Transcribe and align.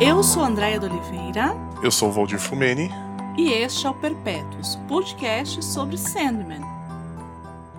Eu 0.00 0.22
sou 0.22 0.44
Andréia 0.44 0.78
de 0.78 0.86
Oliveira. 0.86 1.56
Eu 1.82 1.90
sou 1.90 2.08
o 2.08 2.12
Valdir 2.12 2.38
Fumeni. 2.38 2.88
E 3.36 3.50
este 3.50 3.84
é 3.84 3.90
o 3.90 3.94
Perpétuos, 3.94 4.76
podcast 4.86 5.64
sobre 5.64 5.98
Sandman. 5.98 6.62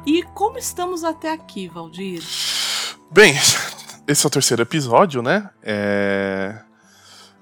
E 0.05 0.21
como 0.23 0.57
estamos 0.57 1.05
até 1.05 1.31
aqui, 1.31 1.69
Valdir? 1.69 2.21
Bem, 3.09 3.35
esse 4.05 4.25
é 4.25 4.27
o 4.27 4.29
terceiro 4.29 4.61
episódio, 4.61 5.21
né? 5.21 5.49
É... 5.63 6.59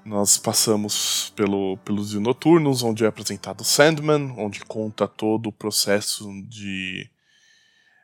Nós 0.04 0.38
passamos 0.38 1.32
pelo, 1.34 1.76
pelos 1.78 2.14
Noturnos, 2.14 2.84
onde 2.84 3.04
é 3.04 3.08
apresentado 3.08 3.64
Sandman, 3.64 4.32
onde 4.38 4.60
conta 4.60 5.08
todo 5.08 5.48
o 5.48 5.52
processo 5.52 6.30
de 6.48 7.10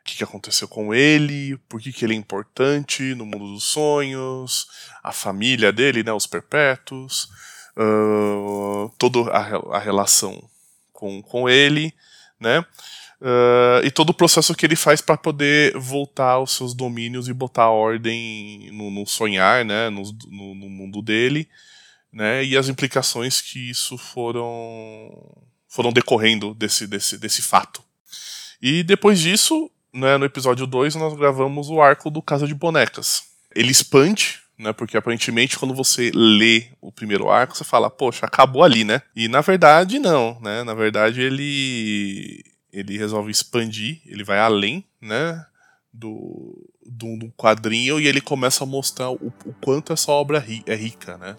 que, 0.05 0.17
que 0.17 0.23
aconteceu 0.23 0.67
com 0.67 0.93
ele, 0.93 1.57
por 1.67 1.81
que, 1.81 1.91
que 1.91 2.05
ele 2.05 2.13
é 2.13 2.17
importante 2.17 3.15
no 3.15 3.25
mundo 3.25 3.53
dos 3.53 3.63
sonhos, 3.63 4.67
a 5.03 5.11
família 5.11 5.71
dele, 5.73 6.03
né, 6.03 6.13
os 6.13 6.27
perpétuos, 6.27 7.27
uh, 7.75 8.89
toda 8.99 9.31
a, 9.31 9.77
a, 9.77 9.79
relação 9.79 10.47
com, 10.93 11.23
com 11.23 11.49
ele, 11.49 11.91
né, 12.39 12.59
uh, 12.59 13.83
e 13.83 13.89
todo 13.89 14.11
o 14.11 14.13
processo 14.13 14.53
que 14.53 14.65
ele 14.65 14.75
faz 14.75 15.01
para 15.01 15.17
poder 15.17 15.75
voltar 15.75 16.33
aos 16.33 16.55
seus 16.55 16.75
domínios 16.75 17.27
e 17.27 17.33
botar 17.33 17.71
ordem 17.71 18.69
no, 18.71 18.91
no 18.91 19.07
sonhar, 19.07 19.65
né, 19.65 19.89
no, 19.89 20.03
no, 20.29 20.53
no 20.53 20.69
mundo 20.69 21.01
dele, 21.01 21.49
né, 22.13 22.45
e 22.45 22.55
as 22.55 22.69
implicações 22.69 23.41
que 23.41 23.71
isso 23.71 23.97
foram 23.97 25.09
foram 25.67 25.91
decorrendo 25.91 26.53
desse, 26.53 26.87
desse, 26.87 27.17
desse 27.17 27.41
fato. 27.41 27.83
E 28.61 28.81
depois 28.81 29.19
disso, 29.19 29.69
né, 29.95 30.17
no 30.17 30.25
episódio 30.25 30.67
2 30.67 30.95
nós 30.95 31.15
gravamos 31.15 31.69
o 31.69 31.81
arco 31.81 32.09
do 32.09 32.21
Casa 32.21 32.45
de 32.45 32.53
Bonecas. 32.53 33.23
Ele 33.55 33.71
expande, 33.71 34.41
né, 34.59 34.73
porque 34.73 34.97
aparentemente 34.97 35.57
quando 35.57 35.73
você 35.73 36.11
lê 36.13 36.65
o 36.81 36.91
primeiro 36.91 37.29
arco, 37.29 37.55
você 37.55 37.63
fala, 37.63 37.89
poxa, 37.89 38.25
acabou 38.25 38.63
ali, 38.63 38.83
né? 38.83 39.01
E 39.15 39.29
na 39.29 39.39
verdade 39.39 39.97
não, 39.97 40.37
né? 40.41 40.63
Na 40.63 40.73
verdade 40.73 41.21
ele 41.21 42.43
ele 42.73 42.97
resolve 42.97 43.31
expandir, 43.31 44.01
ele 44.05 44.25
vai 44.25 44.37
além, 44.37 44.83
né, 44.99 45.45
do, 45.93 46.69
do, 46.85 47.17
do 47.17 47.31
quadrinho 47.37 48.01
e 48.01 48.05
ele 48.05 48.19
começa 48.19 48.65
a 48.65 48.67
mostrar 48.67 49.11
o, 49.11 49.33
o 49.45 49.53
quanto 49.61 49.93
essa 49.93 50.11
obra 50.11 50.39
ri, 50.39 50.61
é 50.67 50.75
rica, 50.75 51.17
né? 51.17 51.37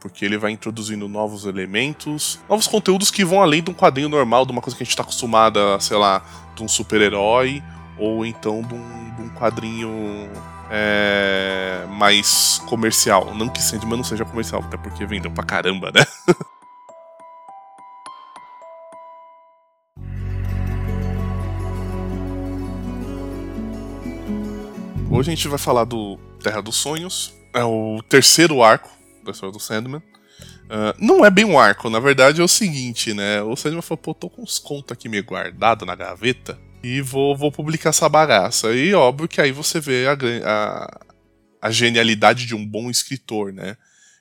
porque 0.00 0.24
ele 0.24 0.38
vai 0.38 0.52
introduzindo 0.52 1.08
novos 1.08 1.44
elementos, 1.44 2.38
novos 2.48 2.68
conteúdos 2.68 3.10
que 3.10 3.24
vão 3.24 3.42
além 3.42 3.62
de 3.62 3.70
um 3.70 3.74
quadrinho 3.74 4.08
normal, 4.08 4.46
de 4.46 4.52
uma 4.52 4.60
coisa 4.60 4.76
que 4.76 4.82
a 4.82 4.84
gente 4.84 4.92
está 4.92 5.02
acostumada, 5.02 5.78
sei 5.80 5.96
lá, 5.96 6.24
de 6.54 6.62
um 6.62 6.68
super-herói, 6.68 7.62
ou 7.98 8.24
então 8.24 8.62
de 8.62 8.74
um, 8.74 9.14
de 9.16 9.22
um 9.22 9.28
quadrinho 9.30 10.30
é, 10.70 11.84
mais 11.90 12.62
comercial. 12.66 13.34
Não 13.34 13.48
que 13.48 13.62
Sandman 13.62 13.96
não 13.96 14.04
seja 14.04 14.24
comercial, 14.24 14.62
até 14.62 14.76
porque 14.76 15.04
vendeu 15.04 15.30
pra 15.30 15.44
caramba, 15.44 15.90
né? 15.90 16.04
Hoje 25.10 25.30
a 25.30 25.34
gente 25.34 25.48
vai 25.48 25.58
falar 25.58 25.84
do 25.84 26.16
Terra 26.42 26.60
dos 26.60 26.76
Sonhos, 26.76 27.34
é 27.52 27.64
o 27.64 28.00
terceiro 28.08 28.62
arco 28.62 28.88
da 29.24 29.32
história 29.32 29.52
do 29.52 29.58
Sandman. 29.58 30.02
Uh, 30.66 30.94
não 30.98 31.24
é 31.24 31.30
bem 31.30 31.44
um 31.46 31.58
arco, 31.58 31.90
na 31.90 31.98
verdade 31.98 32.40
é 32.40 32.44
o 32.44 32.48
seguinte, 32.48 33.12
né? 33.14 33.42
O 33.42 33.56
Sandman 33.56 33.82
falou, 33.82 33.98
pô, 33.98 34.14
tô 34.14 34.30
com 34.30 34.42
os 34.42 34.58
contos 34.58 34.92
aqui 34.92 35.08
meio 35.08 35.24
guardado 35.24 35.84
na 35.84 35.96
gaveta 35.96 36.58
e 36.82 37.00
vou, 37.00 37.36
vou 37.36 37.50
publicar 37.50 37.90
essa 37.90 38.08
bagaça. 38.08 38.74
E 38.74 38.94
óbvio 38.94 39.28
que 39.28 39.40
aí 39.40 39.52
você 39.52 39.80
vê 39.80 40.06
a, 40.06 40.16
a, 40.44 41.00
a 41.62 41.70
genialidade 41.70 42.46
de 42.46 42.54
um 42.54 42.64
bom 42.64 42.90
escritor, 42.90 43.52
né? 43.52 43.76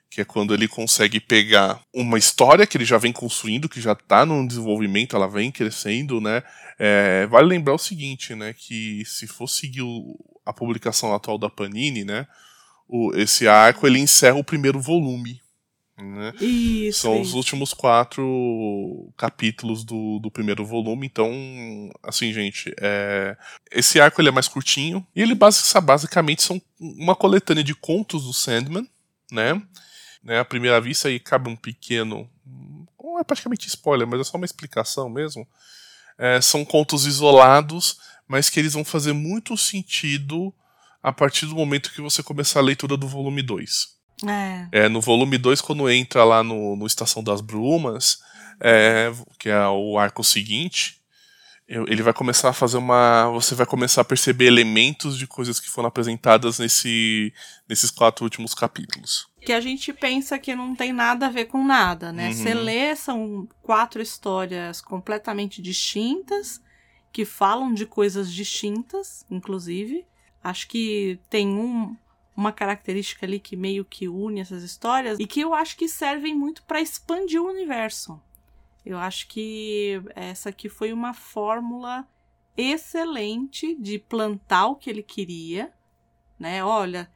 Que 0.10 0.22
é 0.22 0.26
quando 0.26 0.54
ele 0.54 0.68
consegue 0.68 1.20
pegar 1.20 1.82
uma 1.94 2.18
história 2.18 2.66
que 2.66 2.78
ele 2.78 2.86
já 2.86 2.98
vem 2.98 3.12
construindo, 3.12 3.70
que 3.70 3.82
já 3.82 3.92
está 3.92 4.26
no 4.26 4.48
desenvolvimento, 4.48 5.16
ela 5.16 5.28
vem 5.28 5.52
crescendo, 5.52 6.20
né? 6.20 6.42
É, 6.80 7.28
vale 7.28 7.48
lembrar 7.48 7.74
o 7.74 7.80
seguinte, 7.80 8.34
né? 8.34 8.54
Que 8.54 9.04
se 9.06 9.28
for 9.28 9.48
seguir 9.48 9.82
o, 9.82 10.18
a 10.46 10.54
publicação 10.54 11.14
atual 11.14 11.38
da 11.38 11.50
Panini, 11.50 12.04
né? 12.04 12.26
O, 12.88 13.14
esse 13.16 13.48
arco 13.48 13.86
ele 13.86 14.00
encerra 14.00 14.38
o 14.38 14.44
primeiro 14.44 14.80
volume. 14.80 15.42
Né? 16.00 16.32
Isso, 16.40 17.02
São 17.02 17.16
isso. 17.16 17.30
os 17.30 17.34
últimos 17.34 17.74
quatro 17.74 19.12
capítulos 19.18 19.84
do, 19.84 20.20
do 20.20 20.30
primeiro 20.30 20.64
volume. 20.64 21.08
Então, 21.08 21.32
assim, 22.04 22.32
gente, 22.32 22.72
é... 22.80 23.36
esse 23.72 24.00
arco 24.00 24.22
ele 24.22 24.30
é 24.30 24.32
mais 24.32 24.48
curtinho. 24.48 25.06
E 25.16 25.22
ele 25.22 25.34
basicamente 25.36 26.44
são 26.44 26.62
uma 26.80 27.16
coletânea 27.16 27.64
de 27.64 27.74
contos 27.74 28.26
do 28.26 28.34
Sandman, 28.34 28.88
né? 29.32 29.60
né? 30.24 30.40
À 30.40 30.46
primeira 30.46 30.80
vista 30.80 31.08
aí 31.08 31.20
cabe 31.20 31.50
um 31.50 31.56
pequeno. 31.56 32.30
Não 33.02 33.20
é 33.20 33.24
praticamente 33.24 33.68
spoiler, 33.68 34.08
mas 34.08 34.20
é 34.20 34.24
só 34.24 34.38
uma 34.38 34.46
explicação 34.46 35.10
mesmo. 35.10 35.48
É, 36.16 36.40
são 36.42 36.64
contos 36.64 37.08
isolados, 37.08 38.00
mas 38.28 38.50
que 38.50 38.60
eles 38.60 38.74
vão 38.74 38.86
fazer 38.86 39.14
muito 39.14 39.58
sentido 39.58 40.54
a 41.02 41.12
partir 41.12 41.48
do 41.48 41.56
momento 41.56 41.92
que 41.92 42.02
você 42.02 42.22
começar 42.22 42.60
a 42.60 42.64
leitura 42.64 42.96
do 42.96 43.08
volume 43.08 43.42
2. 43.42 43.97
É. 44.26 44.68
É, 44.72 44.90
no 44.90 45.02
volume 45.02 45.38
2, 45.38 45.62
quando 45.62 45.90
entra 45.90 46.24
lá 46.24 46.44
no, 46.44 46.76
no 46.76 46.88
Estação 46.88 47.24
das 47.24 47.42
Brumas, 47.42 48.20
é, 48.60 49.12
que 49.38 49.50
é 49.50 49.68
o 49.68 49.98
arco 49.98 50.24
seguinte, 50.24 50.98
ele 51.68 52.02
vai 52.02 52.14
começar 52.14 52.50
a 52.50 52.54
fazer 52.54 52.78
uma. 52.78 53.30
Você 53.32 53.54
vai 53.54 53.66
começar 53.66 54.00
a 54.00 54.06
perceber 54.06 54.46
elementos 54.46 55.18
de 55.18 55.28
coisas 55.28 55.60
que 55.60 55.70
foram 55.70 55.90
apresentadas 55.90 56.60
nesse, 56.60 57.34
nesses 57.68 57.92
quatro 57.92 58.24
últimos 58.24 58.54
capítulos. 58.54 59.28
Que 59.42 59.52
a 59.52 59.60
gente 59.60 59.92
pensa 59.92 60.40
que 60.40 60.56
não 60.56 60.74
tem 60.74 60.94
nada 60.94 61.28
a 61.28 61.30
ver 61.30 61.46
com 61.46 61.66
nada, 61.66 62.14
né? 62.14 62.28
Uhum. 62.28 62.34
Você 62.34 62.54
lê, 62.54 62.96
são 62.96 63.50
quatro 63.62 64.02
histórias 64.02 64.80
completamente 64.80 65.62
distintas, 65.62 66.62
que 67.12 67.26
falam 67.26 67.74
de 67.74 67.86
coisas 67.86 68.32
distintas, 68.32 69.26
inclusive. 69.30 70.06
Acho 70.42 70.70
que 70.70 71.20
tem 71.30 71.50
um, 71.50 71.98
uma 72.38 72.52
característica 72.52 73.26
ali 73.26 73.40
que 73.40 73.58
meio 73.58 73.84
que 73.84 74.08
une 74.08 74.40
essas 74.40 74.62
histórias 74.62 75.20
e 75.20 75.26
que 75.26 75.42
eu 75.42 75.56
acho 75.56 75.76
que 75.76 75.90
servem 75.90 76.36
muito 76.36 76.62
para 76.64 76.80
expandir 76.80 77.42
o 77.42 77.50
universo. 77.50 78.22
Eu 78.86 79.00
acho 79.00 79.28
que 79.28 80.00
essa 80.16 80.50
aqui 80.50 80.70
foi 80.70 80.94
uma 80.94 81.16
fórmula 81.16 82.08
excelente 82.56 83.76
de 83.76 83.98
plantar 83.98 84.68
o 84.68 84.76
que 84.76 84.90
ele 84.90 85.02
queria, 85.02 85.74
né? 86.40 86.64
Olha, 86.64 87.10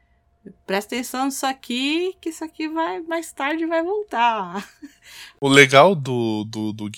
presta 0.66 0.96
atenção 0.96 1.26
nisso 1.26 1.46
aqui, 1.46 2.16
que 2.20 2.30
isso 2.30 2.44
aqui 2.44 2.68
vai 2.68 3.00
mais 3.00 3.32
tarde 3.32 3.64
vai 3.64 3.82
voltar. 3.82 4.68
O 5.40 5.48
legal 5.48 5.94
do, 5.96 6.44
do, 6.44 6.72
do 6.72 6.88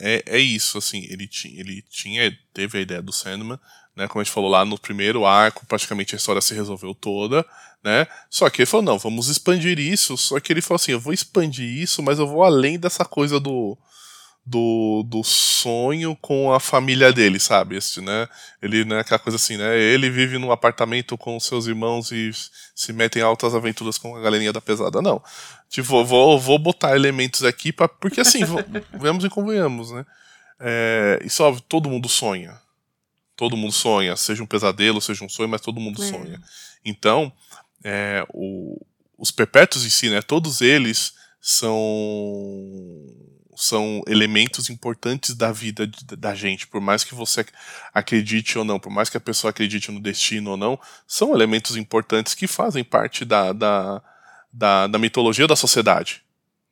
é, 0.00 0.22
é 0.26 0.38
isso, 0.38 0.78
assim, 0.78 1.06
ele, 1.10 1.28
tinha, 1.28 1.60
ele 1.60 1.82
tinha, 1.82 2.36
teve 2.52 2.78
a 2.78 2.80
ideia 2.80 3.02
do 3.02 3.12
Sandman, 3.12 3.60
né? 3.96 4.08
Como 4.08 4.20
a 4.20 4.24
gente 4.24 4.32
falou 4.32 4.50
lá 4.50 4.64
no 4.64 4.78
primeiro 4.78 5.24
arco, 5.24 5.66
praticamente 5.66 6.14
a 6.14 6.18
história 6.18 6.40
se 6.40 6.54
resolveu 6.54 6.94
toda, 6.94 7.44
né? 7.82 8.06
Só 8.28 8.48
que 8.50 8.62
ele 8.62 8.66
falou, 8.66 8.84
não, 8.84 8.98
vamos 8.98 9.28
expandir 9.28 9.78
isso. 9.78 10.16
Só 10.16 10.40
que 10.40 10.52
ele 10.52 10.62
falou 10.62 10.76
assim, 10.76 10.92
eu 10.92 11.00
vou 11.00 11.12
expandir 11.12 11.66
isso, 11.66 12.02
mas 12.02 12.18
eu 12.18 12.26
vou 12.26 12.44
além 12.44 12.78
dessa 12.78 13.04
coisa 13.04 13.38
do 13.38 13.76
do, 14.46 15.02
do 15.06 15.24
sonho 15.24 16.14
com 16.20 16.52
a 16.52 16.60
família 16.60 17.12
dele, 17.12 17.40
sabe? 17.40 17.76
Esse, 17.76 18.00
né? 18.00 18.28
Ele, 18.60 18.84
né, 18.84 19.00
aquela 19.00 19.18
coisa 19.18 19.36
assim, 19.36 19.56
né? 19.56 19.78
Ele 19.78 20.10
vive 20.10 20.38
num 20.38 20.52
apartamento 20.52 21.16
com 21.16 21.40
seus 21.40 21.66
irmãos 21.66 22.12
e 22.12 22.30
se 22.74 22.92
mete 22.92 23.18
em 23.18 23.22
altas 23.22 23.54
aventuras 23.54 23.96
com 23.96 24.14
a 24.14 24.20
galerinha 24.20 24.52
da 24.52 24.60
pesada. 24.60 25.00
Não. 25.00 25.22
Tipo, 25.70 26.04
vou, 26.04 26.38
vou 26.38 26.58
botar 26.58 26.94
elementos 26.94 27.42
aqui 27.42 27.72
para 27.72 27.88
porque 27.88 28.20
assim, 28.20 28.44
vamos 28.92 29.24
e 29.24 29.30
convenhamos, 29.30 29.90
né? 29.90 30.04
É, 30.60 31.20
isso 31.24 31.42
óbvio, 31.42 31.64
todo 31.66 31.88
mundo 31.88 32.08
sonha. 32.08 32.60
Todo 33.36 33.56
mundo 33.56 33.72
sonha, 33.72 34.16
seja 34.16 34.42
um 34.42 34.46
pesadelo, 34.46 35.00
seja 35.00 35.24
um 35.24 35.28
sonho, 35.28 35.48
mas 35.48 35.60
todo 35.60 35.80
mundo 35.80 36.02
é. 36.02 36.06
sonha. 36.06 36.42
Então, 36.84 37.32
é, 37.82 38.24
o, 38.32 38.80
os 39.18 39.30
perpétuos 39.30 39.84
em 39.84 39.90
si, 39.90 40.08
né? 40.08 40.22
Todos 40.22 40.60
eles 40.60 41.14
são 41.40 41.78
são 43.56 44.02
elementos 44.08 44.68
importantes 44.68 45.34
da 45.34 45.52
vida 45.52 45.88
da 46.18 46.34
gente, 46.34 46.66
por 46.66 46.80
mais 46.80 47.04
que 47.04 47.14
você 47.14 47.46
acredite 47.92 48.58
ou 48.58 48.64
não, 48.64 48.80
por 48.80 48.90
mais 48.90 49.08
que 49.08 49.16
a 49.16 49.20
pessoa 49.20 49.50
acredite 49.50 49.92
no 49.92 50.00
destino 50.00 50.50
ou 50.52 50.56
não, 50.56 50.78
são 51.06 51.32
elementos 51.32 51.76
importantes 51.76 52.34
que 52.34 52.48
fazem 52.48 52.82
parte 52.82 53.24
da, 53.24 53.52
da, 53.52 54.02
da, 54.52 54.86
da 54.88 54.98
mitologia 54.98 55.46
da 55.46 55.54
sociedade. 55.54 56.23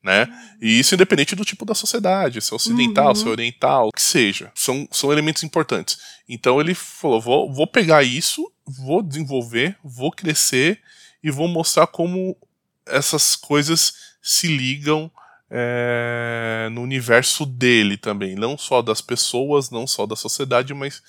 Né? 0.02 0.26
E 0.60 0.80
isso 0.80 0.94
independente 0.94 1.36
do 1.36 1.44
tipo 1.44 1.64
da 1.64 1.76
sociedade, 1.76 2.40
se 2.40 2.52
é 2.52 2.56
ocidental, 2.56 3.10
uhum. 3.10 3.14
se 3.14 3.26
é 3.26 3.30
oriental, 3.30 3.88
o 3.88 3.92
que 3.92 4.02
seja. 4.02 4.50
São, 4.52 4.88
são 4.90 5.12
elementos 5.12 5.44
importantes. 5.44 5.96
Então 6.28 6.60
ele 6.60 6.74
falou: 6.74 7.20
vou, 7.20 7.52
vou 7.52 7.66
pegar 7.68 8.02
isso, 8.02 8.50
vou 8.66 9.00
desenvolver, 9.00 9.76
vou 9.84 10.10
crescer 10.10 10.80
e 11.22 11.30
vou 11.30 11.46
mostrar 11.46 11.86
como 11.86 12.36
essas 12.84 13.36
coisas 13.36 13.94
se 14.20 14.48
ligam 14.48 15.10
é, 15.48 16.68
no 16.72 16.80
universo 16.80 17.44
dele 17.44 17.96
também, 17.96 18.34
não 18.34 18.56
só 18.56 18.80
das 18.80 19.00
pessoas, 19.00 19.70
não 19.70 19.86
só 19.86 20.06
da 20.06 20.16
sociedade, 20.16 20.72
mas 20.74 21.02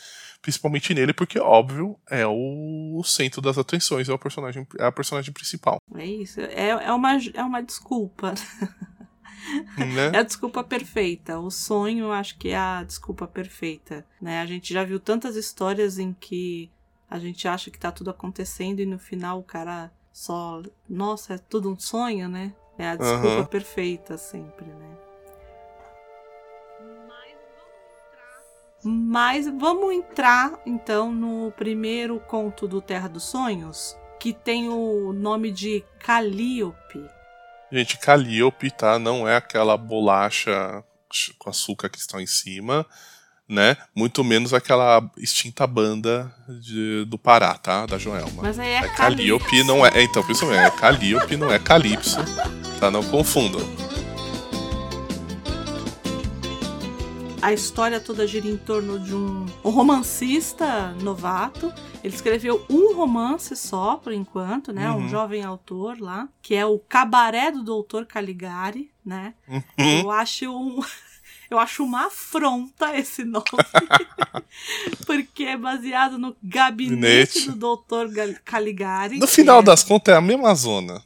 principalmente 0.44 0.94
nele, 0.94 1.14
porque, 1.14 1.40
óbvio, 1.40 1.98
é 2.10 2.28
o 2.28 3.02
centro 3.06 3.42
das 3.42 3.58
atenções, 3.58 4.10
é, 4.10 4.14
o 4.14 4.20
personagem, 4.20 4.68
é 4.78 4.86
a 4.86 4.92
personagem 4.92 5.34
principal. 5.34 5.78
É 5.96 6.06
isso, 6.06 6.42
é, 6.42 6.68
é, 6.68 6.94
uma, 6.94 7.18
é 7.34 7.42
uma 7.42 7.62
desculpa. 7.64 8.34
Né? 9.78 10.10
É 10.14 10.20
a 10.20 10.24
desculpa 10.24 10.64
perfeita. 10.64 11.38
O 11.38 11.52
sonho, 11.52 12.14
acho 12.14 12.38
que 12.38 12.50
é 12.50 12.58
a 12.58 12.82
desculpa 12.82 13.28
perfeita. 13.28 14.06
Né? 14.22 14.40
A 14.40 14.46
gente 14.46 14.74
já 14.74 14.86
viu 14.86 15.02
tantas 15.02 15.36
histórias 15.36 16.00
em 16.00 16.14
que 16.14 16.72
a 17.10 17.20
gente 17.20 17.46
acha 17.46 17.70
que 17.70 17.78
tá 17.78 17.92
tudo 17.92 18.10
acontecendo 18.10 18.80
e 18.80 18.86
no 18.86 18.98
final 18.98 19.40
o 19.40 19.44
cara 19.44 19.92
só. 20.14 20.64
Nossa, 20.90 21.34
é 21.34 21.38
tudo 21.38 21.70
um 21.70 21.78
sonho, 21.78 22.30
né? 22.30 22.54
É 22.78 22.88
a 22.88 22.96
desculpa 22.96 23.40
uhum. 23.40 23.46
perfeita 23.46 24.18
sempre, 24.18 24.66
né? 24.66 25.03
Mas 28.84 29.46
vamos 29.48 29.94
entrar 29.94 30.60
então 30.66 31.12
no 31.12 31.52
primeiro 31.52 32.20
conto 32.20 32.68
do 32.68 32.82
Terra 32.82 33.08
dos 33.08 33.24
Sonhos, 33.24 33.98
que 34.20 34.34
tem 34.34 34.70
o 34.70 35.14
nome 35.14 35.52
de 35.52 35.84
Calliope. 36.00 37.06
Gente, 37.72 37.98
Calliope, 37.98 38.70
tá? 38.72 39.00
Não 39.00 39.28
é 39.28 39.36
aquela 39.36 39.78
bolacha 39.78 40.84
com 41.40 41.50
açúcar 41.50 41.90
que 41.90 41.98
está 41.98 42.22
em 42.22 42.28
cima, 42.28 42.86
né? 43.48 43.78
Muito 43.96 44.24
menos 44.24 44.54
aquela 44.54 45.02
extinta 45.18 45.66
banda 45.66 46.34
de, 46.62 47.06
do 47.06 47.18
Pará, 47.18 47.56
tá? 47.56 47.86
Da 47.86 47.98
Joelma. 47.98 48.44
Mas 48.44 48.60
aí 48.60 48.70
é, 48.70 48.78
é 48.78 48.90
Calliope, 48.90 49.64
não 49.64 49.86
é. 49.86 49.90
é 49.96 50.04
então, 50.04 50.24
isso 50.30 50.46
mesmo, 50.46 50.62
é 50.62 50.72
Calliope, 50.72 51.38
não 51.38 51.52
é 51.52 51.60
Calypso, 51.60 52.20
tá? 52.80 52.92
Não 52.92 53.04
confundam. 53.04 53.83
A 57.44 57.52
história 57.52 58.00
toda 58.00 58.26
gira 58.26 58.48
em 58.48 58.56
torno 58.56 58.98
de 58.98 59.14
um, 59.14 59.46
um 59.66 59.70
romancista 59.70 60.94
novato. 61.02 61.74
Ele 62.02 62.16
escreveu 62.16 62.66
um 62.70 62.96
romance 62.96 63.54
só, 63.58 63.98
por 63.98 64.14
enquanto, 64.14 64.72
né? 64.72 64.90
Uhum. 64.90 65.00
Um 65.00 65.10
jovem 65.10 65.44
autor 65.44 66.00
lá, 66.00 66.30
que 66.42 66.56
é 66.56 66.66
o 66.66 66.80
Cabaré 66.80 67.52
do 67.52 67.62
Doutor 67.62 68.06
Caligari, 68.06 68.90
né? 69.06 69.34
Uhum. 69.46 69.62
Eu 69.78 70.10
acho 70.10 70.50
um. 70.50 70.80
Eu 71.52 71.60
acho 71.60 71.84
uma 71.84 72.08
afronta 72.08 72.98
esse 72.98 73.26
nome. 73.26 73.44
porque 75.06 75.44
é 75.44 75.58
baseado 75.58 76.18
no 76.18 76.38
gabinete 76.42 77.52
do 77.52 77.58
Doutor 77.58 78.10
Caligari. 78.46 79.20
No 79.20 79.28
final 79.28 79.60
é... 79.60 79.64
das 79.64 79.84
contas, 79.84 80.16
é 80.16 80.18
a 80.18 80.22
mesma 80.22 80.56
zona. 80.56 81.04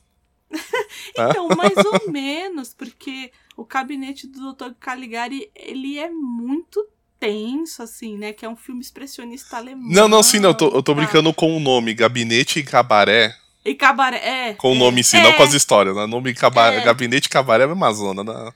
então, 1.30 1.48
mais 1.56 1.78
ou 1.78 2.12
menos, 2.12 2.74
porque 2.74 3.32
o 3.56 3.66
gabinete 3.66 4.28
do 4.28 4.54
Dr. 4.54 4.72
Caligari, 4.80 5.50
ele 5.56 5.98
é 6.00 6.10
muito 6.10 6.88
tenso, 7.20 7.82
assim, 7.82 8.18
né? 8.18 8.34
Que 8.34 8.46
é 8.46 8.50
um 8.50 8.56
filme 8.56 8.82
expressionista 8.82 9.58
alemão. 9.58 9.90
Não, 9.90 10.08
não, 10.08 10.24
sim, 10.24 10.40
não. 10.40 10.50
Eu 10.50 10.56
tô, 10.56 10.66
eu 10.68 10.84
tô 10.84 10.94
tá. 10.94 11.02
brincando 11.02 11.34
com 11.34 11.56
o 11.56 11.60
nome, 11.60 11.94
Gabinete 11.94 12.60
e 12.60 12.64
Cabaré. 12.64 13.36
E 13.66 13.76
Cabaré, 13.76 14.18
é. 14.18 14.54
Com 14.54 14.72
o 14.72 14.76
é, 14.76 14.80
nome, 14.80 15.04
sim, 15.04 15.18
é, 15.18 15.24
não 15.24 15.34
com 15.34 15.44
as 15.44 15.54
histórias, 15.54 15.96
né? 15.96 16.06
Nome 16.06 16.34
cabaré, 16.34 16.78
é. 16.78 16.84
Gabinete 16.84 17.26
e 17.26 17.30
Cabaré 17.30 17.64
é 17.64 17.66
a 17.66 17.68
mesma 17.68 17.92
zona, 17.92 18.24
né? 18.24 18.52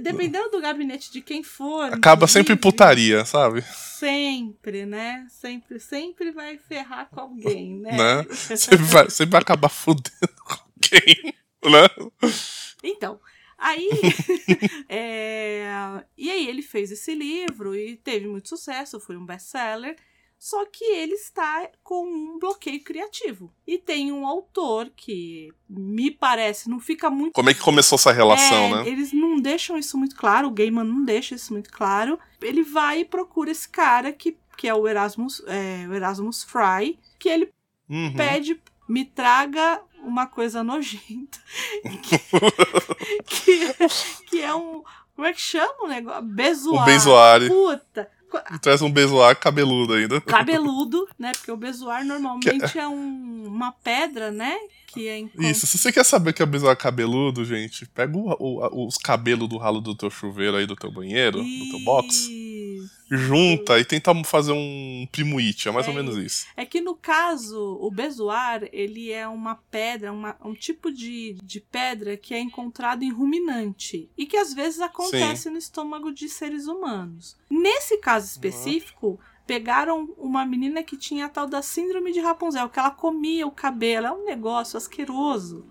Dependendo 0.00 0.50
do 0.50 0.60
gabinete 0.60 1.12
de 1.12 1.20
quem 1.20 1.42
for. 1.42 1.92
Acaba 1.92 2.26
sempre 2.26 2.56
putaria, 2.56 3.24
sabe? 3.24 3.62
Sempre, 3.62 4.86
né? 4.86 5.26
Sempre, 5.28 5.78
sempre 5.78 6.32
vai 6.32 6.56
ferrar 6.56 7.08
com 7.10 7.20
alguém, 7.20 7.76
né? 7.80 7.92
né? 7.92 8.26
Sempre, 8.56 8.78
vai, 8.78 9.10
sempre 9.10 9.32
vai 9.32 9.42
acabar 9.42 9.68
fudendo 9.68 10.32
com 10.42 10.54
alguém, 10.82 11.34
né? 11.64 12.10
Então, 12.82 13.20
Aí, 13.62 13.88
é... 14.88 15.64
e 16.18 16.28
aí 16.28 16.48
ele 16.48 16.62
fez 16.62 16.90
esse 16.90 17.14
livro 17.14 17.76
e 17.76 17.96
teve 17.96 18.26
muito 18.26 18.48
sucesso, 18.48 18.98
foi 18.98 19.16
um 19.16 19.24
best-seller. 19.24 19.96
Só 20.36 20.66
que 20.66 20.84
ele 20.84 21.12
está 21.12 21.68
com 21.84 22.04
um 22.04 22.40
bloqueio 22.40 22.82
criativo. 22.82 23.54
E 23.64 23.78
tem 23.78 24.10
um 24.10 24.26
autor 24.26 24.90
que 24.96 25.52
me 25.68 26.10
parece, 26.10 26.68
não 26.68 26.80
fica 26.80 27.08
muito. 27.08 27.34
Como 27.34 27.48
é 27.48 27.54
que 27.54 27.60
começou 27.60 27.94
essa 27.94 28.10
relação, 28.10 28.64
é, 28.64 28.82
né? 28.82 28.88
Eles 28.88 29.12
não 29.12 29.36
deixam 29.36 29.78
isso 29.78 29.96
muito 29.96 30.16
claro, 30.16 30.48
o 30.48 30.50
Gaiman 30.50 30.82
não 30.82 31.04
deixa 31.04 31.36
isso 31.36 31.52
muito 31.52 31.70
claro. 31.70 32.18
Ele 32.40 32.64
vai 32.64 33.02
e 33.02 33.04
procura 33.04 33.52
esse 33.52 33.68
cara 33.68 34.12
que, 34.12 34.36
que 34.56 34.66
é 34.66 34.74
o 34.74 34.88
Erasmus, 34.88 35.40
é, 35.46 35.86
o 35.88 35.94
Erasmus 35.94 36.42
Fry, 36.42 36.98
que 37.20 37.28
ele 37.28 37.48
uhum. 37.88 38.12
pede 38.16 38.60
me 38.88 39.04
traga 39.04 39.80
uma 40.02 40.26
coisa 40.26 40.62
nojenta. 40.62 41.38
que, 41.82 42.18
que, 43.24 43.64
é, 43.64 43.88
que, 44.28 44.42
é 44.42 44.54
um. 44.54 44.82
Como 45.14 45.26
é 45.26 45.32
que 45.32 45.40
chama 45.40 45.84
o 45.84 45.88
negócio? 45.88 46.22
Bezoar. 46.22 46.82
Um 46.82 46.86
bezoar. 46.86 47.40
Puta. 47.48 48.10
E 48.54 48.58
traz 48.58 48.80
um 48.80 48.90
bezoar 48.90 49.38
cabeludo 49.38 49.92
ainda. 49.92 50.20
Cabeludo, 50.22 51.06
né? 51.18 51.32
Porque 51.32 51.52
o 51.52 51.56
bezoar 51.56 52.02
normalmente 52.04 52.78
é, 52.78 52.82
é 52.82 52.88
um, 52.88 53.44
uma 53.46 53.72
pedra, 53.72 54.30
né? 54.30 54.56
Que 54.86 55.06
é 55.06 55.24
Isso, 55.38 55.66
se 55.66 55.76
você 55.76 55.92
quer 55.92 56.04
saber 56.04 56.30
o 56.30 56.34
que 56.34 56.42
é 56.42 56.46
bezoar 56.46 56.76
cabeludo, 56.76 57.44
gente, 57.44 57.86
pega 57.86 58.16
o, 58.16 58.30
o, 58.38 58.86
os 58.86 58.96
cabelos 58.96 59.48
do 59.48 59.58
ralo 59.58 59.80
do 59.80 59.94
teu 59.94 60.10
chuveiro 60.10 60.56
aí 60.56 60.66
do 60.66 60.76
teu 60.76 60.90
banheiro, 60.90 61.42
do 61.42 61.70
teu 61.70 61.80
box 61.80 62.30
junta 63.10 63.78
e 63.78 63.84
tenta 63.84 64.12
fazer 64.24 64.52
um 64.52 65.06
primo 65.10 65.38
it, 65.38 65.68
é 65.68 65.70
mais 65.70 65.86
é, 65.86 65.90
ou 65.90 65.94
menos 65.94 66.16
isso. 66.16 66.46
É 66.56 66.64
que 66.64 66.80
no 66.80 66.94
caso, 66.94 67.78
o 67.80 67.90
bezoar, 67.90 68.68
ele 68.72 69.10
é 69.10 69.26
uma 69.26 69.54
pedra, 69.54 70.12
uma, 70.12 70.36
um 70.44 70.54
tipo 70.54 70.90
de, 70.90 71.36
de 71.42 71.60
pedra 71.60 72.16
que 72.16 72.34
é 72.34 72.40
encontrado 72.40 73.02
em 73.02 73.10
ruminante 73.10 74.10
e 74.16 74.26
que 74.26 74.36
às 74.36 74.54
vezes 74.54 74.80
acontece 74.80 75.44
Sim. 75.44 75.50
no 75.50 75.58
estômago 75.58 76.12
de 76.12 76.28
seres 76.28 76.66
humanos. 76.66 77.36
Nesse 77.50 77.98
caso 77.98 78.26
específico, 78.26 79.18
pegaram 79.46 80.08
uma 80.16 80.46
menina 80.46 80.82
que 80.82 80.96
tinha 80.96 81.26
a 81.26 81.28
tal 81.28 81.46
da 81.46 81.62
síndrome 81.62 82.12
de 82.12 82.20
Rapunzel, 82.20 82.68
que 82.68 82.78
ela 82.78 82.90
comia 82.90 83.46
o 83.46 83.50
cabelo, 83.50 84.06
é 84.06 84.12
um 84.12 84.24
negócio 84.24 84.76
asqueroso. 84.76 85.66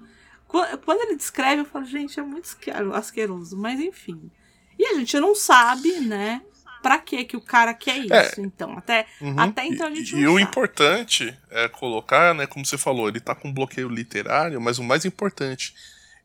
Quando 0.48 1.02
ele 1.02 1.16
descreve, 1.16 1.62
eu 1.62 1.66
falo, 1.66 1.86
gente, 1.86 2.20
é 2.20 2.24
muito 2.24 2.50
asqueroso, 2.94 3.58
mas 3.58 3.80
enfim. 3.80 4.30
E 4.78 4.86
a 4.86 4.96
gente 4.96 5.18
não 5.20 5.34
sabe, 5.34 6.00
né? 6.02 6.42
Pra 6.82 6.98
que 6.98 7.24
que 7.26 7.38
o 7.38 7.42
cara 7.42 7.74
quer 7.74 7.98
é. 7.98 8.26
isso, 8.26 8.42
é. 8.42 8.44
então? 8.44 8.78
Até, 8.78 9.06
uhum. 9.22 9.40
até 9.40 9.66
então 9.66 9.88
a 9.88 9.92
gente 9.92 10.16
E, 10.16 10.22
e 10.22 10.28
o 10.28 10.40
importante 10.40 11.34
é 11.50 11.68
colocar, 11.68 12.34
né, 12.34 12.48
como 12.48 12.66
você 12.66 12.78
falou, 12.78 13.08
ele 13.08 13.20
tá 13.20 13.36
com 13.36 13.54
bloqueio 13.54 13.88
literário, 13.88 14.60
mas 14.60 14.80
o 14.80 14.84
mais 14.84 15.06
importante, 15.06 15.74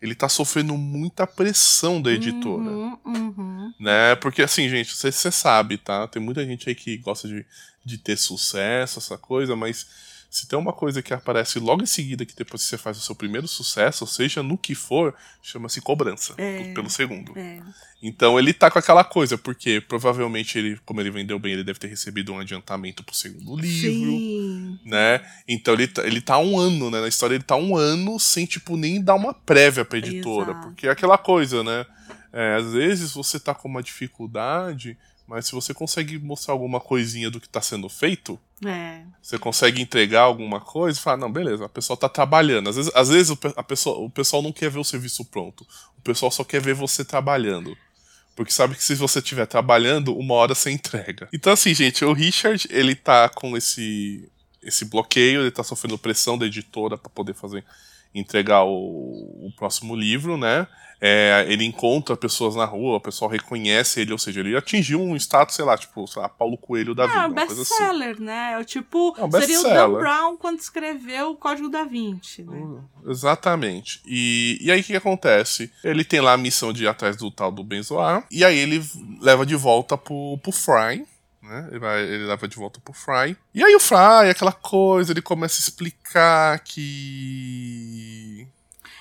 ele 0.01 0.15
tá 0.15 0.29
sofrendo 0.29 0.77
muita 0.77 1.27
pressão 1.27 2.01
da 2.01 2.11
editora. 2.11 2.63
Uhum, 2.63 2.99
uhum. 3.05 3.75
Né? 3.79 4.15
Porque 4.17 4.43
assim, 4.43 4.69
gente, 4.69 4.95
você, 4.95 5.13
você 5.13 5.31
sabe, 5.31 5.79
tá? 5.79 6.07
Tem 6.09 6.23
muita 6.23 6.45
gente 6.45 6.69
aí 6.69 6.75
que 6.75 6.97
gosta 6.99 7.29
de, 7.29 7.45
de 7.85 7.99
ter 7.99 8.17
sucesso, 8.17 8.99
essa 8.99 9.19
coisa, 9.19 9.55
mas 9.55 9.87
se 10.31 10.47
tem 10.47 10.59
uma 10.59 10.73
coisa 10.73 11.03
que 11.03 11.15
aparece 11.15 11.59
logo 11.59 11.83
em 11.83 11.87
seguida, 11.87 12.27
que 12.27 12.35
depois 12.35 12.63
você 12.63 12.77
faz 12.77 12.99
o 12.99 13.01
seu 13.01 13.15
primeiro 13.15 13.49
sucesso, 13.49 14.07
seja 14.07 14.43
no 14.43 14.59
que 14.59 14.75
for, 14.75 15.15
chama-se 15.43 15.81
cobrança 15.81 16.35
é, 16.37 16.73
pelo 16.75 16.91
segundo. 16.91 17.33
É. 17.37 17.61
Então 18.03 18.39
ele 18.39 18.53
tá 18.53 18.71
com 18.71 18.79
aquela 18.79 19.03
coisa, 19.03 19.39
porque 19.39 19.81
provavelmente 19.81 20.59
ele, 20.59 20.79
como 20.85 21.01
ele 21.01 21.11
vendeu 21.11 21.39
bem, 21.39 21.55
ele 21.55 21.65
deve 21.65 21.79
ter 21.79 21.89
recebido 21.89 22.33
um 22.33 22.39
adiantamento 22.39 23.03
pro 23.03 23.15
segundo 23.15 23.57
livro. 23.57 23.91
Sim. 23.91 24.79
Né? 24.85 25.21
Então 25.49 25.75
ele, 25.75 25.89
tá, 25.89 26.07
ele 26.07 26.21
tá 26.21 26.39
um 26.39 26.59
ano, 26.59 26.91
né? 26.91 27.01
Na 27.01 27.09
história 27.09 27.35
ele 27.35 27.45
tá 27.45 27.57
um 27.57 27.77
ano 27.77 28.21
sem, 28.21 28.45
tipo, 28.45 28.77
nem 28.77 29.03
dar 29.03 29.15
uma 29.15 29.33
prévia 29.33 29.85
pra 29.85 29.99
editora. 29.99 30.51
Exato. 30.51 30.67
Porque 30.69 30.87
é 30.87 30.91
aquela 30.91 31.17
coisa, 31.17 31.65
né? 31.65 31.87
É, 32.33 32.57
às 32.57 32.73
vezes 32.73 33.13
você 33.13 33.41
tá 33.41 33.55
com 33.55 33.69
uma 33.69 33.83
dificuldade 33.83 34.99
mas 35.27 35.47
se 35.47 35.53
você 35.53 35.75
consegue 35.75 36.19
mostrar 36.19 36.55
alguma 36.55 36.81
coisinha 36.81 37.31
do 37.31 37.41
que 37.41 37.47
está 37.47 37.61
sendo 37.61 37.89
feito, 37.89 38.39
é. 38.65 39.03
você 39.21 39.37
consegue 39.39 39.83
entregar 39.83 40.23
alguma 40.23 40.61
coisa 40.61 40.99
e 40.99 41.03
falar, 41.03 41.17
não, 41.17 41.31
beleza, 41.31 41.65
a 41.65 41.69
pessoa 41.69 41.95
está 41.95 42.09
trabalhando. 42.09 42.71
Às 42.71 42.77
vezes, 42.77 42.93
às 42.95 43.09
vezes 43.09 43.31
o, 43.31 43.39
a 43.57 43.63
pessoa, 43.63 43.99
o 43.99 44.09
pessoal 44.09 44.41
não 44.41 44.53
quer 44.53 44.71
ver 44.71 44.79
o 44.79 44.85
serviço 44.85 45.25
pronto. 45.25 45.67
O 45.99 46.01
pessoal 46.01 46.31
só 46.31 46.45
quer 46.45 46.61
ver 46.61 46.75
você 46.75 47.05
trabalhando. 47.05 47.77
Porque 48.37 48.53
sabe 48.53 48.77
que 48.77 48.85
se 48.85 48.95
você 48.95 49.19
estiver 49.19 49.47
trabalhando, 49.47 50.17
uma 50.17 50.35
hora 50.35 50.55
você 50.55 50.71
entrega. 50.71 51.29
Então, 51.33 51.53
assim, 51.53 51.75
gente, 51.75 52.05
o 52.05 52.13
Richard, 52.13 52.69
ele 52.71 52.95
tá 52.95 53.29
com 53.29 53.57
esse, 53.57 54.31
esse 54.63 54.85
bloqueio, 54.85 55.41
ele 55.41 55.51
tá 55.51 55.65
sofrendo 55.65 55.99
pressão 55.99 56.39
da 56.39 56.47
editora 56.47 56.97
para 56.97 57.11
poder 57.11 57.35
fazer 57.35 57.65
entregar 58.15 58.65
o, 58.65 59.47
o 59.47 59.53
próximo 59.57 59.97
livro, 59.97 60.37
né? 60.37 60.69
É, 61.01 61.45
ele 61.49 61.65
encontra 61.65 62.17
pessoas 62.17 62.55
na 62.55 62.65
rua, 62.65 62.97
o 62.97 63.01
pessoal 63.01 63.31
reconhece 63.31 64.01
ele, 64.01 64.13
ou 64.13 64.19
seja, 64.19 64.41
ele 64.41 64.57
atingiu 64.57 65.01
um 65.01 65.15
status, 65.17 65.55
sei 65.55 65.65
lá, 65.65 65.77
tipo, 65.77 66.07
sei 66.07 66.23
lá, 66.23 66.29
Paulo 66.29 66.57
Coelho 66.57 66.95
da 66.95 67.05
é, 67.05 67.07
vida. 67.07 67.21
É, 67.21 67.27
um 67.27 67.33
best-seller, 67.33 68.15
assim. 68.15 68.25
né? 68.25 68.53
É 68.55 68.59
o 68.59 68.65
tipo, 68.65 69.15
é 69.19 69.25
um 69.25 69.31
seria 69.31 69.61
o 69.61 69.63
Dan 69.65 69.93
Brown 69.93 70.37
quando 70.37 70.59
escreveu 70.59 71.31
o 71.31 71.37
Código 71.37 71.69
da 71.69 71.85
Vinci, 71.85 72.43
né? 72.43 72.57
Hum, 72.57 72.81
exatamente. 73.07 74.01
E, 74.07 74.59
e 74.61 74.71
aí 74.71 74.81
o 74.81 74.85
que, 74.85 74.93
que, 74.93 74.97
acontece? 74.97 75.71
Ele 75.85 76.05
tem 76.05 76.21
lá 76.21 76.33
a 76.33 76.39
missão 76.39 76.73
de 76.73 76.85
ir 76.85 76.89
atrás 76.89 77.17
do 77.17 77.31
tal 77.31 77.53
do 77.53 77.63
Benzoar, 77.63 78.27
e 78.31 78.45
aí 78.45 78.57
ele 78.57 78.83
leva 79.21 79.45
de 79.45 79.55
volta 79.55 79.99
pro, 79.99 80.39
pro 80.43 80.53
Fry, 80.53 81.07
né? 81.43 81.69
Ele, 81.71 81.79
vai, 81.79 82.03
ele 82.03 82.25
leva 82.25 82.49
de 82.49 82.57
volta 82.57 82.81
pro 82.81 82.93
Fry. 82.93 83.37
E 83.55 83.63
aí 83.63 83.75
o 83.75 83.81
Fry, 83.81 84.29
aquela 84.31 84.53
coisa, 84.53 85.13
ele 85.13 85.23
começa 85.23 85.59
a 85.59 85.63
explicar 85.63 86.59
que 86.61 88.47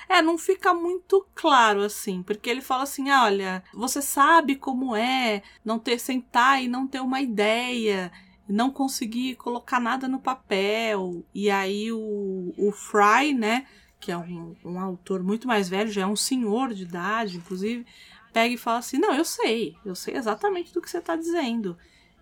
é, 0.07 0.21
não 0.21 0.37
fica 0.37 0.73
muito 0.73 1.25
claro 1.33 1.81
assim, 1.81 2.21
porque 2.23 2.49
ele 2.49 2.61
fala 2.61 2.83
assim: 2.83 3.09
olha, 3.11 3.63
você 3.73 4.01
sabe 4.01 4.55
como 4.55 4.95
é 4.95 5.41
não 5.63 5.79
ter 5.79 5.99
sentar 5.99 6.63
e 6.63 6.67
não 6.67 6.87
ter 6.87 7.01
uma 7.01 7.21
ideia. 7.21 8.11
não 8.47 8.69
conseguir 8.69 9.35
colocar 9.35 9.79
nada 9.79 10.07
no 10.07 10.19
papel. 10.19 11.25
E 11.33 11.49
aí 11.49 11.91
o, 11.91 12.53
o 12.57 12.71
Fry, 12.71 13.33
né, 13.33 13.65
que 13.99 14.11
é 14.11 14.17
um, 14.17 14.55
um 14.63 14.79
autor 14.79 15.23
muito 15.23 15.47
mais 15.47 15.67
velho, 15.67 15.91
já 15.91 16.03
é 16.03 16.05
um 16.05 16.15
senhor 16.15 16.73
de 16.73 16.83
idade, 16.83 17.37
inclusive, 17.37 17.85
pega 18.31 18.53
e 18.53 18.57
fala 18.57 18.79
assim: 18.79 18.97
Não, 18.97 19.13
eu 19.13 19.25
sei, 19.25 19.75
eu 19.85 19.95
sei 19.95 20.15
exatamente 20.15 20.73
do 20.73 20.81
que 20.81 20.89
você 20.89 20.99
está 20.99 21.15
dizendo. 21.15 21.77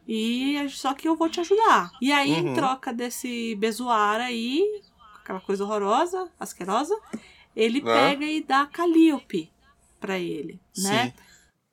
E 0.08 0.68
só 0.70 0.94
que 0.94 1.08
eu 1.08 1.16
vou 1.16 1.30
te 1.30 1.40
ajudar. 1.40 1.92
E 2.02 2.12
aí, 2.12 2.34
uhum. 2.34 2.52
em 2.52 2.54
troca 2.54 2.94
desse 2.94 3.56
bezoar 3.56 4.20
aí, 4.20 4.62
aquela 5.22 5.40
coisa 5.40 5.63
horrorosa, 5.63 6.30
asquerosa, 6.40 6.98
ele 7.56 7.82
né? 7.82 7.94
pega 7.94 8.26
e 8.26 8.42
dá 8.42 8.66
Calliope 8.66 9.52
para 10.00 10.20
ele, 10.20 10.60
né? 10.78 11.06
Sim. 11.06 11.14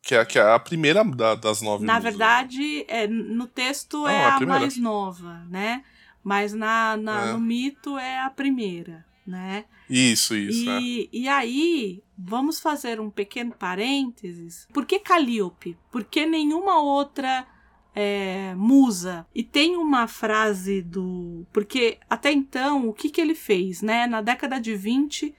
Que 0.03 0.15
é, 0.15 0.25
que 0.25 0.39
é 0.39 0.43
a 0.43 0.59
primeira 0.59 1.05
da, 1.05 1.35
das 1.35 1.61
nove. 1.61 1.85
Na 1.85 1.99
verdade, 1.99 2.85
é, 2.89 3.07
no 3.07 3.47
texto 3.47 3.99
Não, 3.99 4.09
é 4.09 4.25
a, 4.25 4.37
a 4.37 4.41
mais 4.41 4.77
nova, 4.77 5.45
né? 5.51 5.85
Mas 6.23 6.53
na, 6.53 6.97
na 6.97 7.29
é. 7.29 7.33
no 7.33 7.41
mito 7.41 7.99
é 7.99 8.21
a 8.21 8.31
primeira, 8.31 9.05
né? 9.27 9.65
Isso, 9.89 10.37
isso. 10.37 10.71
E, 10.71 11.05
é. 11.05 11.09
e 11.13 11.29
aí, 11.29 12.03
vamos 12.17 12.61
fazer 12.61 13.01
um 13.01 13.11
pequeno 13.11 13.53
parênteses. 13.53 14.67
Por 14.73 14.87
que 14.87 15.01
Calliope? 15.01 15.77
Por 15.91 16.05
que 16.05 16.25
nenhuma 16.25 16.81
outra 16.81 17.47
é, 17.95 18.55
musa? 18.55 19.27
E 19.35 19.43
tem 19.43 19.77
uma 19.77 20.07
frase 20.07 20.81
do. 20.81 21.47
Porque 21.53 21.99
até 22.09 22.31
então, 22.31 22.89
o 22.89 22.93
que, 22.93 23.11
que 23.11 23.21
ele 23.21 23.35
fez, 23.35 23.83
né? 23.83 24.07
Na 24.07 24.23
década 24.23 24.61
de 24.61 24.75
20, 24.75 25.35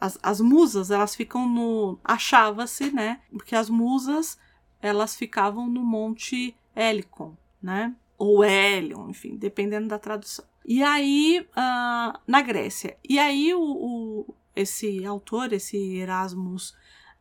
as, 0.00 0.18
as 0.22 0.40
musas, 0.40 0.90
elas 0.90 1.14
ficam 1.14 1.48
no. 1.48 1.98
Achava-se, 2.04 2.90
né? 2.90 3.20
Porque 3.30 3.54
as 3.54 3.70
musas, 3.70 4.38
elas 4.80 5.16
ficavam 5.16 5.68
no 5.68 5.82
Monte 5.82 6.56
Helicon, 6.74 7.36
né? 7.62 7.94
Ou 8.18 8.44
Helion, 8.44 9.08
enfim, 9.10 9.36
dependendo 9.36 9.88
da 9.88 9.98
tradução. 9.98 10.44
E 10.64 10.82
aí, 10.82 11.46
uh, 11.50 12.18
na 12.26 12.40
Grécia. 12.40 12.96
E 13.08 13.18
aí, 13.18 13.54
o, 13.54 13.60
o, 13.60 14.34
esse 14.54 15.04
autor, 15.04 15.52
esse 15.52 15.76
Erasmus 15.96 16.74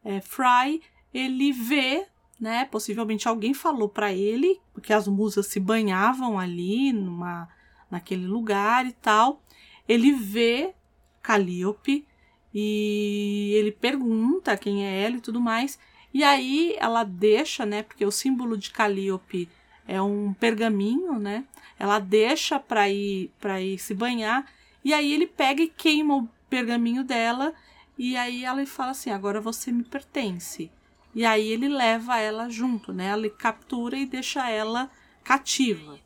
é, 0.03 0.22
Fry, 0.22 0.82
ele 1.13 1.51
vê, 1.51 2.08
né? 2.39 2.65
Possivelmente 2.65 3.27
alguém 3.27 3.53
falou 3.53 3.89
para 3.89 4.13
ele, 4.13 4.60
porque 4.74 4.94
as 4.94 5.08
musas 5.08 5.48
se 5.48 5.60
banhavam 5.60 6.39
ali, 6.39 6.94
numa, 6.94 7.50
naquele 7.89 8.27
lugar 8.27 8.86
e 8.86 8.94
tal. 8.94 9.42
Ele 9.88 10.13
vê 10.13 10.74
Calíope 11.22 12.06
e 12.53 13.53
ele 13.55 13.72
pergunta 13.72 14.55
quem 14.55 14.86
é 14.86 15.03
ela 15.03 15.17
e 15.17 15.22
tudo 15.22 15.41
mais. 15.41 15.79
E 16.13 16.24
aí 16.24 16.75
ela 16.79 17.03
deixa, 17.03 17.65
né? 17.65 17.81
Porque 17.81 18.05
o 18.05 18.12
símbolo 18.12 18.57
de 18.57 18.69
Calíope 18.69 19.50
é 19.88 20.01
um 20.01 20.33
pergaminho, 20.33 21.17
né? 21.17 21.43
Ela 21.79 22.00
deixa 22.00 22.60
para 22.60 22.89
ir 22.89 23.31
para 23.39 23.60
ir 23.62 23.79
se 23.79 23.93
banhar 23.93 24.45
e 24.83 24.93
aí 24.93 25.13
ele 25.13 25.25
pega 25.25 25.63
e 25.63 25.67
queima 25.67 26.15
o 26.17 26.29
pergaminho 26.50 27.03
dela 27.03 27.53
e 27.98 28.15
aí 28.15 28.45
ela 28.45 28.65
fala 28.65 28.91
assim: 28.91 29.10
"Agora 29.10 29.41
você 29.41 29.72
me 29.72 29.83
pertence". 29.83 30.72
E 31.15 31.25
aí 31.25 31.48
ele 31.48 31.67
leva 31.67 32.17
ela 32.19 32.50
junto, 32.50 32.91
né? 32.91 33.13
Ele 33.13 33.29
captura 33.29 33.98
e 33.98 34.05
deixa 34.05 34.50
ela 34.50 34.89
cativa. 35.24 36.00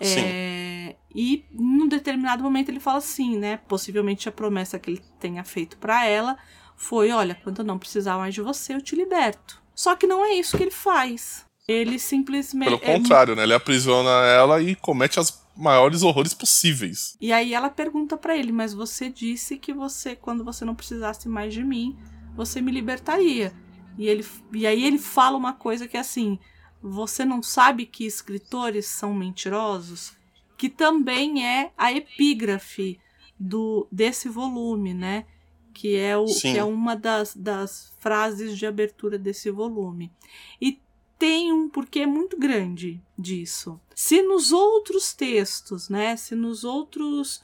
É, 0.00 0.96
e 1.14 1.44
num 1.52 1.86
determinado 1.86 2.42
momento 2.42 2.68
ele 2.68 2.80
fala 2.80 2.98
assim, 2.98 3.38
né? 3.38 3.58
Possivelmente 3.68 4.28
a 4.28 4.32
promessa 4.32 4.78
que 4.78 4.90
ele 4.90 5.02
tenha 5.20 5.44
feito 5.44 5.76
para 5.76 6.04
ela 6.04 6.36
foi: 6.76 7.10
olha, 7.10 7.34
quando 7.34 7.60
eu 7.60 7.64
não 7.64 7.78
precisar 7.78 8.18
mais 8.18 8.34
de 8.34 8.42
você, 8.42 8.74
eu 8.74 8.82
te 8.82 8.96
liberto. 8.96 9.62
Só 9.74 9.94
que 9.96 10.06
não 10.06 10.24
é 10.24 10.34
isso 10.34 10.56
que 10.56 10.62
ele 10.62 10.70
faz. 10.70 11.44
Ele 11.66 11.98
simplesmente. 11.98 12.78
Pelo 12.78 12.82
é 12.82 12.98
contrário, 12.98 13.32
é... 13.32 13.36
né? 13.36 13.42
Ele 13.44 13.54
aprisiona 13.54 14.10
ela 14.26 14.60
e 14.60 14.74
comete 14.74 15.18
as 15.18 15.44
maiores 15.56 16.02
horrores 16.02 16.34
possíveis. 16.34 17.16
E 17.20 17.32
aí 17.32 17.54
ela 17.54 17.70
pergunta 17.70 18.16
para 18.16 18.36
ele: 18.36 18.52
Mas 18.52 18.74
você 18.74 19.08
disse 19.08 19.56
que 19.56 19.72
você, 19.72 20.14
quando 20.14 20.44
você 20.44 20.64
não 20.64 20.74
precisasse 20.74 21.28
mais 21.28 21.54
de 21.54 21.64
mim, 21.64 21.96
você 22.36 22.60
me 22.60 22.70
libertaria. 22.70 23.52
E, 23.96 24.08
ele, 24.08 24.26
e 24.52 24.66
aí 24.66 24.84
ele 24.84 24.98
fala 24.98 25.36
uma 25.36 25.52
coisa 25.52 25.88
que 25.88 25.96
é 25.96 26.00
assim: 26.00 26.38
Você 26.86 27.24
não 27.24 27.42
sabe 27.42 27.86
que 27.86 28.04
escritores 28.04 28.84
são 28.84 29.14
mentirosos? 29.14 30.12
Que 30.54 30.68
também 30.68 31.46
é 31.46 31.72
a 31.78 31.90
epígrafe 31.90 33.00
do 33.40 33.88
desse 33.90 34.28
volume, 34.28 34.92
né? 34.92 35.24
Que 35.72 35.96
é, 35.96 36.14
o, 36.14 36.26
que 36.26 36.58
é 36.58 36.62
uma 36.62 36.94
das, 36.94 37.34
das 37.34 37.90
frases 37.98 38.58
de 38.58 38.66
abertura 38.66 39.18
desse 39.18 39.50
volume. 39.50 40.12
E 40.60 40.78
tem 41.18 41.50
um 41.50 41.70
porquê 41.70 42.04
muito 42.04 42.38
grande 42.38 43.00
disso. 43.18 43.80
Se 43.94 44.22
nos 44.22 44.52
outros 44.52 45.14
textos, 45.14 45.88
né, 45.88 46.16
se 46.16 46.34
nos 46.34 46.64
outros 46.64 47.42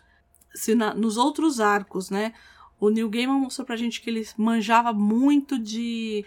se 0.54 0.75
na, 0.75 0.92
nos 0.92 1.16
outros 1.16 1.61
arcos, 1.61 2.11
né, 2.11 2.35
o 2.78 2.90
Neil 2.90 3.09
Gaiman 3.09 3.40
mostrou 3.40 3.64
pra 3.64 3.76
gente 3.76 4.02
que 4.02 4.11
ele 4.11 4.28
manjava 4.37 4.92
muito 4.92 5.59
de 5.59 6.26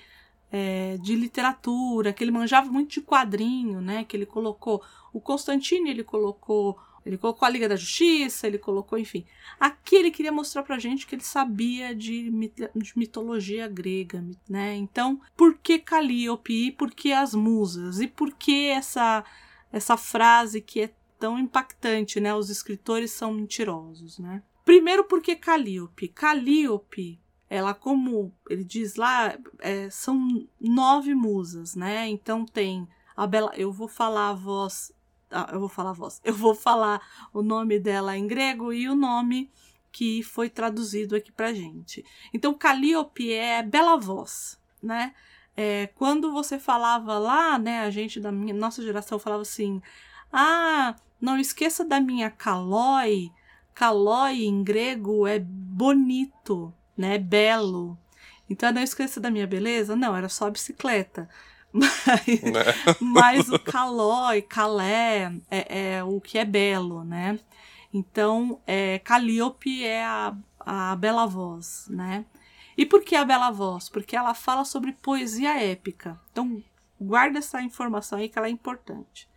é, 0.56 0.98
de 0.98 1.16
literatura, 1.16 2.14
que 2.14 2.24
ele 2.24 2.30
manjava 2.30 2.72
muito 2.72 2.92
de 2.92 3.02
quadrinho, 3.02 3.82
né, 3.82 4.04
que 4.04 4.16
ele 4.16 4.28
colocou 4.28 4.84
o 5.12 5.20
Constantine, 5.20 5.90
ele 5.90 6.04
colocou 6.04 6.78
ele 7.06 7.18
colocou 7.18 7.46
a 7.46 7.50
Liga 7.50 7.68
da 7.68 7.76
Justiça, 7.76 8.48
ele 8.48 8.58
colocou, 8.58 8.98
enfim. 8.98 9.26
Aqui 9.60 9.98
ele 9.98 10.10
queria 10.10 10.32
mostrar 10.32 10.64
pra 10.64 10.80
gente 10.80 11.06
que 11.06 11.14
ele 11.14 11.24
sabia 11.24 11.94
de, 11.94 12.32
de 12.74 12.98
mitologia 12.98 13.68
grega, 13.68 14.24
né? 14.50 14.74
Então, 14.76 15.20
por 15.36 15.58
que 15.58 15.80
Calliope? 15.80 16.68
E 16.68 16.72
por 16.72 16.92
que 16.92 17.12
as 17.12 17.34
musas? 17.36 18.00
E 18.00 18.08
por 18.08 18.34
que 18.34 18.68
essa, 18.68 19.26
essa 19.70 19.98
frase 19.98 20.62
que 20.62 20.80
é 20.80 20.94
tão 21.20 21.38
impactante, 21.38 22.22
né? 22.22 22.34
Os 22.34 22.50
escritores 22.50 23.12
são 23.12 23.34
mentirosos, 23.34 24.18
né? 24.18 24.42
Primeiro, 24.64 25.04
porque 25.04 25.36
Calliope? 25.36 26.08
Calliope, 26.08 27.20
ela, 27.54 27.74
como 27.74 28.34
ele 28.50 28.64
diz 28.64 28.96
lá, 28.96 29.38
é, 29.60 29.90
são 29.90 30.48
nove 30.60 31.14
musas, 31.14 31.76
né? 31.76 32.08
Então 32.08 32.46
tem 32.46 32.88
a 33.16 33.28
Bela. 33.28 33.52
Eu 33.56 33.72
vou 33.72 33.88
falar 33.88 34.30
a 34.30 34.34
voz 34.34 34.92
ah, 35.30 35.50
eu 35.52 35.60
vou 35.60 35.70
falar 35.70 35.90
a 35.90 35.94
voz. 35.94 36.22
Eu 36.26 36.36
vou 36.36 36.54
falar 36.54 37.02
o 37.34 37.42
nome 37.42 37.80
dela 37.80 38.16
em 38.16 38.28
grego 38.28 38.72
e 38.72 38.88
o 38.88 38.96
nome 38.96 39.50
que 39.92 40.22
foi 40.24 40.50
traduzido 40.50 41.16
aqui 41.16 41.32
pra 41.32 41.54
gente. 41.54 42.06
Então, 42.34 42.54
Calliope 42.54 43.32
é 43.34 43.64
bela 43.64 43.98
voz, 43.98 44.60
né? 44.82 45.14
É, 45.56 45.88
quando 45.96 46.32
você 46.32 46.60
falava 46.60 47.18
lá, 47.18 47.58
né, 47.60 47.82
a 47.82 47.90
gente 47.90 48.20
da 48.20 48.32
minha, 48.32 48.54
nossa 48.54 48.82
geração 48.84 49.20
falava 49.20 49.42
assim: 49.42 49.82
ah, 50.32 50.96
não 51.20 51.38
esqueça 51.38 51.84
da 51.84 52.00
minha 52.00 52.30
calói. 52.30 53.32
Calói 53.74 54.44
em 54.44 54.64
grego 54.64 55.26
é 55.26 55.40
bonito, 55.40 56.72
né? 56.98 57.18
Belo. 57.18 57.98
Então, 58.50 58.72
não 58.72 58.82
esqueça 58.82 59.20
da 59.20 59.32
minha 59.32 59.48
beleza? 59.48 59.96
Não, 59.96 60.16
era 60.16 60.30
só 60.30 60.50
bicicleta. 60.50 61.30
Mas, 61.74 62.42
né? 62.44 62.64
mas 63.02 63.50
o 63.50 63.58
caló 63.58 64.32
e 64.32 64.44
calé 64.44 65.34
é, 65.50 65.96
é, 65.96 66.04
o 66.04 66.22
que 66.22 66.38
é 66.38 66.46
belo, 66.46 67.04
né? 67.04 67.40
Então, 67.92 68.62
é, 68.68 69.00
Calliope 69.00 69.84
é 69.84 70.06
a, 70.06 70.36
a 70.60 70.96
bela 70.96 71.26
voz, 71.26 71.88
né? 71.90 72.26
E 72.78 72.86
por 72.86 73.04
que 73.04 73.16
a 73.16 73.26
bela 73.26 73.50
voz? 73.50 73.90
Porque 73.90 74.16
ela 74.16 74.36
fala 74.36 74.66
sobre 74.66 74.92
poesia 74.92 75.60
épica. 75.60 76.20
Então, 76.32 76.64
guarda 77.02 77.40
essa 77.40 77.62
informação 77.62 78.20
aí 78.20 78.30
que 78.30 78.38
ela 78.38 78.48
é 78.48 78.52
importante. 78.52 79.28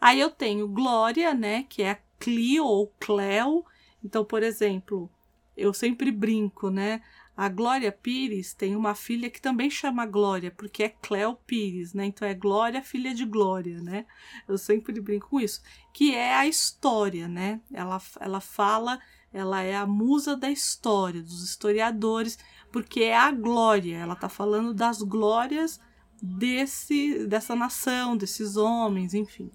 Aí 0.00 0.20
eu 0.20 0.30
tenho 0.30 0.68
Glória, 0.68 1.32
né? 1.34 1.64
Que 1.68 1.82
é 1.82 2.00
Clio 2.18 2.64
ou 2.64 2.92
Cleo. 3.00 3.64
Então, 4.02 4.24
por 4.24 4.42
exemplo, 4.42 5.10
eu 5.56 5.72
sempre 5.72 6.10
brinco, 6.10 6.70
né? 6.70 7.00
A 7.36 7.48
Glória 7.48 7.90
Pires 7.90 8.54
tem 8.54 8.76
uma 8.76 8.94
filha 8.94 9.28
que 9.28 9.40
também 9.40 9.68
chama 9.68 10.06
Glória, 10.06 10.52
porque 10.52 10.84
é 10.84 10.88
Cleo 10.88 11.34
Pires, 11.34 11.92
né? 11.92 12.06
Então 12.06 12.26
é 12.26 12.32
Glória, 12.32 12.80
filha 12.80 13.12
de 13.12 13.24
Glória, 13.24 13.80
né? 13.80 14.06
Eu 14.46 14.56
sempre 14.56 15.00
brinco 15.00 15.30
com 15.30 15.40
isso. 15.40 15.60
Que 15.92 16.14
é 16.14 16.34
a 16.34 16.46
história, 16.46 17.26
né? 17.26 17.60
Ela, 17.72 18.00
ela 18.20 18.40
fala, 18.40 19.00
ela 19.32 19.62
é 19.62 19.74
a 19.74 19.84
musa 19.84 20.36
da 20.36 20.48
história, 20.48 21.20
dos 21.20 21.42
historiadores, 21.42 22.38
porque 22.70 23.00
é 23.00 23.16
a 23.16 23.32
glória. 23.32 23.96
Ela 23.96 24.14
tá 24.14 24.28
falando 24.28 24.72
das 24.72 25.02
glórias 25.02 25.80
desse, 26.22 27.26
dessa 27.26 27.56
nação, 27.56 28.16
desses 28.16 28.56
homens, 28.56 29.12
enfim. 29.12 29.50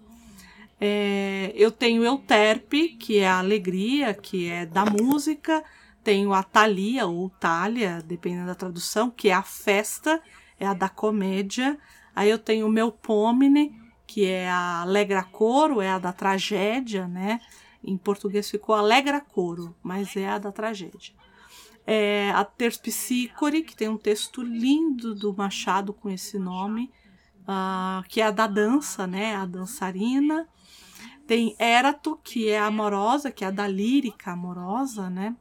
É, 0.82 1.53
eu 1.56 1.72
tenho 1.72 2.03
Euterpe, 2.03 2.89
que 2.89 3.20
é 3.20 3.27
a 3.27 3.39
alegria, 3.39 4.13
que 4.13 4.50
é 4.50 4.65
da 4.65 4.86
música 4.86 5.63
tenho 6.10 6.34
a 6.34 6.42
Thalia, 6.42 7.06
ou 7.06 7.30
Thalia, 7.30 8.01
dependendo 8.04 8.48
da 8.48 8.56
tradução, 8.56 9.12
que 9.12 9.30
é 9.30 9.34
a 9.34 9.44
festa, 9.44 10.20
é 10.60 10.66
a 10.66 10.74
da 10.74 10.89
comédia. 10.89 11.78
Aí 12.16 12.32
eu 12.32 12.39
tenho 12.39 12.66
o 12.66 12.72
meu 12.72 12.92
Pomine, 12.92 13.80
que 14.08 14.25
é 14.25 14.50
a 14.50 14.82
Alegra 14.82 15.22
Coro, 15.22 15.80
é 15.80 15.92
a 15.92 16.00
da 16.00 16.12
tragédia, 16.12 17.08
né? 17.08 17.39
Em 17.84 17.96
português 17.96 18.50
ficou 18.50 18.74
Alegra 18.74 19.22
Coro, 19.22 19.75
mas 19.84 20.18
é 20.18 20.28
a 20.28 20.39
da 20.39 20.51
tragédia. 20.51 21.13
É 21.86 22.32
a 22.32 22.44
Terpsícore, 22.44 23.62
que 23.62 23.75
tem 23.75 23.88
um 23.88 23.98
texto 23.98 24.42
lindo 24.42 25.13
do 25.13 25.32
Machado 25.32 25.94
com 25.94 26.10
esse 26.10 26.39
nome, 26.39 26.92
uh, 27.42 28.01
que 28.08 28.20
é 28.20 28.25
a 28.25 28.32
da 28.32 28.48
dança, 28.48 29.06
né? 29.06 29.36
A 29.36 29.46
dançarina. 29.46 30.50
Tem 31.28 31.56
Érato, 31.60 32.20
que 32.24 32.50
é 32.50 32.58
amorosa, 32.58 33.30
que 33.30 33.46
é 33.46 33.48
a 33.50 33.51
da 33.51 33.68
lírica 33.68 34.32
amorosa, 34.32 35.08
né? 35.08 35.36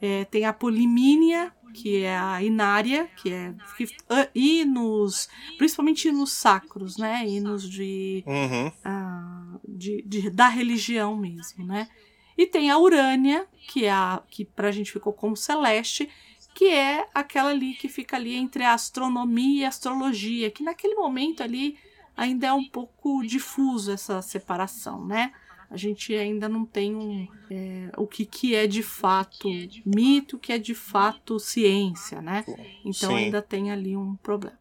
É, 0.00 0.24
tem 0.24 0.44
a 0.44 0.52
Polimínia, 0.52 1.52
que 1.74 2.02
é 2.02 2.16
a 2.16 2.42
Inária, 2.42 3.08
que 3.16 3.32
é 3.32 3.54
que, 3.76 3.86
hinos, 4.34 5.28
principalmente 5.58 6.08
hinos 6.08 6.32
sacros, 6.32 6.96
né? 6.96 7.26
Hinos 7.26 7.68
de, 7.68 8.24
Uhum. 8.26 8.68
uh, 8.68 9.60
de, 9.68 10.02
de, 10.02 10.30
da 10.30 10.48
religião 10.48 11.16
mesmo, 11.16 11.64
né? 11.64 11.88
E 12.36 12.46
tem 12.46 12.70
a 12.70 12.78
Urânia, 12.78 13.46
que 13.68 13.84
é 13.84 13.92
a 13.92 14.22
que 14.28 14.44
pra 14.44 14.70
gente 14.70 14.90
ficou 14.90 15.12
como 15.12 15.36
celeste, 15.36 16.08
que 16.54 16.66
é 16.66 17.06
aquela 17.14 17.50
ali 17.50 17.74
que 17.74 17.88
fica 17.88 18.16
ali 18.16 18.34
entre 18.34 18.64
a 18.64 18.74
astronomia 18.74 19.62
e 19.62 19.64
a 19.64 19.68
astrologia, 19.68 20.50
que 20.50 20.62
naquele 20.62 20.94
momento 20.94 21.42
ali 21.42 21.76
ainda 22.16 22.48
é 22.48 22.52
um 22.52 22.64
pouco 22.68 23.22
difuso 23.22 23.92
essa 23.92 24.20
separação, 24.22 25.06
né? 25.06 25.32
A 25.70 25.76
gente 25.76 26.12
ainda 26.14 26.48
não 26.48 26.66
tem 26.66 26.96
um, 26.96 27.28
é, 27.48 27.92
o 27.96 28.04
que, 28.04 28.26
que 28.26 28.56
é 28.56 28.66
de 28.66 28.82
fato 28.82 29.48
mito, 29.86 30.36
o 30.36 30.38
que 30.38 30.52
é 30.52 30.58
de 30.58 30.74
fato 30.74 31.38
ciência, 31.38 32.20
né? 32.20 32.44
Então 32.84 33.10
Sim. 33.10 33.16
ainda 33.16 33.40
tem 33.40 33.70
ali 33.70 33.96
um 33.96 34.16
problema. 34.16 34.58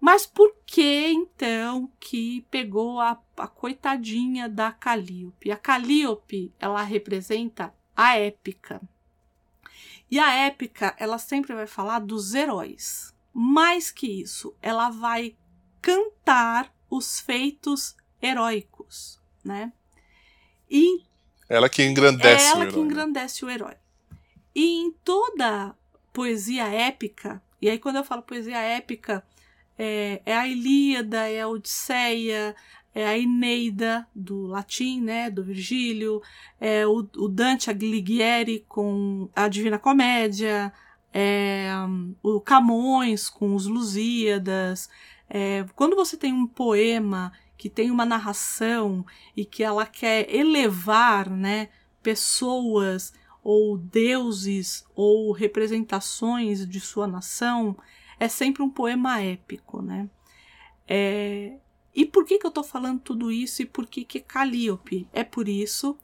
Mas 0.00 0.26
por 0.26 0.54
que 0.64 1.08
então 1.08 1.90
que 2.00 2.46
pegou 2.50 2.98
a, 2.98 3.20
a 3.36 3.46
coitadinha 3.46 4.48
da 4.48 4.72
Calíope? 4.72 5.50
A 5.50 5.56
Calíope, 5.56 6.52
ela 6.58 6.82
representa 6.82 7.74
a 7.94 8.16
épica. 8.16 8.80
E 10.10 10.18
a 10.18 10.32
épica, 10.32 10.94
ela 10.98 11.18
sempre 11.18 11.54
vai 11.54 11.66
falar 11.66 11.98
dos 11.98 12.34
heróis. 12.34 13.14
Mais 13.34 13.90
que 13.90 14.06
isso, 14.06 14.54
ela 14.62 14.88
vai 14.88 15.36
cantar 15.82 16.72
os 16.88 17.20
feitos 17.20 17.96
heróicos, 18.22 19.20
né? 19.44 19.72
E 20.70 21.02
Ela 21.48 21.68
que 21.68 21.82
engrandece 21.82 22.46
é 22.46 22.50
o 22.50 22.54
ela 22.56 22.64
herói. 22.64 22.72
que 22.74 22.80
engrandece 22.80 23.44
o 23.44 23.50
herói. 23.50 23.74
E 24.54 24.80
em 24.80 24.90
toda 25.04 25.74
poesia 26.12 26.66
épica, 26.66 27.42
e 27.60 27.68
aí 27.68 27.78
quando 27.78 27.96
eu 27.96 28.04
falo 28.04 28.22
poesia 28.22 28.58
épica, 28.58 29.22
é, 29.78 30.22
é 30.24 30.34
a 30.34 30.48
Ilíada, 30.48 31.28
é 31.28 31.42
a 31.42 31.48
Odisseia, 31.48 32.56
é 32.94 33.06
a 33.06 33.18
Eneida, 33.18 34.08
do 34.14 34.46
latim, 34.46 35.02
né, 35.02 35.28
do 35.28 35.44
Virgílio, 35.44 36.22
é 36.58 36.86
o, 36.86 37.06
o 37.16 37.28
Dante 37.28 37.68
Alighieri 37.68 38.64
com 38.66 39.28
a 39.36 39.48
Divina 39.48 39.78
Comédia, 39.78 40.72
é, 41.12 41.68
o 42.22 42.40
Camões 42.40 43.28
com 43.28 43.54
os 43.54 43.66
Lusíadas. 43.66 44.88
É, 45.28 45.66
quando 45.74 45.94
você 45.94 46.16
tem 46.16 46.32
um 46.32 46.46
poema 46.46 47.32
que 47.56 47.70
tem 47.70 47.90
uma 47.90 48.04
narração 48.04 49.04
e 49.36 49.44
que 49.44 49.62
ela 49.62 49.86
quer 49.86 50.32
elevar, 50.34 51.30
né, 51.30 51.68
pessoas 52.02 53.12
ou 53.42 53.78
deuses 53.78 54.84
ou 54.94 55.32
representações 55.32 56.66
de 56.66 56.80
sua 56.80 57.06
nação, 57.06 57.76
é 58.18 58.28
sempre 58.28 58.62
um 58.62 58.70
poema 58.70 59.20
épico, 59.20 59.80
né? 59.80 60.08
É, 60.88 61.58
e 61.94 62.04
por 62.04 62.24
que, 62.24 62.38
que 62.38 62.46
eu 62.46 62.50
tô 62.50 62.62
falando 62.62 63.00
tudo 63.00 63.30
isso 63.30 63.62
e 63.62 63.66
por 63.66 63.86
que, 63.86 64.04
que 64.04 64.18
é 64.18 64.20
Calíope? 64.20 65.08
É 65.12 65.24
por 65.24 65.48
isso, 65.48 65.96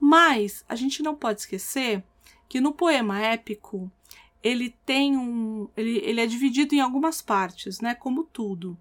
mas 0.00 0.64
a 0.68 0.74
gente 0.74 1.02
não 1.02 1.14
pode 1.14 1.40
esquecer 1.40 2.02
que 2.48 2.60
no 2.60 2.72
poema 2.72 3.20
épico 3.20 3.90
ele 4.42 4.74
tem 4.86 5.16
um. 5.16 5.68
Ele, 5.76 5.98
ele 5.98 6.20
é 6.20 6.26
dividido 6.26 6.74
em 6.74 6.80
algumas 6.80 7.20
partes, 7.20 7.80
né? 7.80 7.94
Como 7.94 8.24
tudo. 8.24 8.78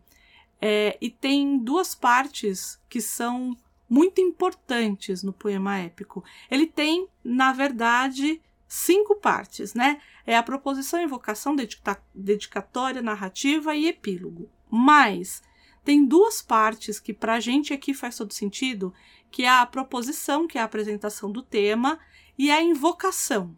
É, 0.61 0.97
e 0.99 1.09
tem 1.09 1.57
duas 1.57 1.93
partes 1.93 2.79
que 2.89 2.99
são 2.99 3.55
muito 3.89 4.19
importantes 4.19 5.23
no 5.23 5.31
poema 5.31 5.77
épico. 5.77 6.23
Ele 6.49 6.67
tem, 6.67 7.07
na 7.23 7.53
verdade, 7.53 8.41
cinco 8.67 9.15
partes, 9.15 9.73
né? 9.73 10.01
É 10.25 10.35
a 10.35 10.43
proposição, 10.43 11.01
invocação, 11.01 11.55
dedica 11.55 12.01
dedicatória, 12.13 13.01
narrativa 13.01 13.75
e 13.75 13.87
epílogo. 13.87 14.49
Mas 14.69 15.41
tem 15.83 16.05
duas 16.05 16.41
partes 16.41 16.99
que 16.99 17.13
pra 17.13 17.39
gente 17.39 17.73
aqui 17.73 17.93
faz 17.93 18.17
todo 18.17 18.33
sentido, 18.33 18.93
que 19.31 19.43
é 19.43 19.49
a 19.49 19.65
proposição, 19.65 20.47
que 20.47 20.57
é 20.57 20.61
a 20.61 20.65
apresentação 20.65 21.31
do 21.31 21.41
tema, 21.41 21.99
e 22.37 22.51
a 22.51 22.61
invocação. 22.61 23.57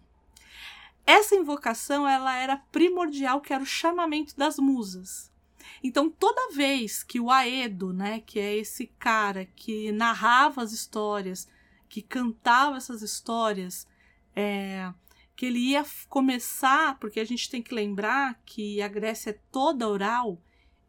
Essa 1.06 1.36
invocação 1.36 2.08
ela 2.08 2.36
era 2.36 2.58
primordial, 2.72 3.42
que 3.42 3.52
era 3.52 3.64
o 3.64 3.66
chamamento 3.66 4.38
das 4.38 4.58
musas. 4.60 5.29
Então, 5.84 6.10
toda 6.10 6.54
vez 6.54 7.04
que 7.04 7.20
o 7.20 7.32
Aedo, 7.32 7.94
né, 7.94 8.22
que 8.22 8.40
é 8.40 8.56
esse 8.56 8.88
cara 9.00 9.46
que 9.46 9.92
narrava 9.92 10.62
as 10.62 10.72
histórias, 10.72 11.48
que 11.88 12.02
cantava 12.02 12.78
essas 12.78 13.02
histórias, 13.02 13.88
é, 14.36 14.94
que 15.36 15.46
ele 15.46 15.60
ia 15.60 15.86
começar, 16.08 17.00
porque 17.00 17.20
a 17.20 17.26
gente 17.26 17.50
tem 17.50 17.62
que 17.62 17.74
lembrar 17.74 18.40
que 18.46 18.82
a 18.82 18.88
Grécia 18.88 19.30
é 19.32 19.40
toda 19.52 19.88
oral, 19.88 20.42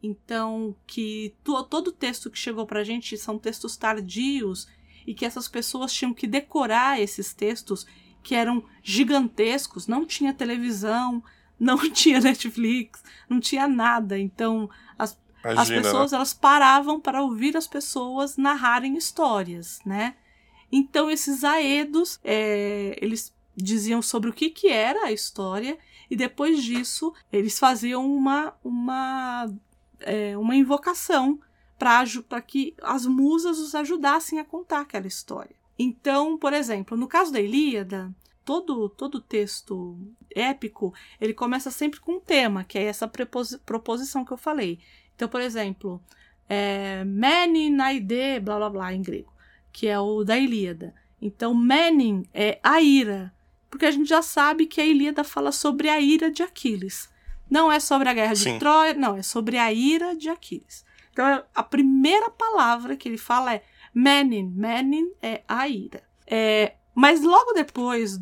então 0.03 0.75
que 0.87 1.35
to, 1.45 1.63
todo 1.65 1.93
texto 1.93 2.31
que 2.31 2.39
chegou 2.39 2.67
pra 2.67 2.85
gente 2.85 3.17
são 3.17 3.39
textos 3.39 3.77
tardios 3.77 4.67
e 5.07 5.15
que 5.15 5.25
essas 5.25 5.47
pessoas 5.47 5.93
tinham 5.93 6.13
que 6.13 6.27
decorar 6.27 7.01
esses 7.01 7.33
textos 7.33 7.87
que 8.23 8.35
eram 8.35 8.65
gigantescos, 8.83 9.87
não 9.87 10.05
tinha 10.05 10.35
televisão, 10.35 11.23
não 11.61 11.77
tinha 11.93 12.19
Netflix, 12.19 13.03
não 13.29 13.39
tinha 13.39 13.69
nada. 13.69 14.19
Então 14.19 14.71
as, 14.99 15.17
Imagina, 15.45 15.61
as 15.61 15.69
pessoas 15.69 16.13
né? 16.13 16.17
elas 16.17 16.33
paravam 16.33 16.99
para 16.99 17.23
ouvir 17.23 17.57
as 17.57 17.67
pessoas 17.67 18.39
narrarem 18.39 18.97
histórias, 18.97 19.81
né? 19.85 20.17
Então 20.73 21.11
esses 21.11 21.45
aedos, 21.45 22.19
é, 22.25 22.97
eles 23.01 23.33
diziam 23.57 24.01
sobre 24.01 24.31
o 24.31 24.33
que, 24.33 24.49
que 24.49 24.69
era 24.69 25.07
a 25.07 25.13
história 25.13 25.79
e 26.11 26.17
depois 26.17 26.63
disso 26.63 27.13
eles 27.31 27.59
faziam 27.59 28.11
uma 28.11 28.55
uma 28.65 29.53
é, 30.01 30.37
uma 30.39 30.57
invocação 30.57 31.39
para 31.79 32.43
que 32.43 32.75
as 32.83 33.07
musas 33.07 33.59
os 33.59 33.75
ajudassem 33.75 34.39
a 34.39 34.45
contar 34.45 34.81
aquela 34.81 35.07
história. 35.07 35.57
Então, 35.79 36.37
por 36.37 36.53
exemplo, 36.53 36.95
no 36.95 37.09
caso 37.09 37.33
da 37.33 37.41
Ilíada, 37.41 38.15
todo 38.45 38.89
todo 38.89 39.21
texto 39.21 39.99
épico 40.35 40.95
ele 41.21 41.35
começa 41.35 41.71
sempre 41.71 42.01
com 42.01 42.13
um 42.13 42.21
tema, 42.21 42.65
que 42.65 42.79
é 42.79 42.85
essa 42.85 43.11
proposição 43.65 44.25
que 44.25 44.33
eu 44.33 44.37
falei. 44.37 44.79
Então, 45.15 45.29
por 45.29 45.41
exemplo, 45.41 46.03
é, 46.49 47.05
Menin 47.05 47.71
naide, 47.71 48.41
blá 48.41 48.57
blá 48.57 48.71
blá 48.71 48.95
em 48.95 49.03
grego, 49.03 49.33
que 49.73 49.87
é 49.87 49.99
o 49.99 50.25
da 50.25 50.39
Ilíada. 50.39 50.95
Então, 51.21 51.55
Menin 51.55 52.25
é 52.33 52.59
a 52.63 52.81
ira, 52.81 53.33
porque 53.69 53.87
a 53.87 53.91
gente 53.91 54.09
já 54.09 54.23
sabe 54.23 54.67
que 54.67 54.81
a 54.81 54.87
Ilíada 54.87 55.23
fala 55.23 55.53
sobre 55.53 55.89
a 55.89 56.01
ira 56.01 56.31
de 56.31 56.43
Aquiles. 56.43 57.09
Não 57.51 57.71
é 57.71 57.81
sobre 57.81 58.09
a 58.09 58.15
guerra 58.15 58.33
de 58.33 58.41
Sim. 58.41 58.59
Troia, 58.59 58.95
não, 58.95 59.17
é 59.17 59.23
sobre 59.23 59.59
a 59.59 59.73
ira 59.73 60.17
de 60.17 60.29
Aquiles. 60.29 60.85
Então, 61.13 61.45
a 61.55 61.63
primeira 61.63 62.31
palavra 62.31 62.97
que 62.97 63.09
ele 63.09 63.19
fala 63.19 63.55
é 63.55 63.63
Menin. 63.93 64.53
Menin 64.55 65.13
é 65.21 65.43
a 65.47 65.69
ira. 65.69 66.03
É, 66.27 66.75
mas 66.95 67.23
logo 67.23 67.53
depois 67.53 68.19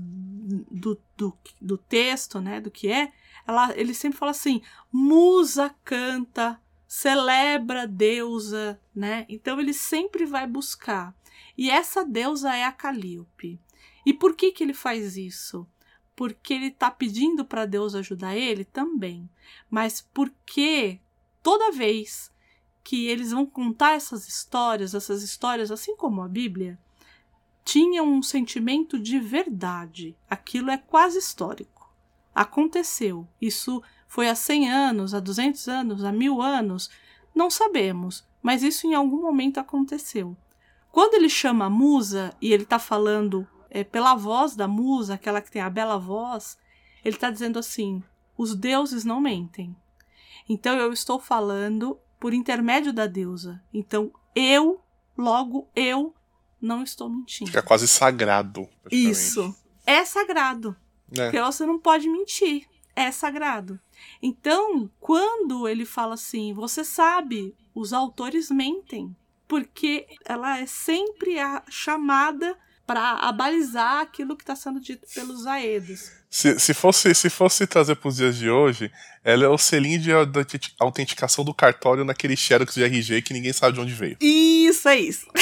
do, 0.49 0.99
do, 1.17 1.37
do 1.61 1.77
texto, 1.77 2.41
né, 2.41 2.61
do 2.61 2.71
que 2.71 2.91
é, 2.91 3.13
ela, 3.47 3.77
ele 3.77 3.95
sempre 3.95 4.19
fala 4.19 4.31
assim: 4.31 4.63
musa 4.91 5.75
canta, 5.85 6.61
celebra 6.87 7.87
deusa, 7.87 8.81
né? 8.95 9.27
Então 9.29 9.61
ele 9.61 9.73
sempre 9.73 10.25
vai 10.25 10.47
buscar. 10.47 11.15
E 11.57 11.71
essa 11.71 12.05
deusa 12.05 12.55
é 12.55 12.65
a 12.65 12.73
Calíope. 12.73 13.61
E 14.07 14.13
por 14.13 14.35
que, 14.35 14.53
que 14.53 14.63
ele 14.65 14.75
faz 14.75 15.17
isso? 15.17 15.67
Porque 16.17 16.55
ele 16.55 16.69
está 16.69 16.91
pedindo 16.91 17.45
para 17.45 17.67
Deus 17.67 17.95
ajudar 17.95 18.37
ele 18.37 18.65
também, 18.65 19.29
mas 19.71 20.01
porque 20.01 20.99
toda 21.43 21.73
vez 21.73 22.31
que 22.83 23.07
eles 23.07 23.33
vão 23.33 23.45
contar 23.45 23.93
essas 23.93 24.27
histórias, 24.27 24.95
essas 24.95 25.23
histórias, 25.23 25.71
assim 25.71 25.95
como 25.95 26.23
a 26.23 26.29
Bíblia, 26.29 26.79
tinham 27.69 28.07
um 28.07 28.23
sentimento 28.23 28.99
de 28.99 29.19
verdade. 29.19 30.17
Aquilo 30.31 30.71
é 30.71 30.79
quase 30.79 31.19
histórico. 31.19 31.93
Aconteceu. 32.35 33.29
Isso 33.39 33.83
foi 34.07 34.27
há 34.31 34.35
100 34.35 34.71
anos, 34.71 35.13
há 35.13 35.21
200 35.21 35.69
anos, 35.69 36.03
há 36.03 36.11
mil 36.11 36.41
anos. 36.41 36.89
Não 37.35 37.51
sabemos, 37.51 38.27
mas 38.41 38.63
isso 38.63 38.87
em 38.87 38.95
algum 38.95 39.21
momento 39.21 39.61
aconteceu. 39.61 40.35
Quando 40.91 41.13
ele 41.13 41.29
chama 41.29 41.67
a 41.67 41.71
musa 41.71 42.35
e 42.41 42.55
ele 42.55 42.63
está 42.63 42.79
falando 42.79 43.47
é, 43.69 43.85
pela 43.85 44.15
voz 44.15 44.57
da 44.57 44.67
musa, 44.67 45.13
aquela 45.13 45.43
que 45.43 45.51
tem 45.51 45.61
a 45.61 45.69
bela 45.69 45.99
voz, 45.99 46.57
ele 47.05 47.17
está 47.17 47.31
dizendo 47.31 47.59
assim: 47.59 48.03
os 48.35 48.55
deuses 48.55 49.05
não 49.05 49.21
mentem. 49.21 49.77
Então 50.49 50.75
eu 50.79 50.91
estou 50.91 51.21
falando 51.21 51.99
por 52.19 52.33
intermédio 52.33 52.95
da 52.95 53.07
deusa. 53.07 53.63
Então 53.75 54.11
eu, 54.35 54.81
logo 55.19 55.69
eu, 55.77 56.15
não 56.61 56.83
estou 56.83 57.09
mentindo. 57.09 57.51
Fica 57.51 57.62
quase 57.62 57.87
sagrado. 57.88 58.68
Isso. 58.90 59.55
É 59.87 60.05
sagrado. 60.05 60.77
É. 61.12 61.25
Porque 61.25 61.40
você 61.40 61.64
não 61.64 61.79
pode 61.79 62.09
mentir. 62.09 62.66
É 62.94 63.11
sagrado. 63.12 63.79
Então, 64.21 64.90
quando 65.01 65.68
ele 65.68 65.85
fala 65.85 66.14
assim, 66.14 66.53
você 66.53 66.85
sabe, 66.85 67.55
os 67.75 67.92
autores 67.92 68.51
mentem. 68.51 69.14
porque 69.49 70.07
ela 70.27 70.59
é 70.59 70.66
sempre 70.66 71.38
a 71.38 71.62
chamada 71.71 72.55
para 72.88 73.29
abalizar 73.29 74.01
aquilo 74.01 74.35
que 74.35 74.42
está 74.42 74.57
sendo 74.57 74.81
dito 74.81 75.07
pelos 75.14 75.46
aedos. 75.46 76.11
Se, 76.31 76.59
se, 76.59 76.72
fosse, 76.72 77.14
se 77.14 77.29
fosse 77.29 77.66
trazer 77.66 77.96
para 77.96 78.09
os 78.09 78.16
dias 78.16 78.35
de 78.35 78.48
hoje, 78.48 78.90
ela 79.22 79.44
é 79.44 79.48
o 79.48 79.59
selinho 79.59 80.01
de 80.01 80.11
autenticação 80.81 81.44
do 81.44 81.53
cartório 81.53 82.03
naquele 82.03 82.35
xerox 82.35 82.72
de 82.72 82.83
RG 82.83 83.20
que 83.20 83.35
ninguém 83.35 83.53
sabe 83.53 83.74
de 83.74 83.81
onde 83.81 83.92
veio. 83.92 84.16
Isso, 84.22 84.88
é 84.88 84.98
isso. 84.98 85.27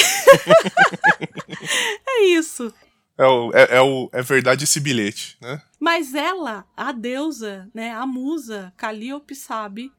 é 2.08 2.24
isso. 2.24 2.74
É, 3.16 3.24
o, 3.24 3.52
é, 3.54 3.76
é, 3.76 3.80
o, 3.80 4.10
é 4.12 4.22
verdade 4.22 4.64
esse 4.64 4.80
bilhete, 4.80 5.38
né? 5.40 5.62
Mas 5.78 6.16
ela, 6.16 6.64
a 6.76 6.90
deusa, 6.90 7.70
né, 7.72 7.92
a 7.92 8.04
musa, 8.04 8.72
Calliope, 8.76 9.36
sabe 9.36 9.92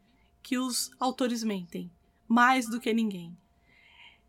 que 0.43 0.57
os 0.57 0.91
autores 0.99 1.43
mentem. 1.43 1.89
Mais 2.27 2.69
do 2.69 2.77
que 2.77 2.93
ninguém. 2.93 3.38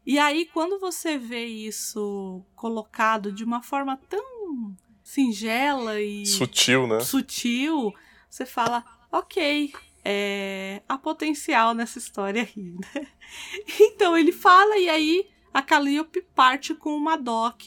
E 0.09 0.19
aí, 0.19 0.47
quando 0.47 0.79
você 0.79 1.19
vê 1.19 1.45
isso 1.45 2.43
colocado 2.57 3.31
de 3.31 3.45
uma 3.45 3.63
forma 3.63 4.01
tão 4.09 4.75
singela 5.03 6.01
e. 6.01 6.25
Sutil, 6.25 6.87
né? 6.87 7.01
Sutil, 7.01 7.93
você 8.27 8.47
fala, 8.47 8.83
ok, 9.13 9.71
é, 10.03 10.81
há 10.89 10.97
potencial 10.97 11.75
nessa 11.75 11.99
história 11.99 12.49
aí, 12.57 12.71
né? 12.73 13.07
Então 13.81 14.17
ele 14.17 14.33
fala, 14.33 14.79
e 14.79 14.89
aí 14.89 15.29
a 15.53 15.61
Calliope 15.61 16.23
parte 16.35 16.75
com 16.75 16.97
uma 16.97 17.15
doc 17.15 17.65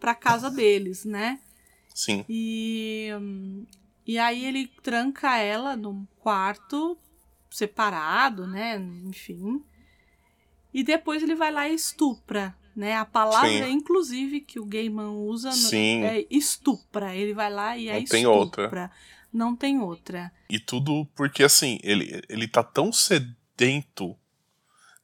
pra 0.00 0.14
casa 0.14 0.50
deles, 0.50 1.04
né? 1.04 1.38
Sim. 1.94 2.24
E, 2.26 3.10
e 4.06 4.18
aí 4.18 4.42
ele 4.42 4.68
tranca 4.82 5.36
ela 5.36 5.76
num 5.76 6.06
quarto 6.18 6.96
separado, 7.50 8.46
né? 8.46 8.78
Enfim. 9.04 9.62
E 10.74 10.82
depois 10.82 11.22
ele 11.22 11.36
vai 11.36 11.52
lá 11.52 11.68
e 11.68 11.74
estupra, 11.74 12.54
né? 12.74 12.96
A 12.96 13.04
palavra, 13.04 13.48
Sim. 13.66 13.70
inclusive, 13.70 14.40
que 14.40 14.58
o 14.58 14.66
Gaiman 14.66 15.10
usa 15.10 15.52
Sim. 15.52 16.02
é 16.02 16.26
estupra. 16.28 17.14
Ele 17.14 17.32
vai 17.32 17.50
lá 17.50 17.78
e 17.78 17.86
Não 17.86 17.92
é 17.92 18.02
tem 18.02 18.22
estupra. 18.22 18.62
outra. 18.64 18.90
Não 19.32 19.56
tem 19.56 19.80
outra. 19.80 20.32
E 20.50 20.58
tudo 20.58 21.06
porque, 21.14 21.44
assim, 21.44 21.78
ele, 21.82 22.20
ele 22.28 22.48
tá 22.48 22.62
tão 22.62 22.92
sedento 22.92 24.16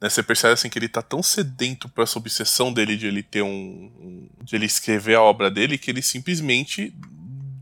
né, 0.01 0.09
você 0.09 0.23
percebe 0.23 0.55
assim 0.55 0.71
que 0.71 0.79
ele 0.79 0.89
tá 0.89 1.03
tão 1.03 1.23
sedento 1.23 1.89
por 1.89 2.03
essa 2.03 2.19
obsessão 2.19 2.73
dele 2.73 2.97
de 2.97 3.07
ele 3.07 3.23
ter 3.23 3.43
um, 3.43 3.49
um, 3.49 4.29
de 4.43 4.57
ele 4.57 4.65
escrever 4.65 5.17
a 5.17 5.23
obra 5.23 5.51
dele 5.51 5.77
que 5.77 5.91
ele 5.91 6.01
simplesmente 6.01 6.95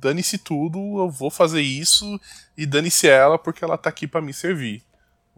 dane-se 0.01 0.39
tudo, 0.39 0.79
eu 0.79 1.11
vou 1.11 1.31
fazer 1.31 1.61
isso 1.61 2.21
e 2.57 2.65
dane-se 2.65 3.09
ela 3.09 3.37
porque 3.37 3.65
ela 3.65 3.77
tá 3.77 3.91
aqui 3.91 4.07
para 4.07 4.21
me 4.21 4.33
servir. 4.33 4.85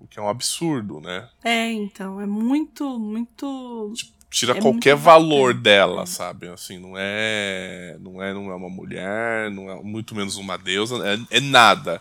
O 0.00 0.06
que 0.06 0.18
é 0.18 0.22
um 0.22 0.28
absurdo, 0.28 1.00
né? 1.00 1.28
É, 1.44 1.70
então, 1.70 2.20
é 2.20 2.26
muito, 2.26 2.98
muito 2.98 3.92
tira 4.30 4.52
É 4.56 4.60
qualquer 4.60 4.94
muito 4.94 5.04
valor 5.04 5.54
bacana. 5.54 5.62
dela, 5.62 6.06
sabe? 6.06 6.48
Assim, 6.48 6.78
não 6.78 6.94
é, 6.96 7.96
não 8.00 8.22
é, 8.22 8.32
não 8.32 8.50
é 8.50 8.54
uma 8.54 8.70
mulher, 8.70 9.50
não 9.50 9.70
é 9.70 9.82
muito 9.82 10.14
menos 10.14 10.36
uma 10.36 10.56
deusa, 10.56 10.96
é, 11.06 11.36
é 11.36 11.40
nada. 11.40 12.00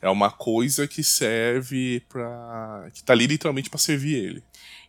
É 0.00 0.08
uma 0.08 0.30
coisa 0.30 0.86
que 0.86 1.02
serve 1.02 2.00
pra. 2.08 2.88
que 2.92 3.02
tá 3.02 3.12
ali 3.12 3.26
literalmente 3.26 3.70
pra 3.70 3.78
servir 3.78 4.14
ele. 4.14 4.44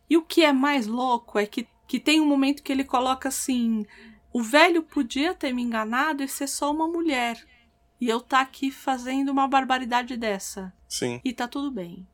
E 0.09 0.17
o 0.17 0.21
que 0.21 0.43
é 0.43 0.53
mais 0.53 0.85
louco 0.87 1.39
é 1.39 1.45
que, 1.45 1.67
que 1.87 1.99
tem 1.99 2.19
um 2.19 2.25
momento 2.27 2.61
que 2.63 2.71
ele 2.71 2.83
coloca 2.83 3.29
assim: 3.29 3.85
o 4.33 4.41
velho 4.41 4.83
podia 4.83 5.33
ter 5.33 5.53
me 5.53 5.61
enganado 5.61 6.23
e 6.23 6.27
ser 6.27 6.47
só 6.47 6.71
uma 6.71 6.87
mulher. 6.87 7.37
E 7.99 8.07
eu 8.07 8.21
tá 8.21 8.41
aqui 8.41 8.69
fazendo 8.69 9.29
uma 9.29 9.47
barbaridade 9.47 10.15
dessa. 10.15 10.71
Sim. 10.87 11.19
E 11.25 11.33
tá 11.33 11.47
tudo 11.47 11.71
bem. 11.71 12.05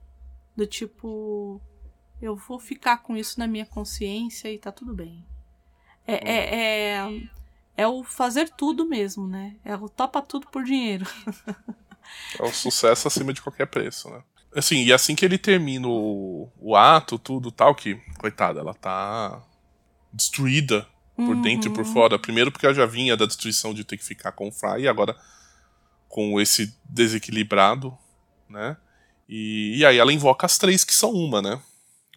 Do 0.55 0.67
tipo, 0.67 1.59
eu 2.21 2.35
vou 2.35 2.59
ficar 2.59 2.97
com 2.97 3.17
isso 3.17 3.39
na 3.39 3.47
minha 3.47 3.65
consciência 3.65 4.51
e 4.51 4.57
tá 4.57 4.71
tudo 4.71 4.93
bem. 4.93 5.25
É, 6.05 6.13
é, 6.13 6.95
é, 6.97 7.21
é 7.77 7.87
o 7.87 8.03
fazer 8.03 8.49
tudo 8.49 8.85
mesmo, 8.85 9.27
né? 9.27 9.55
É 9.63 9.75
o 9.75 9.89
topa 9.89 10.21
tudo 10.21 10.47
por 10.47 10.63
dinheiro. 10.63 11.05
É 12.39 12.43
o 12.43 12.51
sucesso 12.51 13.07
acima 13.07 13.33
de 13.33 13.41
qualquer 13.41 13.65
preço, 13.67 14.09
né? 14.09 14.21
Assim, 14.55 14.83
e 14.83 14.93
assim 14.93 15.15
que 15.15 15.25
ele 15.25 15.37
termina 15.37 15.87
o, 15.87 16.49
o 16.59 16.75
ato, 16.75 17.17
tudo 17.17 17.51
tal, 17.51 17.73
que, 17.73 17.95
coitada, 18.19 18.59
ela 18.59 18.73
tá 18.73 19.41
destruída 20.11 20.87
por 21.15 21.35
dentro 21.35 21.69
e 21.69 21.73
por 21.73 21.85
Uhum. 21.85 21.91
fora. 21.93 22.19
Primeiro 22.19 22.51
porque 22.51 22.65
ela 22.65 22.75
já 22.75 22.85
vinha 22.85 23.17
da 23.17 23.25
destruição 23.25 23.73
de 23.73 23.83
ter 23.83 23.97
que 23.97 24.03
ficar 24.03 24.31
com 24.33 24.49
o 24.49 24.51
Fry, 24.51 24.81
e 24.81 24.87
agora 24.87 25.15
com 26.07 26.39
esse 26.39 26.77
desequilibrado, 26.85 27.97
né? 28.47 28.77
E, 29.27 29.77
e 29.77 29.86
aí 29.86 29.97
ela 29.97 30.12
invoca 30.13 30.45
as 30.45 30.57
três 30.57 30.83
que 30.83 30.93
são 30.93 31.12
uma, 31.12 31.41
né? 31.41 31.59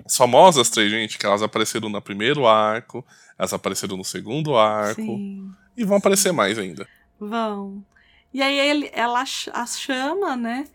As 0.05 0.17
famosas 0.17 0.69
três, 0.69 0.91
gente, 0.91 1.19
que 1.19 1.25
elas 1.25 1.43
apareceram 1.43 1.89
no 1.89 2.03
primeiro 2.03 2.47
arco, 2.47 3.05
elas 3.39 3.53
apareceram 3.53 3.97
no 3.97 4.05
segundo 4.05 4.57
arco, 4.57 5.01
Sim. 5.01 5.51
e 5.77 5.85
vão 5.85 5.97
aparecer 5.97 6.33
mais 6.33 6.59
ainda. 6.59 6.87
Vão. 7.19 7.85
E 8.33 8.43
aí 8.43 8.59
ele, 8.59 8.91
ela 8.93 9.23
as 9.23 9.81
chama, 9.81 10.37
né? 10.37 10.69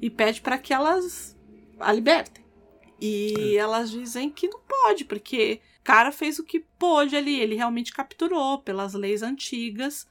E 0.00 0.08
pede 0.08 0.40
para 0.40 0.56
que 0.56 0.72
elas 0.72 1.36
a 1.78 1.92
libertem. 1.92 2.42
E 3.00 3.56
elas 3.56 3.90
dizem 3.90 4.30
que 4.30 4.48
não 4.48 4.60
pode, 4.60 5.04
porque 5.04 5.60
o 5.80 5.84
cara 5.84 6.10
fez 6.12 6.38
o 6.38 6.44
que 6.44 6.60
pôde 6.78 7.14
ali. 7.16 7.38
Ele 7.40 7.56
realmente 7.56 7.92
capturou 7.92 8.58
pelas 8.60 8.94
leis 8.94 9.22
antigas. 9.22 10.06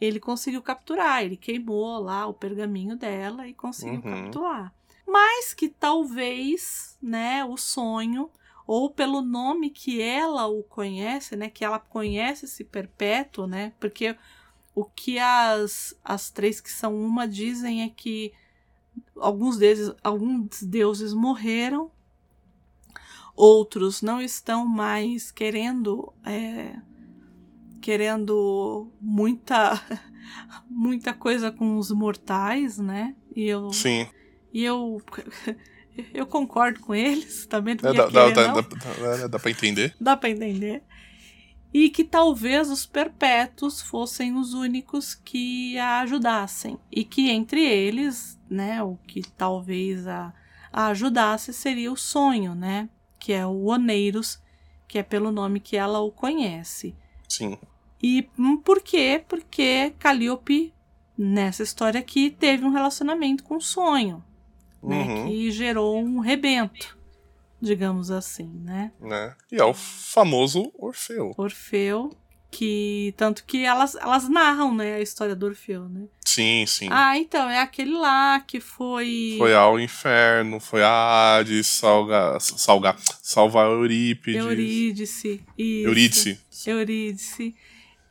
Ele 0.00 0.20
conseguiu 0.20 0.62
capturar. 0.62 1.24
Ele 1.24 1.36
queimou 1.36 1.98
lá 1.98 2.26
o 2.26 2.34
pergaminho 2.34 2.96
dela 2.96 3.48
e 3.48 3.54
conseguiu 3.54 3.94
Uhum. 4.04 4.22
capturar. 4.24 4.74
Mas 5.08 5.54
que 5.54 5.70
talvez, 5.70 6.98
né, 7.00 7.42
o 7.42 7.56
sonho 7.56 8.30
ou 8.66 8.90
pelo 8.90 9.22
nome 9.22 9.70
que 9.70 10.02
ela 10.02 10.46
o 10.46 10.62
conhece, 10.62 11.34
né, 11.34 11.48
que 11.48 11.64
ela 11.64 11.78
conhece 11.78 12.44
esse 12.44 12.62
perpétuo, 12.62 13.46
né, 13.46 13.72
porque 13.80 14.14
o 14.74 14.84
que 14.84 15.18
as, 15.18 15.98
as 16.04 16.30
três 16.30 16.60
que 16.60 16.70
são 16.70 16.94
uma 16.94 17.26
dizem 17.26 17.82
é 17.82 17.88
que 17.88 18.34
alguns 19.16 19.56
deles, 19.56 19.90
alguns 20.04 20.62
deuses 20.62 21.14
morreram, 21.14 21.90
outros 23.34 24.02
não 24.02 24.20
estão 24.20 24.66
mais 24.66 25.30
querendo 25.30 26.12
é, 26.22 26.76
querendo 27.80 28.92
muita 29.00 29.80
muita 30.68 31.14
coisa 31.14 31.50
com 31.50 31.78
os 31.78 31.90
mortais, 31.90 32.76
né? 32.78 33.16
E 33.34 33.46
eu 33.46 33.72
Sim. 33.72 34.06
E 34.52 34.64
eu 34.64 35.00
eu 36.14 36.26
concordo 36.26 36.80
com 36.80 36.94
eles, 36.94 37.46
também 37.50 37.76
não 37.82 37.90
É, 37.90 37.92
dá, 37.94 38.06
dá, 38.06 38.10
querer, 38.10 38.34
dá, 38.34 38.46
não. 38.48 38.54
dá, 38.62 39.16
dá, 39.16 39.26
dá 39.28 39.38
pra 39.38 39.50
entender. 39.50 39.94
Dá 40.00 40.16
pra 40.16 40.30
entender. 40.30 40.82
E 41.72 41.90
que 41.90 42.02
talvez 42.02 42.70
os 42.70 42.86
perpétuos 42.86 43.82
fossem 43.82 44.34
os 44.34 44.54
únicos 44.54 45.14
que 45.14 45.76
a 45.78 46.00
ajudassem. 46.00 46.78
E 46.90 47.04
que 47.04 47.28
entre 47.30 47.62
eles, 47.62 48.38
né, 48.48 48.82
o 48.82 48.96
que 49.06 49.20
talvez 49.36 50.06
a, 50.06 50.32
a 50.72 50.86
ajudasse 50.86 51.52
seria 51.52 51.92
o 51.92 51.96
sonho, 51.96 52.54
né? 52.54 52.88
Que 53.18 53.34
é 53.34 53.46
o 53.46 53.66
Oneiros, 53.66 54.40
que 54.88 54.98
é 54.98 55.02
pelo 55.02 55.30
nome 55.30 55.60
que 55.60 55.76
ela 55.76 56.00
o 56.00 56.10
conhece. 56.10 56.96
Sim. 57.28 57.58
E 58.02 58.26
hum, 58.38 58.56
por 58.56 58.80
quê? 58.80 59.22
Porque 59.28 59.92
Calliope, 59.98 60.72
nessa 61.18 61.62
história 61.62 62.00
aqui, 62.00 62.30
teve 62.30 62.64
um 62.64 62.70
relacionamento 62.70 63.44
com 63.44 63.56
o 63.56 63.60
sonho, 63.60 64.24
né? 64.82 65.02
Uhum. 65.02 65.26
Que 65.26 65.50
gerou 65.50 65.98
um 65.98 66.20
rebento, 66.20 66.96
digamos 67.60 68.10
assim, 68.10 68.50
né? 68.64 68.92
Né? 69.00 69.34
E 69.50 69.56
é 69.56 69.64
o 69.64 69.74
famoso 69.74 70.72
Orfeu. 70.78 71.34
Orfeu, 71.36 72.16
que 72.50 73.12
tanto 73.16 73.44
que 73.44 73.64
elas, 73.64 73.94
elas 73.94 74.28
narram, 74.28 74.74
né, 74.74 74.94
a 74.94 75.00
história 75.00 75.36
do 75.36 75.46
Orfeu, 75.46 75.88
né? 75.88 76.06
Sim, 76.24 76.64
sim. 76.66 76.88
Ah, 76.90 77.18
então 77.18 77.48
é 77.48 77.60
aquele 77.60 77.92
lá 77.92 78.40
que 78.40 78.60
foi 78.60 79.34
Foi 79.38 79.54
ao 79.54 79.78
inferno, 79.78 80.60
foi 80.60 80.82
a 80.82 81.38
Hades, 81.38 81.66
salga, 81.66 82.38
salga, 82.40 82.96
salvar 83.22 83.66
Eurípides. 83.66 84.40
Eurídice, 84.40 85.44
isso. 85.56 85.88
Eurídice. 85.88 86.40
Eurídice. 86.66 87.54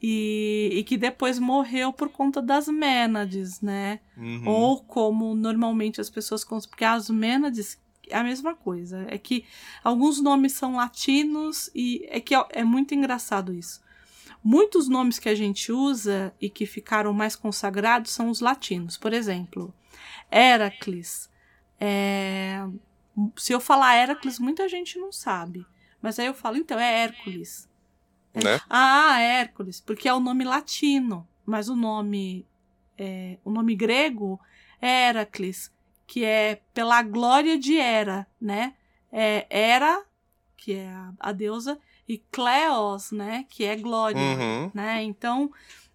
E, 0.01 0.69
e 0.73 0.83
que 0.83 0.95
depois 0.95 1.39
morreu 1.39 1.91
por 1.91 2.09
conta 2.09 2.41
das 2.41 2.67
Mênades, 2.67 3.61
né? 3.61 3.99
Uhum. 4.15 4.47
Ou 4.47 4.83
como 4.83 5.33
normalmente 5.33 5.99
as 5.99 6.09
pessoas 6.09 6.43
contam, 6.43 6.69
porque 6.69 6.85
as 6.85 7.09
Mênades 7.09 7.79
é 8.09 8.17
a 8.17 8.23
mesma 8.23 8.55
coisa. 8.55 9.05
É 9.09 9.17
que 9.17 9.45
alguns 9.83 10.21
nomes 10.21 10.53
são 10.53 10.75
latinos 10.75 11.69
e 11.73 12.05
é 12.09 12.19
que 12.19 12.35
é, 12.35 12.45
é 12.49 12.63
muito 12.63 12.93
engraçado 12.93 13.53
isso. 13.53 13.81
Muitos 14.43 14.87
nomes 14.87 15.19
que 15.19 15.29
a 15.29 15.35
gente 15.35 15.71
usa 15.71 16.33
e 16.39 16.49
que 16.49 16.65
ficaram 16.65 17.11
mais 17.11 17.35
consagrados 17.35 18.11
são 18.11 18.29
os 18.29 18.39
latinos. 18.39 18.97
Por 18.97 19.13
exemplo, 19.13 19.73
Heracles. 20.31 21.29
É, 21.79 22.63
Se 23.35 23.51
eu 23.51 23.59
falar 23.59 23.97
Heracles, 23.97 24.39
muita 24.39 24.69
gente 24.69 24.97
não 24.99 25.11
sabe. 25.11 25.65
Mas 26.01 26.19
aí 26.19 26.27
eu 26.27 26.33
falo, 26.33 26.57
então, 26.57 26.79
é 26.79 27.03
Hércules. 27.03 27.67
Né? 28.43 28.59
Ah, 28.69 29.19
Hércules, 29.19 29.79
porque 29.81 30.07
é 30.07 30.13
o 30.13 30.19
nome 30.19 30.43
latino, 30.43 31.27
mas 31.45 31.69
o 31.69 31.75
nome 31.75 32.45
é, 32.97 33.37
o 33.43 33.51
nome 33.51 33.75
grego 33.75 34.39
é 34.81 35.09
Heracles, 35.09 35.71
que 36.05 36.23
é 36.23 36.61
pela 36.73 37.01
glória 37.01 37.57
de 37.57 37.75
Hera, 37.77 38.25
né? 38.39 38.73
É, 39.11 39.45
Hera 39.49 40.03
que 40.55 40.73
é 40.73 40.89
a, 40.89 41.13
a 41.19 41.31
deusa, 41.31 41.79
e 42.09 42.17
Cleos, 42.17 43.11
né, 43.11 43.45
que 43.49 43.63
é 43.63 43.75
glória, 43.75 44.19
Uhum. 44.19 44.71
né? 44.73 45.03
Então, 45.03 45.51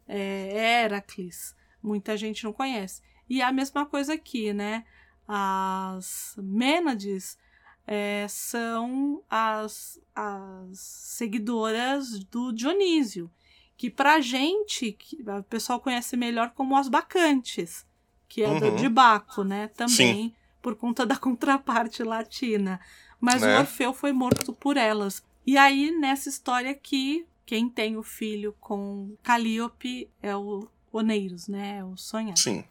é 0.07 0.83
Heracles. 0.85 1.55
Muita 1.83 2.17
gente 2.17 2.45
não 2.45 2.53
conhece. 2.53 3.03
E 3.29 3.43
a 3.43 3.51
mesma 3.53 3.85
coisa 3.85 4.15
aqui, 4.15 4.53
né? 4.53 4.85
As 5.27 6.35
Mênades 6.39 7.37
é, 7.87 8.27
são 8.29 9.23
as, 9.29 10.01
as 10.15 10.79
seguidoras 10.79 12.19
do 12.25 12.53
Dionísio, 12.53 13.31
que 13.77 13.91
pra 13.91 14.21
gente, 14.21 14.93
que 14.93 15.23
o 15.23 15.43
pessoal 15.45 15.81
conhece 15.81 16.17
melhor 16.17 16.51
como 16.51 16.77
as 16.77 16.89
Bacantes, 16.89 17.85
que 18.29 18.43
é 18.43 18.61
do- 18.61 18.67
Uhum. 18.67 18.77
de 18.77 18.89
Baco, 18.89 19.43
né? 19.45 19.69
Também 19.69 20.35
por 20.61 20.77
conta 20.77 21.05
da 21.05 21.17
contraparte 21.19 22.03
latina. 22.03 22.81
Mas 23.21 23.43
Né? 23.43 23.57
o 23.57 23.61
Orfeu 23.61 23.93
foi 23.93 24.13
morto 24.13 24.53
por 24.53 24.77
elas. 24.77 25.23
E 25.47 25.57
aí, 25.59 25.91
nessa 25.91 26.29
história 26.29 26.71
aqui, 26.71 27.27
quem 27.45 27.69
tem 27.69 27.97
o 27.97 28.03
filho 28.03 28.55
com 28.61 29.17
Calíope 29.23 30.09
é 30.23 30.35
o 30.37 30.69
Oneiros, 30.93 31.49
né? 31.49 31.79
É 31.79 31.85
o 31.85 31.97
sonhar. 31.97 32.37
Sim. 32.39 32.65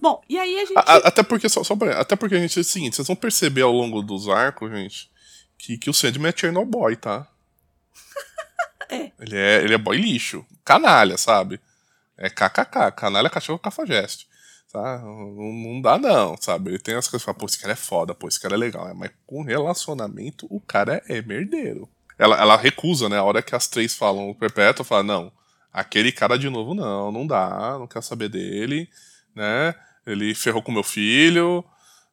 Bom, 0.00 0.22
e 0.28 0.38
aí 0.38 0.56
a 0.60 0.64
gente. 0.64 0.76
A- 0.78 1.08
até 1.08 1.22
porque, 1.22 1.48
só, 1.48 1.62
só 1.64 1.74
pra- 1.76 2.00
até 2.00 2.16
porque 2.16 2.34
a 2.34 2.38
gente 2.40 2.58
é 2.58 2.62
o 2.62 2.64
seguinte, 2.64 2.96
vocês 2.96 3.06
vão 3.06 3.16
perceber 3.16 3.62
ao 3.62 3.72
longo 3.72 4.02
dos 4.02 4.28
arcos, 4.28 4.70
gente, 4.70 5.10
que, 5.58 5.76
que 5.78 5.90
o 5.90 5.94
Sandman 5.94 6.30
é 6.30 6.36
Chernobyl, 6.36 6.96
tá? 6.96 7.26
É. 8.90 9.12
Ele 9.20 9.36
é, 9.36 9.62
ele 9.64 9.74
é 9.74 9.78
boy 9.78 9.98
lixo. 9.98 10.46
Canalha, 10.64 11.18
sabe? 11.18 11.60
É 12.16 12.30
kkk, 12.30 12.90
canalha 12.96 13.28
cachorro 13.28 13.58
cafajeste. 13.58 14.26
Tá? 14.72 14.98
Não, 14.98 15.52
não 15.52 15.80
dá 15.82 15.98
não, 15.98 16.36
sabe? 16.40 16.70
Ele 16.70 16.78
tem 16.78 16.94
as 16.94 17.06
coisas 17.06 17.22
que 17.22 17.26
fala, 17.26 17.36
pô, 17.38 17.46
esse 17.46 17.58
cara 17.58 17.72
é 17.72 17.76
foda, 17.76 18.14
pô, 18.14 18.28
esse 18.28 18.40
cara 18.40 18.54
é 18.54 18.58
legal. 18.58 18.92
Mas 18.94 19.10
com 19.26 19.42
relacionamento, 19.42 20.46
o 20.50 20.58
cara 20.60 21.02
é 21.08 21.20
merdeiro. 21.20 21.88
Ela, 22.18 22.40
ela 22.40 22.56
recusa, 22.56 23.08
né? 23.08 23.18
A 23.18 23.22
hora 23.24 23.42
que 23.42 23.54
as 23.54 23.66
três 23.68 23.94
falam 23.94 24.30
o 24.30 24.34
Perpétua, 24.34 24.84
fala, 24.84 25.02
não, 25.02 25.32
aquele 25.72 26.10
cara 26.10 26.38
de 26.38 26.48
novo 26.48 26.74
não, 26.74 27.12
não 27.12 27.26
dá, 27.26 27.76
não 27.78 27.86
quero 27.86 28.04
saber 28.04 28.28
dele, 28.28 28.88
né? 29.34 29.74
Ele 30.10 30.34
ferrou 30.34 30.62
com 30.62 30.72
meu 30.72 30.82
filho, 30.82 31.64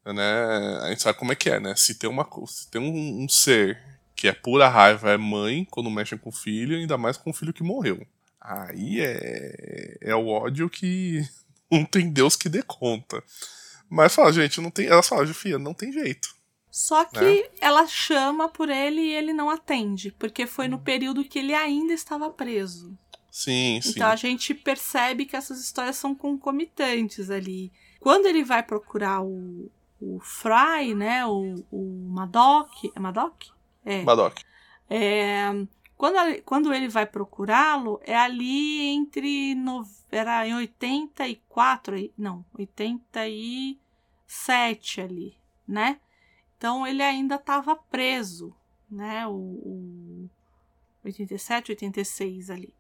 né? 0.06 0.80
A 0.82 0.90
gente 0.90 1.02
sabe 1.02 1.18
como 1.18 1.32
é 1.32 1.36
que 1.36 1.50
é, 1.50 1.60
né? 1.60 1.76
Se 1.76 1.96
tem, 1.96 2.10
uma, 2.10 2.28
se 2.48 2.70
tem 2.70 2.82
um, 2.82 3.24
um 3.24 3.30
ser 3.30 3.82
que 4.16 4.28
é 4.28 4.34
pura 4.34 4.68
raiva, 4.68 5.12
é 5.12 5.18
mãe, 5.18 5.66
quando 5.70 5.90
mexe 5.90 6.18
com 6.18 6.30
o 6.30 6.34
filho, 6.34 6.78
ainda 6.78 6.98
mais 6.98 7.18
com 7.18 7.30
o 7.30 7.34
filho 7.34 7.54
que 7.54 7.64
morreu. 7.64 8.06
Aí 8.40 9.02
é, 9.02 9.98
é 10.02 10.16
o 10.16 10.28
ódio 10.28 10.70
que 10.70 11.22
não 11.72 11.86
tem 11.86 12.10
Deus 12.10 12.36
que 12.36 12.50
dê 12.50 12.62
conta. 12.62 13.24
Mas 13.90 14.14
fala, 14.14 14.32
gente, 14.34 14.62
não 14.62 14.72
tem. 14.72 14.88
Ela 14.88 15.04
fala, 15.04 15.26
Fia, 15.28 15.58
não 15.58 15.74
tem 15.74 15.92
jeito. 15.92 16.36
Só 16.72 17.06
que 17.06 17.20
né? 17.20 17.50
ela 17.62 17.88
chama 17.88 18.50
por 18.50 18.70
ele 18.70 19.00
e 19.00 19.14
ele 19.14 19.32
não 19.32 19.50
atende, 19.50 20.12
porque 20.12 20.46
foi 20.46 20.68
no 20.68 20.78
período 20.78 21.24
que 21.24 21.40
ele 21.40 21.54
ainda 21.54 21.94
estava 21.94 22.30
preso. 22.30 22.98
Sim, 23.32 23.80
sim. 23.82 23.92
Então 23.92 24.10
a 24.10 24.16
gente 24.16 24.54
percebe 24.54 25.26
que 25.26 25.36
essas 25.36 25.62
histórias 25.62 25.96
são 25.96 26.14
concomitantes 26.14 27.30
ali. 27.30 27.72
Quando 28.06 28.28
ele 28.28 28.44
vai 28.44 28.62
procurar 28.62 29.24
o, 29.24 29.72
o 30.00 30.20
Fry, 30.20 30.94
né? 30.94 31.26
O, 31.26 31.56
o 31.72 32.08
Madoc. 32.08 32.70
É 32.96 33.00
Madoc? 33.00 33.46
É. 33.84 34.04
Madoc. 34.04 34.42
É, 34.88 35.46
quando, 35.98 36.20
ele- 36.20 36.42
quando 36.44 36.72
ele 36.72 36.88
vai 36.88 37.08
procurá-lo, 37.08 38.00
é 38.04 38.16
ali 38.16 38.82
entre. 38.82 39.56
No, 39.56 39.84
era 40.12 40.48
em 40.48 40.54
84, 40.54 41.96
aí- 41.96 42.14
não, 42.16 42.46
87 42.54 45.02
ali, 45.02 45.36
né? 45.68 46.00
Então 46.60 46.86
ele 46.86 47.02
ainda 47.02 47.38
estava 47.38 47.76
preso, 47.76 48.56
né? 48.88 49.26
O, 49.26 49.32
o 49.34 50.30
87, 51.04 51.72
86 51.72 52.52
ali. 52.52 52.72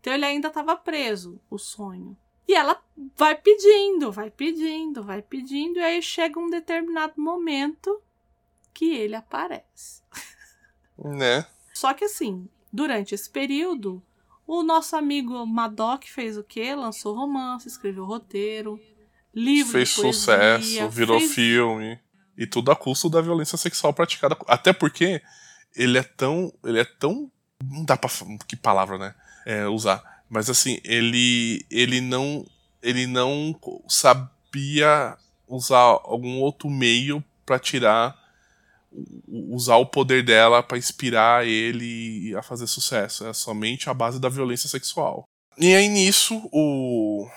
Então 0.00 0.14
ele 0.14 0.24
ainda 0.24 0.48
estava 0.48 0.74
preso, 0.76 1.38
o 1.50 1.58
sonho. 1.58 2.16
E 2.48 2.54
ela 2.54 2.80
vai 3.16 3.34
pedindo, 3.34 4.10
vai 4.12 4.30
pedindo, 4.30 5.02
vai 5.02 5.22
pedindo, 5.22 5.78
e 5.78 5.82
aí 5.82 6.02
chega 6.02 6.38
um 6.38 6.50
determinado 6.50 7.14
momento 7.16 8.00
que 8.74 8.94
ele 8.94 9.14
aparece. 9.14 10.02
Né? 10.98 11.46
Só 11.72 11.94
que 11.94 12.04
assim, 12.04 12.48
durante 12.72 13.14
esse 13.14 13.28
período, 13.30 14.02
o 14.46 14.62
nosso 14.62 14.96
amigo 14.96 15.44
Madoc 15.46 16.04
fez 16.04 16.36
o 16.36 16.44
quê? 16.44 16.74
Lançou 16.74 17.14
romance, 17.14 17.68
escreveu 17.68 18.04
roteiro, 18.04 18.78
livro 19.34 19.72
Fez 19.72 19.94
poesia, 19.94 20.12
sucesso, 20.12 20.90
virou 20.90 21.18
fez- 21.18 21.32
filme. 21.34 21.98
E 22.36 22.46
tudo 22.46 22.70
a 22.72 22.76
custo 22.76 23.08
da 23.10 23.20
violência 23.20 23.56
sexual 23.58 23.92
praticada. 23.92 24.36
Até 24.48 24.72
porque 24.72 25.22
ele 25.76 25.98
é 25.98 26.02
tão. 26.02 26.52
Ele 26.64 26.80
é 26.80 26.84
tão. 26.84 27.30
Não 27.62 27.84
dá 27.84 27.94
pra. 27.96 28.08
fa- 28.08 28.24
Que 28.48 28.56
palavra, 28.56 28.96
né? 28.98 29.14
É, 29.44 29.66
usar. 29.68 30.02
Mas 30.32 30.48
assim, 30.48 30.80
ele. 30.82 31.62
Ele 31.70 32.00
não. 32.00 32.46
Ele 32.82 33.06
não 33.06 33.54
sabia 33.86 35.16
usar 35.46 35.76
algum 35.76 36.40
outro 36.40 36.70
meio 36.70 37.22
pra 37.44 37.58
tirar. 37.58 38.18
Usar 39.28 39.76
o 39.76 39.86
poder 39.86 40.24
dela 40.24 40.62
pra 40.62 40.78
inspirar 40.78 41.46
ele 41.46 42.34
a 42.34 42.42
fazer 42.42 42.66
sucesso. 42.66 43.26
É 43.26 43.34
somente 43.34 43.90
a 43.90 43.94
base 43.94 44.18
da 44.18 44.30
violência 44.30 44.70
sexual. 44.70 45.24
E 45.58 45.74
aí 45.74 45.86
nisso, 45.88 46.48
o. 46.50 47.28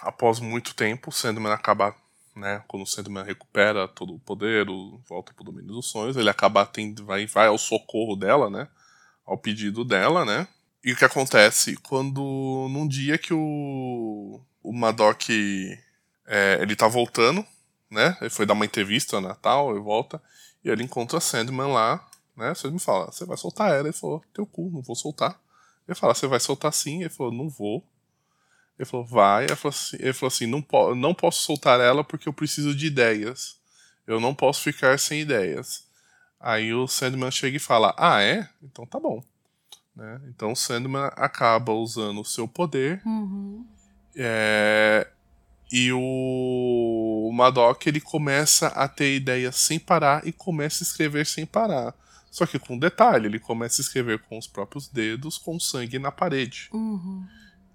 Após 0.00 0.38
muito 0.38 0.74
tempo, 0.76 1.10
Sandman 1.10 1.52
acaba 1.52 1.96
né? 2.36 2.62
Quando 2.66 2.82
o 2.82 2.86
Sandman 2.86 3.24
recupera 3.24 3.86
todo 3.86 4.14
o 4.14 4.18
poder, 4.18 4.68
o, 4.68 5.00
volta 5.08 5.32
pro 5.32 5.44
domínio 5.44 5.72
dos 5.72 5.88
sonhos, 5.88 6.16
ele 6.16 6.28
acaba 6.28 6.66
tendo, 6.66 7.04
vai, 7.04 7.26
vai 7.26 7.46
ao 7.46 7.56
socorro 7.56 8.16
dela, 8.16 8.50
né? 8.50 8.66
Ao 9.24 9.38
pedido 9.38 9.84
dela, 9.84 10.24
né? 10.24 10.48
E 10.84 10.92
o 10.92 10.96
que 10.96 11.04
acontece? 11.04 11.76
Quando 11.76 12.20
num 12.70 12.86
dia 12.86 13.16
que 13.16 13.32
o, 13.32 14.38
o 14.62 14.72
Madoc 14.72 15.30
é, 16.26 16.58
ele 16.60 16.76
tá 16.76 16.86
voltando, 16.86 17.44
né? 17.90 18.16
Ele 18.20 18.28
foi 18.28 18.44
dar 18.44 18.52
uma 18.52 18.66
entrevista 18.66 19.18
na 19.18 19.28
Natal, 19.28 19.70
ele 19.70 19.80
volta, 19.80 20.22
e 20.62 20.68
ele 20.68 20.82
encontra 20.82 21.20
Sandman 21.20 21.72
lá, 21.72 22.06
né? 22.36 22.50
O 22.52 22.54
Sandman 22.54 22.78
fala, 22.78 23.06
você 23.06 23.24
vai 23.24 23.36
soltar 23.38 23.70
ela? 23.70 23.88
Ele 23.88 23.92
falou, 23.92 24.22
teu 24.34 24.44
cu, 24.44 24.70
não 24.70 24.82
vou 24.82 24.94
soltar. 24.94 25.40
Ele 25.88 25.94
fala, 25.94 26.14
você 26.14 26.26
vai 26.26 26.38
soltar 26.38 26.72
sim? 26.72 27.00
Ele 27.00 27.08
falou, 27.08 27.32
não 27.32 27.48
vou. 27.48 27.82
Ele 28.78 28.84
falou, 28.86 29.06
vai. 29.06 29.44
Ele 29.44 29.56
falou 29.56 29.74
assim, 29.74 29.96
ele 30.00 30.12
falou 30.12 30.28
assim 30.28 30.46
não, 30.46 30.60
po 30.60 30.94
não 30.94 31.14
posso 31.14 31.42
soltar 31.42 31.80
ela 31.80 32.04
porque 32.04 32.28
eu 32.28 32.32
preciso 32.32 32.74
de 32.74 32.86
ideias. 32.86 33.58
Eu 34.06 34.20
não 34.20 34.34
posso 34.34 34.60
ficar 34.60 34.98
sem 34.98 35.20
ideias. 35.20 35.86
Aí 36.38 36.74
o 36.74 36.86
Sandman 36.86 37.30
chega 37.30 37.56
e 37.56 37.60
fala, 37.60 37.94
ah, 37.96 38.22
é? 38.22 38.46
Então 38.62 38.84
tá 38.84 39.00
bom. 39.00 39.24
Né? 39.94 40.20
Então 40.28 40.52
o 40.52 40.56
Sandman 40.56 41.10
acaba 41.16 41.72
usando 41.72 42.20
o 42.20 42.24
seu 42.24 42.48
poder 42.48 43.00
Uhum. 43.06 43.64
é, 44.16 45.06
e 45.72 45.92
o, 45.92 47.28
o 47.28 47.32
Madoc 47.32 47.86
ele 47.86 48.00
começa 48.00 48.68
a 48.68 48.86
ter 48.86 49.16
ideias 49.16 49.56
sem 49.56 49.78
parar 49.78 50.26
e 50.26 50.32
começa 50.32 50.82
a 50.82 50.86
escrever 50.86 51.26
sem 51.26 51.46
parar. 51.46 51.94
Só 52.30 52.46
que 52.46 52.58
com 52.58 52.74
um 52.74 52.78
detalhe, 52.78 53.26
ele 53.26 53.38
começa 53.38 53.80
a 53.80 53.84
escrever 53.84 54.18
com 54.20 54.36
os 54.36 54.46
próprios 54.46 54.88
dedos, 54.88 55.38
com 55.38 55.58
sangue 55.60 56.00
na 56.00 56.10
parede. 56.10 56.68
Uhum. 56.72 57.24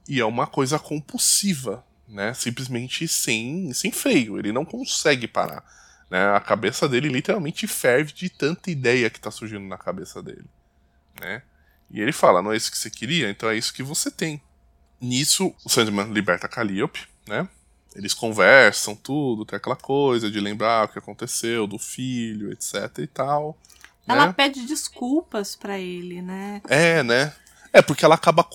E 0.08 0.19
é 0.19 0.25
uma 0.25 0.45
coisa 0.45 0.77
compulsiva, 0.77 1.86
né? 2.08 2.34
Simplesmente 2.34 3.08
sem, 3.08 3.71
sem 3.73 3.91
freio. 3.91 4.38
Ele 4.38 4.51
não 4.51 4.65
consegue 4.65 5.27
parar. 5.27 5.63
Né? 6.10 6.36
A 6.36 6.39
cabeça 6.41 6.89
dele 6.89 7.08
literalmente 7.08 7.67
ferve 7.67 8.12
de 8.12 8.29
tanta 8.29 8.69
ideia 8.69 9.10
que 9.10 9.19
tá 9.19 9.32
surgindo 9.32 9.65
na 9.65 9.77
cabeça 9.77 10.21
dele. 10.21 10.45
Né? 11.21 11.41
E 11.91 11.99
ele 11.99 12.12
fala: 12.12 12.41
não 12.41 12.52
é 12.52 12.58
isso 12.58 12.71
que 12.71 12.78
você 12.78 12.89
queria? 12.89 13.30
Então 13.30 13.49
é 13.49 13.58
isso 13.58 13.73
que 13.73 13.84
você 13.84 14.12
tem. 14.12 14.41
Nisso, 15.02 15.54
o 15.65 15.69
Sandman 15.69 16.12
liberta 16.12 16.47
Calliope, 16.47 17.08
né? 17.28 17.47
Eles 17.95 18.13
conversam 18.13 18.95
tudo, 18.95 19.45
tem 19.45 19.58
aquela 19.58 19.75
coisa 19.75 20.30
de 20.30 20.39
lembrar 20.39 20.86
o 20.86 20.88
que 20.89 20.99
aconteceu, 20.99 21.65
do 21.65 21.80
filho, 21.80 22.52
etc 22.52 22.99
e 22.99 23.08
tal. 23.08 23.58
Ela 24.08 24.28
né? 24.28 24.34
pede 24.34 24.65
desculpas 24.65 25.56
pra 25.56 25.80
ele, 25.80 26.21
né? 26.21 26.62
É, 26.67 27.04
né? 27.04 27.34
É, 27.71 27.82
porque 27.82 28.04
ela 28.04 28.15
acaba, 28.15 28.47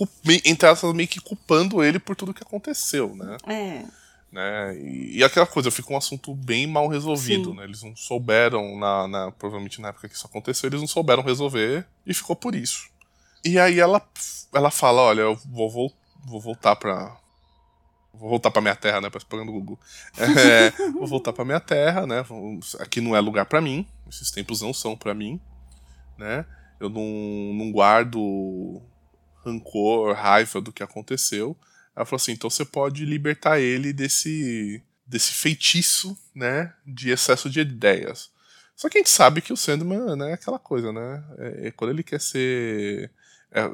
entre 0.44 0.68
essas, 0.68 0.92
meio 0.92 1.08
que 1.08 1.20
culpando 1.20 1.82
ele 1.82 1.98
por 1.98 2.16
tudo 2.16 2.34
que 2.34 2.42
aconteceu, 2.42 3.14
né? 3.14 3.36
É. 3.46 3.84
né? 4.32 4.76
E, 4.78 5.18
e 5.18 5.24
aquela 5.24 5.46
coisa, 5.46 5.70
fica 5.70 5.92
um 5.92 5.96
assunto 5.96 6.34
bem 6.34 6.66
mal 6.66 6.88
resolvido, 6.88 7.50
Sim. 7.50 7.56
né? 7.56 7.64
Eles 7.64 7.82
não 7.82 7.94
souberam, 7.94 8.76
na, 8.76 9.06
na- 9.06 9.30
provavelmente 9.30 9.80
na 9.80 9.88
época 9.88 10.08
que 10.08 10.16
isso 10.16 10.26
aconteceu, 10.26 10.68
eles 10.68 10.80
não 10.80 10.88
souberam 10.88 11.22
resolver 11.22 11.86
e 12.04 12.12
ficou 12.12 12.34
por 12.34 12.54
isso. 12.54 12.88
E 13.44 13.58
aí 13.58 13.78
ela, 13.78 14.00
ela 14.54 14.70
fala, 14.70 15.02
olha, 15.02 15.20
eu 15.22 15.36
vou, 15.46 15.70
vol- 15.70 15.92
vou 16.26 16.40
voltar 16.40 16.76
pra... 16.76 17.16
Vou 18.12 18.30
voltar 18.30 18.50
pra 18.52 18.62
minha 18.62 18.76
terra, 18.76 19.00
né? 19.00 19.10
Pagando 19.10 19.50
o 19.50 19.52
Google. 19.52 19.78
É, 20.16 20.70
vou 20.92 21.06
voltar 21.06 21.32
pra 21.32 21.44
minha 21.44 21.58
terra, 21.58 22.06
né? 22.06 22.24
Aqui 22.78 23.00
não 23.00 23.14
é 23.16 23.20
lugar 23.20 23.44
pra 23.44 23.60
mim. 23.60 23.86
Esses 24.08 24.30
tempos 24.30 24.60
não 24.60 24.72
são 24.72 24.96
pra 24.96 25.12
mim, 25.12 25.40
né? 26.16 26.46
Eu 26.78 26.88
não, 26.88 27.02
não 27.54 27.72
guardo 27.72 28.80
rancor, 29.44 30.14
raiva 30.14 30.60
do 30.60 30.72
que 30.72 30.82
aconteceu. 30.82 31.56
Ela 31.96 32.06
falou 32.06 32.16
assim: 32.16 32.32
então 32.32 32.48
você 32.48 32.64
pode 32.64 33.04
libertar 33.04 33.58
ele 33.58 33.92
desse, 33.92 34.80
desse 35.04 35.32
feitiço, 35.32 36.16
né? 36.32 36.72
De 36.86 37.10
excesso 37.10 37.50
de 37.50 37.60
ideias. 37.60 38.30
Só 38.76 38.88
que 38.88 38.98
a 38.98 39.00
gente 39.00 39.10
sabe 39.10 39.40
que 39.42 39.52
o 39.52 39.56
Sandman 39.56 40.14
né, 40.16 40.30
é 40.30 40.34
aquela 40.34 40.58
coisa, 40.58 40.92
né? 40.92 41.24
É, 41.38 41.68
é 41.68 41.70
quando 41.72 41.90
ele 41.90 42.04
quer 42.04 42.20
ser. 42.20 43.10
É, 43.54 43.60
é... 43.60 43.68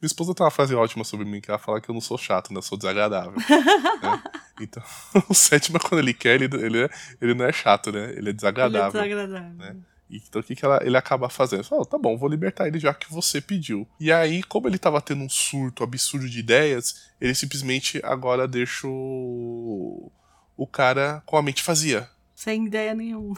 Minha 0.00 0.08
esposa 0.08 0.34
tem 0.34 0.44
uma 0.44 0.50
frase 0.50 0.74
ótima 0.74 1.04
sobre 1.04 1.24
mim, 1.24 1.40
que 1.40 1.50
ela 1.50 1.58
fala 1.58 1.80
que 1.80 1.88
eu 1.88 1.94
não 1.94 2.00
sou 2.00 2.18
chato, 2.18 2.52
né? 2.52 2.58
Eu 2.58 2.62
sou 2.62 2.76
desagradável. 2.76 3.32
né? 3.32 4.22
Então, 4.58 4.82
o 5.28 5.34
Sandman, 5.34 5.78
quando 5.80 5.98
ele 5.98 6.14
quer, 6.14 6.40
ele, 6.40 6.46
ele, 6.56 6.84
é, 6.84 6.90
ele 7.20 7.34
não 7.34 7.44
é 7.44 7.52
chato, 7.52 7.92
né? 7.92 8.14
Ele 8.16 8.30
é 8.30 8.32
desagradável. 8.32 9.02
Ele 9.02 9.12
é 9.12 9.16
desagradável. 9.16 9.54
Né? 9.58 9.76
Então 10.08 10.40
o 10.40 10.44
que, 10.44 10.54
que 10.54 10.64
ela, 10.64 10.78
ele 10.82 10.96
acaba 10.96 11.28
fazendo? 11.28 11.60
Ele 11.60 11.68
fala, 11.68 11.84
tá 11.84 11.98
bom, 11.98 12.16
vou 12.16 12.28
libertar 12.28 12.66
ele 12.68 12.78
já 12.78 12.94
que 12.94 13.12
você 13.12 13.40
pediu. 13.40 13.86
E 13.98 14.12
aí, 14.12 14.42
como 14.42 14.68
ele 14.68 14.78
tava 14.78 15.00
tendo 15.00 15.22
um 15.22 15.28
surto 15.28 15.82
absurdo 15.82 16.28
de 16.28 16.38
ideias, 16.38 17.10
ele 17.20 17.34
simplesmente 17.34 18.00
agora 18.04 18.46
deixa 18.46 18.86
o, 18.86 20.10
o 20.56 20.66
cara 20.66 21.22
com 21.26 21.36
a 21.36 21.42
mente 21.42 21.62
vazia. 21.62 22.08
Sem 22.34 22.66
ideia 22.66 22.94
nenhuma. 22.94 23.36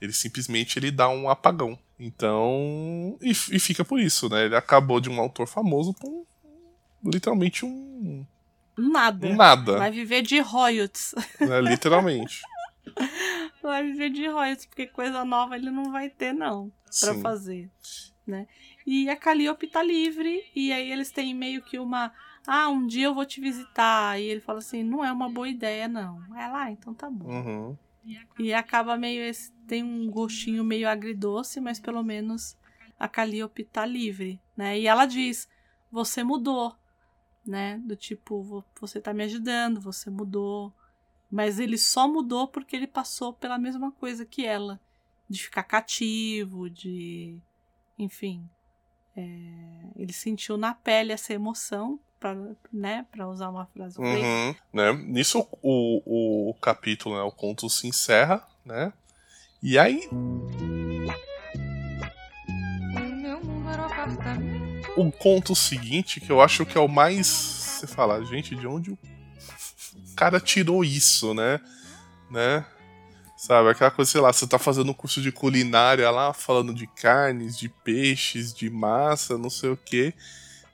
Ele 0.00 0.12
simplesmente 0.12 0.78
ele 0.78 0.90
dá 0.90 1.08
um 1.08 1.28
apagão. 1.28 1.78
Então. 1.98 3.18
E, 3.20 3.30
e 3.30 3.58
fica 3.58 3.84
por 3.84 3.98
isso, 4.00 4.28
né? 4.28 4.46
Ele 4.46 4.56
acabou 4.56 5.00
de 5.00 5.10
um 5.10 5.20
autor 5.20 5.46
famoso 5.46 5.92
com 5.94 6.24
literalmente 7.04 7.64
um. 7.64 8.24
Nada. 8.76 9.26
Um 9.26 9.34
nada. 9.34 9.78
Vai 9.78 9.90
viver 9.90 10.22
de 10.22 10.38
royalties. 10.40 11.14
Né? 11.40 11.60
Literalmente. 11.60 12.42
vai 13.62 13.82
viver 13.82 14.10
de 14.10 14.26
royalties, 14.28 14.66
porque 14.66 14.86
coisa 14.86 15.24
nova 15.24 15.56
ele 15.56 15.70
não 15.70 15.90
vai 15.90 16.08
ter, 16.08 16.32
não, 16.32 16.72
para 17.00 17.14
fazer, 17.16 17.68
né? 18.26 18.46
E 18.86 19.10
a 19.10 19.16
Calliope 19.16 19.66
tá 19.66 19.82
livre, 19.82 20.42
e 20.54 20.72
aí 20.72 20.90
eles 20.90 21.10
têm 21.10 21.34
meio 21.34 21.62
que 21.62 21.78
uma. 21.78 22.12
Ah, 22.46 22.68
um 22.70 22.86
dia 22.86 23.06
eu 23.06 23.14
vou 23.14 23.26
te 23.26 23.40
visitar. 23.40 24.18
E 24.18 24.24
ele 24.24 24.40
fala 24.40 24.60
assim: 24.60 24.82
não 24.82 25.04
é 25.04 25.12
uma 25.12 25.28
boa 25.28 25.48
ideia, 25.48 25.86
não. 25.86 26.22
É 26.34 26.46
lá, 26.48 26.70
então 26.70 26.94
tá 26.94 27.10
bom. 27.10 27.28
Uhum. 27.28 27.76
E 28.38 28.54
acaba 28.54 28.96
meio. 28.96 29.22
Esse, 29.22 29.52
tem 29.66 29.82
um 29.82 30.10
gostinho 30.10 30.64
meio 30.64 30.88
agridoce, 30.88 31.60
mas 31.60 31.78
pelo 31.78 32.02
menos 32.02 32.56
a 32.98 33.08
Calliope 33.08 33.64
tá 33.64 33.84
livre, 33.84 34.40
né? 34.56 34.78
E 34.78 34.86
ela 34.86 35.06
diz: 35.06 35.48
você 35.90 36.22
mudou, 36.22 36.76
né? 37.46 37.78
Do 37.78 37.96
tipo, 37.96 38.64
você 38.80 39.00
tá 39.00 39.12
me 39.12 39.24
ajudando, 39.24 39.80
você 39.80 40.10
mudou. 40.10 40.72
Mas 41.30 41.58
ele 41.58 41.76
só 41.76 42.08
mudou 42.08 42.48
porque 42.48 42.74
ele 42.74 42.86
passou 42.86 43.34
pela 43.34 43.58
mesma 43.58 43.92
coisa 43.92 44.24
que 44.24 44.44
ela. 44.46 44.80
De 45.28 45.42
ficar 45.42 45.62
cativo, 45.62 46.70
de. 46.70 47.38
Enfim. 47.98 48.48
É, 49.14 49.90
ele 49.96 50.12
sentiu 50.12 50.56
na 50.56 50.72
pele 50.72 51.12
essa 51.12 51.34
emoção, 51.34 51.98
pra, 52.18 52.36
né, 52.72 53.06
pra 53.10 53.28
usar 53.28 53.48
uma 53.48 53.66
frase. 53.66 53.98
Uhum, 53.98 54.54
né? 54.72 54.92
Nisso 54.92 55.46
o, 55.62 56.50
o 56.50 56.54
capítulo, 56.54 57.16
né, 57.16 57.22
o 57.22 57.32
conto 57.32 57.68
se 57.68 57.86
encerra, 57.86 58.46
né? 58.64 58.92
E 59.62 59.78
aí. 59.78 60.08
O 64.96 65.12
conto 65.12 65.54
seguinte, 65.54 66.20
que 66.20 66.30
eu 66.30 66.40
acho 66.40 66.64
que 66.66 66.76
é 66.76 66.80
o 66.80 66.88
mais. 66.88 67.26
Você 67.26 67.86
fala, 67.86 68.24
gente, 68.24 68.54
de 68.54 68.66
onde 68.66 68.90
o 68.90 68.98
cara 70.16 70.40
tirou 70.40 70.84
isso, 70.84 71.34
né? 71.34 71.60
Né? 72.30 72.64
Sabe, 73.36 73.70
aquela 73.70 73.90
coisa, 73.92 74.10
sei 74.10 74.20
lá, 74.20 74.32
você 74.32 74.48
tá 74.48 74.58
fazendo 74.58 74.90
um 74.90 74.94
curso 74.94 75.22
de 75.22 75.30
culinária 75.30 76.10
lá, 76.10 76.32
falando 76.32 76.74
de 76.74 76.88
carnes, 76.88 77.56
de 77.56 77.68
peixes, 77.68 78.52
de 78.52 78.68
massa, 78.68 79.38
não 79.38 79.48
sei 79.48 79.70
o 79.70 79.76
que, 79.76 80.12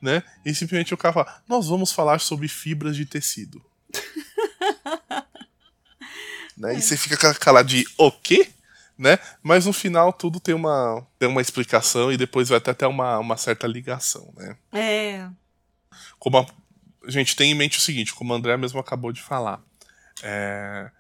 né? 0.05 0.23
E 0.45 0.55
simplesmente 0.55 0.93
o 0.93 0.99
cara 0.99 1.15
fala, 1.15 1.43
nós 1.49 1.67
vamos 1.67 1.91
falar 1.91 2.21
sobre 2.21 2.47
fibras 2.47 2.95
de 2.95 3.07
tecido. 3.07 3.65
né? 6.55 6.77
E 6.77 6.83
você 6.83 6.95
fica 6.95 7.17
com 7.17 7.27
aquela 7.27 7.63
de 7.63 7.87
o 7.97 8.13
quê? 8.13 8.51
Né? 8.99 9.19
Mas 9.43 9.65
no 9.65 9.73
final 9.73 10.13
tudo 10.13 10.39
tem 10.39 10.55
uma, 10.55 11.05
tem 11.19 11.27
uma 11.27 11.41
explicação 11.41 12.13
e 12.13 12.19
depois 12.19 12.51
vai 12.51 12.59
até 12.59 12.75
ter 12.75 12.85
uma, 12.85 13.19
uma 13.19 13.39
certa 13.39 13.67
ligação, 13.67 14.31
né? 14.37 14.57
É. 14.73 15.27
Como 16.19 16.39
a, 16.39 16.47
gente 17.11 17.35
tem 17.35 17.51
em 17.51 17.55
mente 17.55 17.79
o 17.79 17.81
seguinte, 17.81 18.15
como 18.15 18.33
o 18.33 18.37
André 18.37 18.57
mesmo 18.59 18.79
acabou 18.79 19.11
de 19.11 19.23
falar. 19.23 19.63
É, 20.23 20.91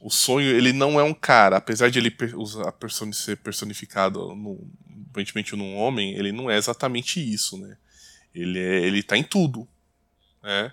o 0.00 0.08
sonho, 0.08 0.48
ele 0.48 0.72
não 0.72 1.00
é 1.00 1.02
um 1.02 1.12
cara, 1.12 1.56
apesar 1.56 1.90
de 1.90 1.98
ele 1.98 2.16
usar 2.36 2.70
person 2.72 3.12
ser 3.12 3.38
personificado 3.38 4.36
no, 4.36 4.70
aparentemente 5.10 5.56
num 5.56 5.76
homem, 5.76 6.14
ele 6.14 6.30
não 6.30 6.48
é 6.48 6.56
exatamente 6.56 7.20
isso, 7.20 7.58
né? 7.58 7.76
Ele, 8.34 8.58
é, 8.58 8.80
ele 8.80 9.02
tá 9.02 9.16
em 9.16 9.22
tudo, 9.22 9.66
né? 10.42 10.72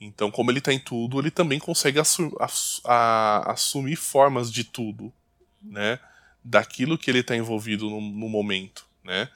Então, 0.00 0.30
como 0.30 0.50
ele 0.50 0.60
tá 0.60 0.72
em 0.72 0.78
tudo, 0.78 1.18
ele 1.18 1.30
também 1.30 1.58
consegue 1.58 1.98
assu 1.98 2.30
assumir 2.38 3.96
formas 3.96 4.52
de 4.52 4.62
tudo, 4.62 5.12
né? 5.60 5.98
Daquilo 6.44 6.96
que 6.96 7.10
ele 7.10 7.22
tá 7.22 7.36
envolvido 7.36 7.90
no, 7.90 8.00
no 8.00 8.28
momento, 8.28 8.86
né? 9.02 9.28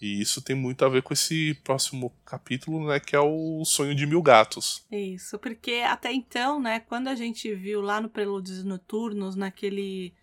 E 0.00 0.20
isso 0.20 0.40
tem 0.40 0.56
muito 0.56 0.82
a 0.84 0.88
ver 0.88 1.02
com 1.02 1.12
esse 1.12 1.54
próximo 1.62 2.10
capítulo, 2.24 2.86
né, 2.88 2.98
que 2.98 3.14
é 3.14 3.20
o 3.20 3.62
sonho 3.66 3.94
de 3.94 4.06
mil 4.06 4.22
gatos. 4.22 4.82
Isso, 4.90 5.38
porque 5.38 5.82
até 5.86 6.10
então, 6.10 6.58
né, 6.58 6.80
quando 6.80 7.08
a 7.08 7.14
gente 7.14 7.54
viu 7.54 7.82
lá 7.82 8.00
no 8.00 8.08
Prelúdios 8.08 8.64
Noturnos, 8.64 9.36
naquele 9.36 10.14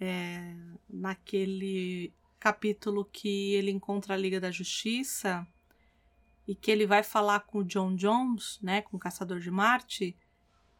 é, 0.00 0.52
naquele 0.90 2.12
capítulo 2.40 3.04
que 3.04 3.54
ele 3.54 3.70
encontra 3.70 4.14
a 4.14 4.16
Liga 4.16 4.40
da 4.40 4.50
Justiça 4.50 5.46
e 6.46 6.54
que 6.54 6.70
ele 6.70 6.86
vai 6.86 7.02
falar 7.02 7.40
com 7.40 7.58
o 7.58 7.64
John 7.64 7.94
Jones, 7.94 8.58
né, 8.62 8.82
com 8.82 8.96
o 8.96 9.00
Caçador 9.00 9.40
de 9.40 9.50
Marte, 9.50 10.16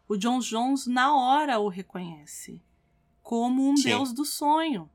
o 0.09 0.17
John 0.17 0.39
Jones 0.39 0.87
na 0.87 1.15
hora 1.17 1.59
o 1.59 1.69
reconhece 1.69 2.63
como 3.25 3.69
um 3.69 3.77
Sim. 3.77 3.89
deus 3.89 4.13
do 4.13 4.25
sonho. 4.25 4.89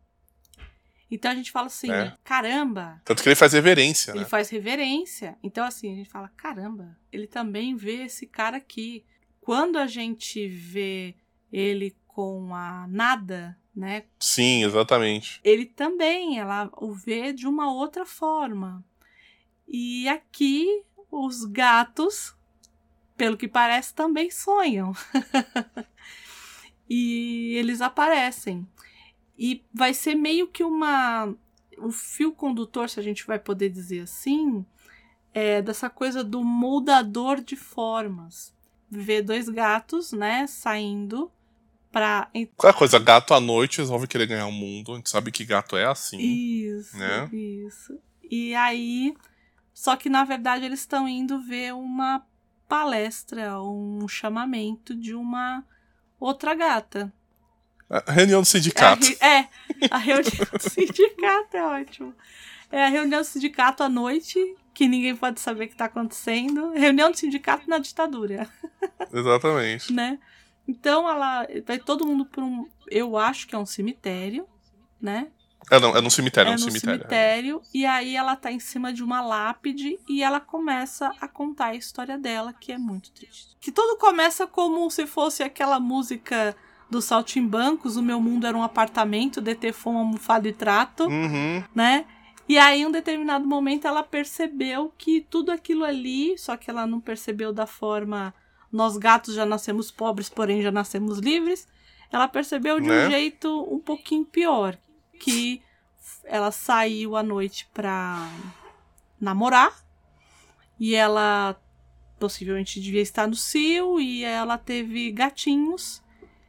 Então 1.12 1.32
a 1.32 1.36
gente 1.36 1.52
fala 1.52 1.66
assim, 1.66 1.92
é. 1.92 2.16
caramba. 2.24 3.02
Tanto 3.04 3.24
que 3.24 3.28
ele 3.28 3.36
faz 3.36 3.54
reverência, 3.54 4.12
ele 4.12 4.20
né? 4.20 4.26
faz 4.26 4.50
reverência. 4.50 5.36
Então, 5.42 5.66
assim, 5.66 5.92
a 5.92 5.96
gente 5.96 6.10
fala, 6.10 6.30
caramba, 6.38 6.96
ele 7.12 7.26
também 7.26 7.76
vê 7.76 8.04
esse 8.04 8.28
cara 8.28 8.58
aqui. 8.58 9.04
Quando 9.42 9.78
a 9.78 9.88
gente 9.88 10.48
vê 10.48 11.16
ele 11.52 11.98
com 12.06 12.54
a 12.54 12.86
nada, 12.88 13.58
né? 13.76 14.04
Sim, 14.20 14.64
exatamente. 14.64 15.42
Ele 15.44 15.66
também, 15.66 16.38
ela 16.38 16.70
o 16.78 16.94
vê 16.94 17.34
de 17.34 17.48
uma 17.48 17.74
outra 17.74 18.06
forma. 18.06 18.86
E 19.70 20.10
aqui 20.10 20.84
os 21.12 21.46
gatos, 21.46 22.36
pelo 23.16 23.38
que 23.38 23.48
parece, 23.48 23.94
também 23.94 24.32
sonham. 24.32 24.94
e 26.90 27.54
eles 27.56 27.80
aparecem. 27.80 28.68
E 29.38 29.64
vai 29.72 29.94
ser 29.94 30.16
meio 30.16 30.48
que 30.48 30.64
uma. 30.64 31.34
O 31.78 31.92
fio 31.92 32.32
condutor, 32.32 32.90
se 32.90 33.00
a 33.00 33.04
gente 33.04 33.26
vai 33.26 33.40
poder 33.40 33.70
dizer 33.70 34.02
assim, 34.02 34.66
é 35.34 35.62
dessa 35.62 35.90
coisa 35.90 36.24
do 36.24 36.44
moldador 36.44 37.40
de 37.40 37.56
formas. 37.56 38.54
Ver 38.92 39.22
dois 39.22 39.48
gatos, 39.48 40.12
né, 40.12 40.48
saindo 40.48 41.32
pra. 41.92 42.30
Qual 42.58 42.72
é 42.72 42.76
a 42.76 42.78
coisa? 42.78 42.98
Gato 42.98 43.34
à 43.36 43.40
noite 43.40 43.78
resolve 43.78 44.08
querer 44.08 44.26
ganhar 44.26 44.48
o 44.48 44.52
mundo. 44.52 44.94
A 44.94 44.96
gente 44.96 45.10
sabe 45.10 45.32
que 45.32 45.46
gato 45.46 45.78
é 45.78 45.86
assim. 45.86 46.18
Isso. 46.18 46.98
Né? 46.98 47.30
Isso. 47.32 48.00
E 48.30 48.56
aí. 48.56 49.16
Só 49.80 49.96
que 49.96 50.10
na 50.10 50.26
verdade 50.26 50.66
eles 50.66 50.82
estão 50.82 51.08
indo 51.08 51.40
ver 51.40 51.74
uma 51.74 52.22
palestra, 52.68 53.62
um 53.62 54.10
chamamento 54.10 54.94
de 54.94 55.16
uma 55.16 55.64
outra 56.20 56.54
gata. 56.54 57.14
A 57.90 58.12
reunião 58.12 58.42
do 58.42 58.46
sindicato. 58.46 59.08
É, 59.22 59.38
é 59.38 59.50
a 59.90 59.98
reunião 59.98 60.44
do 60.52 60.60
sindicato 60.70 61.56
é 61.56 61.64
ótimo. 61.64 62.14
É 62.70 62.84
a 62.88 62.90
reunião 62.90 63.22
do 63.22 63.26
sindicato 63.26 63.82
à 63.82 63.88
noite, 63.88 64.38
que 64.74 64.86
ninguém 64.86 65.16
pode 65.16 65.40
saber 65.40 65.64
o 65.64 65.68
que 65.68 65.76
está 65.76 65.86
acontecendo. 65.86 66.74
Reunião 66.74 67.10
do 67.10 67.18
sindicato 67.18 67.70
na 67.70 67.78
ditadura. 67.78 68.50
Exatamente. 69.14 69.94
né? 69.94 70.20
Então 70.68 71.10
ela 71.10 71.48
vai 71.66 71.80
todo 71.80 72.06
mundo 72.06 72.26
para 72.26 72.44
um. 72.44 72.68
Eu 72.92 73.16
acho 73.16 73.48
que 73.48 73.56
é 73.56 73.58
um 73.58 73.66
cemitério, 73.66 74.46
né? 75.00 75.30
É, 75.70 75.80
não, 75.80 75.96
é 75.96 76.02
num 76.02 76.10
cemitério, 76.10 76.50
é, 76.50 76.54
é 76.54 76.56
um 76.56 76.58
cemitério. 76.58 77.00
cemitério. 77.00 77.62
E 77.74 77.86
aí 77.86 78.16
ela 78.16 78.36
tá 78.36 78.52
em 78.52 78.60
cima 78.60 78.92
de 78.92 79.04
uma 79.04 79.22
lápide 79.22 80.00
e 80.08 80.24
ela 80.24 80.40
começa 80.40 81.12
a 81.20 81.28
contar 81.28 81.68
a 81.68 81.76
história 81.76 82.18
dela, 82.18 82.54
que 82.54 82.72
é 82.72 82.78
muito 82.78 83.12
triste. 83.12 83.56
Que 83.60 83.72
tudo 83.72 83.98
começa 83.98 84.48
como 84.48 84.90
se 84.90 85.06
fosse 85.06 85.44
aquela 85.44 85.80
música 85.80 86.56
dos 86.90 87.06
saltimbancos, 87.06 87.98
o 87.98 88.02
meu 88.02 88.20
mundo 88.20 88.48
era 88.48 88.58
um 88.58 88.64
apartamento, 88.64 89.40
DT 89.40 89.74
um 89.86 89.98
almofado 89.98 90.48
e 90.48 90.54
trato, 90.54 91.06
uhum. 91.06 91.64
né? 91.74 92.06
E 92.48 92.58
aí, 92.58 92.82
em 92.82 92.88
um 92.88 92.92
determinado 92.92 93.46
momento, 93.46 93.88
ela 93.88 94.02
percebeu 94.02 94.92
que 94.98 95.22
tudo 95.22 95.52
aquilo 95.52 95.86
ali, 95.86 96.36
só 96.36 96.58
que 96.58 96.68
ela 96.68 96.88
não 96.88 97.00
percebeu 97.00 97.54
da 97.54 97.68
forma 97.68 98.34
nós 98.72 98.98
gatos 98.98 99.36
já 99.36 99.46
nascemos 99.46 99.92
pobres, 99.92 100.30
porém 100.30 100.62
já 100.62 100.72
nascemos 100.72 101.20
livres. 101.20 101.68
Ela 102.12 102.28
percebeu 102.28 102.80
de 102.80 102.88
né? 102.88 103.08
um 103.08 103.12
jeito 103.12 103.68
um 103.72 103.80
pouquinho 103.80 104.26
pior, 104.26 104.76
que 105.20 105.62
ela 106.24 106.52
saiu 106.52 107.16
à 107.16 107.24
noite 107.24 107.68
pra 107.74 108.30
namorar 109.20 109.74
e 110.80 110.96
ela 110.96 111.56
possivelmente 112.20 112.80
devia 112.80 113.02
estar 113.02 113.28
no 113.28 113.36
cio 113.36 114.00
e 114.00 114.24
ela 114.24 114.58
teve 114.58 115.12
gatinhos 115.12 116.02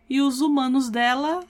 e 0.08 0.20
os 0.20 0.40
humanos 0.40 0.90
dela 0.90 1.44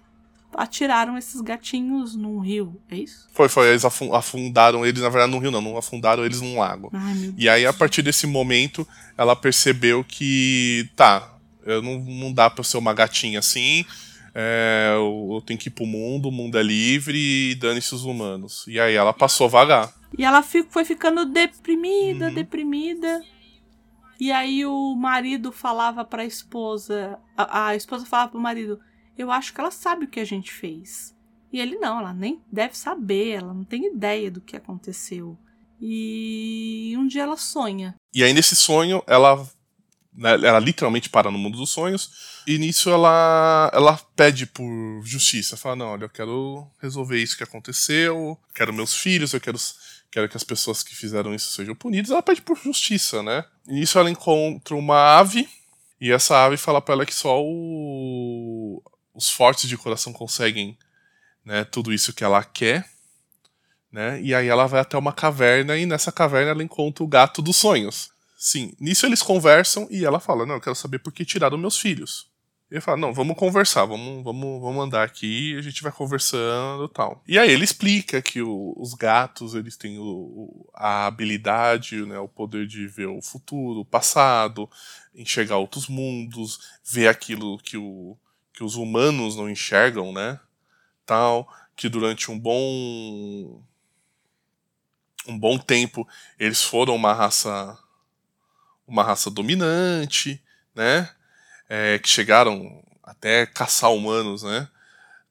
atiraram 0.54 1.16
esses 1.16 1.40
gatinhos 1.40 2.14
num 2.16 2.40
rio, 2.40 2.80
é 2.90 2.96
isso? 2.96 3.28
Foi, 3.32 3.48
foi. 3.48 3.68
Eles 3.68 3.84
afundaram 3.84 4.84
eles, 4.84 5.00
na 5.00 5.08
verdade, 5.08 5.32
num 5.32 5.38
rio 5.38 5.50
não, 5.50 5.60
não 5.60 5.76
afundaram 5.76 6.24
eles 6.24 6.40
num 6.40 6.58
lago. 6.58 6.90
Ai, 6.92 7.34
e 7.36 7.48
aí, 7.48 7.64
a 7.64 7.72
partir 7.72 8.02
desse 8.02 8.26
momento, 8.26 8.86
ela 9.16 9.36
percebeu 9.36 10.04
que, 10.04 10.90
tá, 10.96 11.36
eu 11.64 11.80
não, 11.80 12.00
não 12.00 12.32
dá 12.32 12.50
pra 12.50 12.60
eu 12.60 12.64
ser 12.64 12.78
uma 12.78 12.92
gatinha 12.92 13.38
assim. 13.38 13.84
É, 14.34 14.92
eu, 14.96 15.42
tenho 15.44 15.58
que 15.58 15.68
ir 15.68 15.72
pro 15.72 15.86
mundo, 15.86 16.28
o 16.28 16.32
mundo 16.32 16.58
é 16.58 16.62
livre 16.62 17.18
e 17.18 17.54
dane-se 17.54 17.94
os 17.94 18.04
humanos. 18.04 18.64
E 18.66 18.78
aí 18.78 18.94
ela 18.94 19.12
passou 19.12 19.48
vagar. 19.48 19.92
E 20.16 20.24
ela 20.24 20.42
foi 20.42 20.84
ficando 20.84 21.24
deprimida, 21.24 22.28
uhum. 22.28 22.34
deprimida. 22.34 23.22
E 24.18 24.30
aí 24.30 24.66
o 24.66 24.94
marido 24.94 25.50
falava 25.50 26.04
pra 26.04 26.24
esposa, 26.24 27.18
a, 27.36 27.68
a 27.68 27.76
esposa 27.76 28.04
falava 28.04 28.32
pro 28.32 28.40
marido, 28.40 28.78
eu 29.16 29.30
acho 29.30 29.52
que 29.52 29.60
ela 29.60 29.70
sabe 29.70 30.04
o 30.04 30.08
que 30.08 30.20
a 30.20 30.24
gente 30.24 30.52
fez. 30.52 31.14
E 31.52 31.58
ele 31.58 31.76
não, 31.78 31.98
ela 31.98 32.12
nem 32.12 32.40
deve 32.52 32.76
saber, 32.76 33.38
ela 33.38 33.54
não 33.54 33.64
tem 33.64 33.86
ideia 33.86 34.30
do 34.30 34.40
que 34.40 34.56
aconteceu. 34.56 35.38
E 35.80 36.94
um 36.98 37.06
dia 37.06 37.22
ela 37.22 37.36
sonha. 37.36 37.94
E 38.14 38.22
aí 38.22 38.32
nesse 38.32 38.54
sonho 38.54 39.02
ela 39.06 39.42
né, 40.12 40.34
ela 40.34 40.58
literalmente 40.58 41.08
para 41.08 41.30
no 41.30 41.38
mundo 41.38 41.56
dos 41.56 41.70
sonhos 41.70 42.29
e 42.46 42.58
nisso 42.58 42.90
ela 42.90 43.70
ela 43.72 43.96
pede 44.16 44.46
por 44.46 45.02
justiça, 45.04 45.56
fala 45.56 45.76
não, 45.76 45.86
olha, 45.86 46.04
eu 46.04 46.10
quero 46.10 46.66
resolver 46.80 47.18
isso 47.18 47.36
que 47.36 47.44
aconteceu, 47.44 48.38
quero 48.54 48.72
meus 48.72 48.94
filhos, 48.94 49.32
eu 49.32 49.40
quero 49.40 49.58
quero 50.10 50.28
que 50.28 50.36
as 50.36 50.44
pessoas 50.44 50.82
que 50.82 50.94
fizeram 50.94 51.34
isso 51.34 51.52
sejam 51.52 51.74
punidas. 51.74 52.10
Ela 52.10 52.22
pede 52.22 52.42
por 52.42 52.56
justiça, 52.56 53.22
né? 53.22 53.44
E 53.66 53.74
nisso 53.74 53.98
ela 53.98 54.10
encontra 54.10 54.74
uma 54.74 55.18
ave 55.18 55.48
e 56.00 56.10
essa 56.10 56.44
ave 56.44 56.56
fala 56.56 56.80
para 56.80 56.94
ela 56.94 57.06
que 57.06 57.14
só 57.14 57.40
o 57.40 58.82
os 59.14 59.30
fortes 59.30 59.68
de 59.68 59.76
coração 59.76 60.12
conseguem 60.12 60.78
né, 61.44 61.64
tudo 61.64 61.92
isso 61.92 62.12
que 62.12 62.24
ela 62.24 62.42
quer. 62.44 62.88
Né? 63.92 64.22
E 64.22 64.34
aí 64.34 64.46
ela 64.46 64.66
vai 64.66 64.80
até 64.80 64.96
uma 64.96 65.12
caverna 65.12 65.76
e 65.76 65.84
nessa 65.84 66.12
caverna 66.12 66.52
ela 66.52 66.62
encontra 66.62 67.02
o 67.02 67.08
gato 67.08 67.42
dos 67.42 67.56
sonhos. 67.56 68.12
Sim, 68.38 68.72
nisso 68.80 69.04
eles 69.04 69.20
conversam 69.20 69.86
e 69.90 70.04
ela 70.04 70.18
fala: 70.18 70.46
Não, 70.46 70.54
eu 70.54 70.60
quero 70.60 70.76
saber 70.76 71.00
por 71.00 71.12
que 71.12 71.26
tiraram 71.26 71.58
meus 71.58 71.76
filhos. 71.76 72.29
Ele 72.70 72.80
fala: 72.80 72.96
Não, 72.96 73.12
vamos 73.12 73.36
conversar, 73.36 73.84
vamos, 73.84 74.22
vamos, 74.22 74.60
vamos 74.60 74.84
andar 74.84 75.02
aqui, 75.02 75.56
a 75.58 75.62
gente 75.62 75.82
vai 75.82 75.90
conversando 75.90 76.88
tal. 76.88 77.22
E 77.26 77.38
aí 77.38 77.50
ele 77.50 77.64
explica 77.64 78.22
que 78.22 78.40
o, 78.40 78.74
os 78.76 78.94
gatos 78.94 79.54
eles 79.54 79.76
têm 79.76 79.98
o, 79.98 80.68
a 80.72 81.06
habilidade, 81.06 82.06
né, 82.06 82.18
o 82.18 82.28
poder 82.28 82.66
de 82.68 82.86
ver 82.86 83.06
o 83.06 83.20
futuro, 83.20 83.80
o 83.80 83.84
passado, 83.84 84.70
enxergar 85.14 85.56
outros 85.56 85.88
mundos, 85.88 86.60
ver 86.84 87.08
aquilo 87.08 87.58
que 87.58 87.76
o, 87.76 88.16
que 88.52 88.62
os 88.62 88.76
humanos 88.76 89.36
não 89.36 89.50
enxergam, 89.50 90.12
né? 90.12 90.38
Tal, 91.04 91.52
que 91.74 91.88
durante 91.88 92.30
um 92.30 92.38
bom 92.38 93.62
um 95.26 95.38
bom 95.38 95.58
tempo 95.58 96.06
eles 96.38 96.62
foram 96.62 96.94
uma 96.94 97.12
raça 97.12 97.76
uma 98.86 99.02
raça 99.02 99.30
dominante, 99.30 100.42
né? 100.74 101.10
É, 101.70 102.00
que 102.00 102.08
chegaram 102.08 102.82
até 103.02 103.46
caçar 103.46 103.92
humanos, 103.92 104.42
né? 104.42 104.68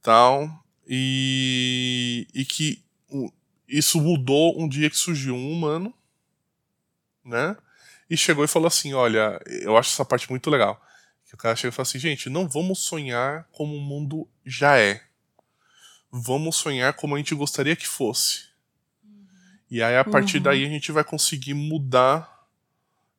Tal 0.02 0.50
e, 0.92 2.28
e 2.34 2.44
que 2.44 2.84
isso 3.68 4.02
mudou 4.02 4.60
um 4.60 4.68
dia 4.68 4.90
que 4.90 4.98
surgiu 4.98 5.36
um 5.36 5.52
humano, 5.52 5.94
né? 7.24 7.56
E 8.10 8.18
chegou 8.18 8.44
e 8.44 8.48
falou 8.48 8.68
assim, 8.68 8.96
olha, 8.96 9.40
eu 9.46 9.78
acho 9.78 9.92
essa 9.92 10.04
parte 10.04 10.28
muito 10.32 10.50
legal. 10.50 10.84
Que 11.28 11.36
o 11.36 11.38
cara 11.38 11.56
chega 11.56 11.72
e 11.72 11.76
fala 11.76 11.88
assim, 11.88 12.00
gente, 12.00 12.28
não 12.28 12.50
vamos 12.50 12.80
sonhar 12.80 13.48
como 13.52 13.76
o 13.76 13.82
mundo 13.82 14.28
já 14.44 14.80
é. 14.80 15.04
Vamos 16.12 16.56
sonhar 16.56 16.94
como 16.94 17.14
a 17.14 17.20
gente 17.20 17.36
gostaria 17.36 17.76
que 17.76 17.88
fosse. 17.88 18.50
E 19.70 19.84
aí, 19.84 19.96
a 19.96 20.04
partir 20.04 20.38
uhum. 20.38 20.44
daí, 20.44 20.66
a 20.66 20.70
gente 20.70 20.92
vai 20.92 21.04
conseguir 21.04 21.54
mudar 21.54 22.48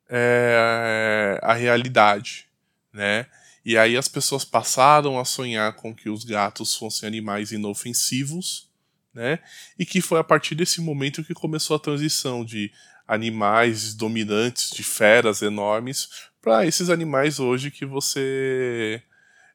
é, 0.09 1.39
a 1.41 1.53
realidade, 1.53 2.49
né? 2.93 3.25
E 3.63 3.77
aí 3.77 3.95
as 3.95 4.07
pessoas 4.07 4.43
passaram 4.43 5.19
a 5.19 5.25
sonhar 5.25 5.73
com 5.73 5.93
que 5.93 6.09
os 6.09 6.23
gatos 6.23 6.75
fossem 6.75 7.07
animais 7.07 7.51
inofensivos, 7.51 8.69
né? 9.13 9.39
E 9.77 9.85
que 9.85 10.01
foi 10.01 10.19
a 10.19 10.23
partir 10.23 10.55
desse 10.55 10.81
momento 10.81 11.23
que 11.23 11.33
começou 11.33 11.75
a 11.75 11.79
transição 11.79 12.43
de 12.43 12.71
animais 13.07 13.93
dominantes, 13.93 14.71
de 14.71 14.83
feras 14.83 15.41
enormes, 15.41 16.09
para 16.41 16.65
esses 16.65 16.89
animais 16.89 17.39
hoje 17.39 17.69
que 17.69 17.85
você 17.85 19.01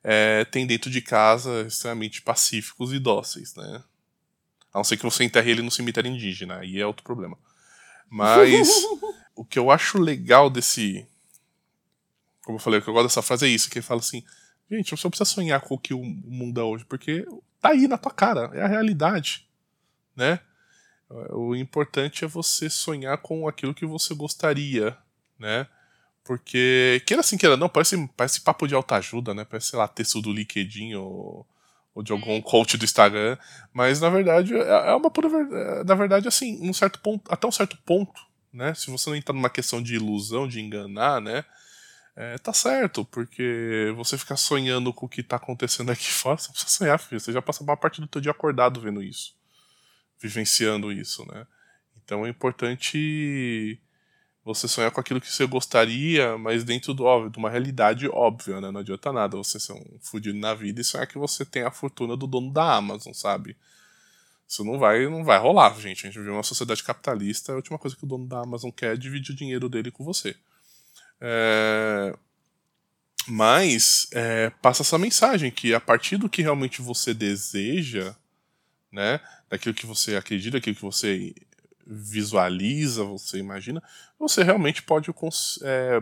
é, 0.05 0.45
tem 0.45 0.67
dentro 0.67 0.89
de 0.89 1.01
casa 1.01 1.63
extremamente 1.63 2.23
pacíficos 2.23 2.93
e 2.93 2.99
dóceis, 2.99 3.55
né? 3.57 3.83
A 4.73 4.79
não 4.79 4.85
ser 4.85 4.97
que 4.99 5.03
você 5.03 5.25
enterre 5.25 5.51
ele 5.51 5.63
no 5.63 5.71
cemitério 5.71 6.11
indígena, 6.11 6.59
aí 6.59 6.79
é 6.79 6.87
outro 6.87 7.03
problema. 7.03 7.37
Mas 8.09 8.69
o 9.35 9.45
que 9.45 9.59
eu 9.59 9.71
acho 9.71 9.99
legal 9.99 10.49
desse. 10.49 11.07
Como 12.47 12.59
eu 12.59 12.63
falei, 12.63 12.79
o 12.79 12.83
que 12.83 12.89
eu 12.89 12.95
gosto 12.95 13.09
dessa 13.09 13.23
frase 13.23 13.45
é 13.45 13.49
isso, 13.49 13.69
que 13.69 13.79
ele 13.79 13.85
fala 13.85 13.99
assim, 13.99 14.23
gente, 14.71 14.93
você 14.93 15.05
não 15.05 15.11
precisa 15.11 15.29
sonhar 15.29 15.61
com 15.61 15.75
o 15.75 15.79
que 15.79 15.93
o 15.93 16.05
mundo 16.05 16.61
é 16.61 16.63
hoje, 16.63 16.85
porque 16.85 17.27
tá 17.61 17.71
aí 17.71 17.89
na 17.89 17.99
tua 17.99 18.13
cara, 18.13 18.53
é 18.55 18.63
a 18.63 18.69
realidade, 18.69 19.49
né? 20.15 20.39
O 21.31 21.57
importante 21.57 22.25
é 22.25 22.29
você 22.29 22.71
sonhar 22.71 23.19
com 23.19 23.49
aquilo 23.49 23.75
que 23.75 23.85
você 23.85 24.15
gostaria, 24.15 24.97
né? 25.37 25.67
Porque, 26.23 27.03
queira 27.05 27.21
assim, 27.21 27.37
queira 27.37 27.57
não, 27.57 27.69
parece, 27.69 28.09
parece 28.17 28.41
papo 28.41 28.69
de 28.69 28.77
alta 28.77 28.95
ajuda, 28.95 29.35
né? 29.35 29.45
Parece, 29.45 29.71
sei 29.71 29.79
lá, 29.81 29.89
texto 29.89 30.23
do 30.23 30.33
LinkedIn 30.33 30.95
ou, 30.95 31.45
ou 31.93 32.01
de 32.01 32.13
algum 32.13 32.41
coach 32.41 32.77
do 32.77 32.85
Instagram. 32.85 33.37
Mas, 33.73 34.01
na 34.01 34.09
verdade, 34.09 34.55
é, 34.55 34.91
é 34.91 34.95
uma 34.95 35.11
pura 35.11 35.29
verdade. 35.29 35.85
Na 35.85 35.95
verdade, 35.97 36.29
assim, 36.29 36.61
um 36.63 36.73
certo 36.73 37.01
ponto, 37.01 37.25
até 37.29 37.45
um 37.45 37.53
certo 37.53 37.77
ponto, 37.85 38.21
né? 38.53 38.73
Se 38.73 38.89
você 38.89 39.11
não 39.11 39.17
entrar 39.17 39.35
numa 39.35 39.51
questão 39.51 39.83
de 39.83 39.97
ilusão, 39.97 40.47
de 40.47 40.61
enganar, 40.61 41.21
né? 41.21 41.45
É, 42.17 42.39
tá 42.39 42.51
certo, 42.51 43.05
porque 43.05 43.93
você 43.95 44.17
ficar 44.17 44.39
sonhando 44.39 44.91
com 44.91 45.05
o 45.05 45.09
que 45.09 45.23
tá 45.23 45.37
acontecendo 45.37 45.91
aqui 45.93 46.09
fora, 46.11 46.39
você 46.39 46.51
precisa 46.51 46.71
sonhar, 46.71 46.99
filho. 46.99 47.21
Você 47.21 47.31
já 47.31 47.43
passa 47.43 47.63
uma 47.63 47.77
parte 47.77 48.01
do 48.01 48.07
teu 48.07 48.23
dia 48.23 48.31
acordado 48.31 48.81
vendo 48.81 49.03
isso. 49.03 49.35
Vivenciando 50.19 50.91
isso, 50.91 51.27
né? 51.31 51.47
Então 52.03 52.25
é 52.25 52.31
importante 52.31 53.79
você 54.43 54.67
sonhar 54.67 54.91
com 54.93 55.01
aquilo 55.01 55.21
que 55.21 55.31
você 55.31 55.45
gostaria, 55.47 56.39
mas 56.39 56.65
dentro 56.65 56.95
do 56.95 57.05
óbvio, 57.05 57.31
de 57.31 57.39
uma 57.39 57.51
realidade 57.51 58.09
óbvia, 58.09 58.61
né? 58.63 58.71
Não 58.71 58.81
adianta 58.81 59.13
nada 59.13 59.37
você 59.37 59.61
ser 59.61 59.73
um 59.75 59.99
fudido 60.01 60.39
na 60.39 60.55
vida 60.55 60.81
e 60.81 60.85
sonhar 60.85 61.07
que 61.07 61.19
você 61.19 61.45
tem 61.45 61.65
a 61.65 61.71
fortuna 61.71 62.17
do 62.17 62.27
dono 62.27 62.51
da 62.51 62.77
Amazon, 62.77 63.13
sabe? 63.13 63.57
Isso 64.49 64.65
não 64.65 64.79
vai, 64.79 65.07
não 65.09 65.25
vai 65.25 65.39
rolar, 65.39 65.75
gente. 65.79 66.07
A 66.07 66.11
gente 66.11 66.19
vive 66.19 66.31
uma 66.31 66.43
sociedade 66.45 66.83
capitalista, 66.83 67.53
a 67.53 67.57
última 67.57 67.79
coisa 67.79 67.97
que 67.97 68.05
o 68.05 68.07
dono 68.07 68.27
da 68.27 68.41
Amazon 68.41 68.71
quer 68.71 68.95
é 68.95 68.97
dividir 68.97 69.33
o 69.35 69.37
dinheiro 69.37 69.69
dele 69.69 69.91
com 69.91 70.05
você. 70.05 70.35
É... 71.21 72.17
Mas 73.29 74.09
é, 74.13 74.51
passa 74.63 74.83
essa 74.83 74.99
mensagem 74.99 75.51
que 75.51 75.75
a 75.75 75.81
partir 75.81 76.17
do 76.17 76.29
que 76.29 76.43
realmente 76.43 76.81
você 76.81 77.13
deseja, 77.13 78.15
né, 78.93 79.21
daquilo 79.51 79.75
que 79.75 79.85
você 79.85 80.15
acredita, 80.15 80.59
daquilo 80.59 80.77
que 80.77 80.83
você 80.83 81.35
visualiza, 81.87 83.05
você 83.05 83.39
imagina, 83.39 83.83
você 84.19 84.43
realmente 84.43 84.83
pode 84.83 85.11
é, 85.63 86.01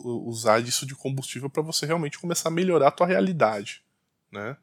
usar 0.00 0.60
isso 0.60 0.86
de 0.86 0.94
combustível 0.94 1.50
para 1.50 1.62
você 1.62 1.84
realmente 1.84 2.18
começar 2.18 2.48
a 2.48 2.52
melhorar 2.52 2.88
a 2.88 2.92
tua 2.92 3.06
realidade, 3.06 3.82
né? 4.32 4.56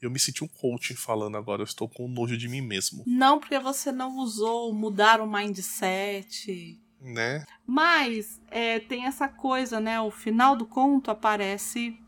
Eu 0.00 0.10
me 0.10 0.18
senti 0.18 0.42
um 0.42 0.48
coaching 0.48 0.96
falando 0.96 1.36
agora, 1.36 1.62
eu 1.62 1.66
estou 1.66 1.88
com 1.88 2.08
nojo 2.08 2.36
de 2.36 2.48
mim 2.48 2.60
mesmo. 2.60 3.04
Não, 3.06 3.38
porque 3.38 3.58
você 3.60 3.92
não 3.92 4.16
usou 4.18 4.74
mudar 4.74 5.20
o 5.20 5.30
mindset. 5.30 6.81
Né? 7.02 7.44
Mas 7.66 8.40
é, 8.48 8.78
tem 8.78 9.06
essa 9.06 9.26
coisa, 9.26 9.80
né? 9.80 10.00
O 10.00 10.10
final 10.10 10.54
do 10.54 10.64
conto 10.64 11.10
aparece 11.10 11.98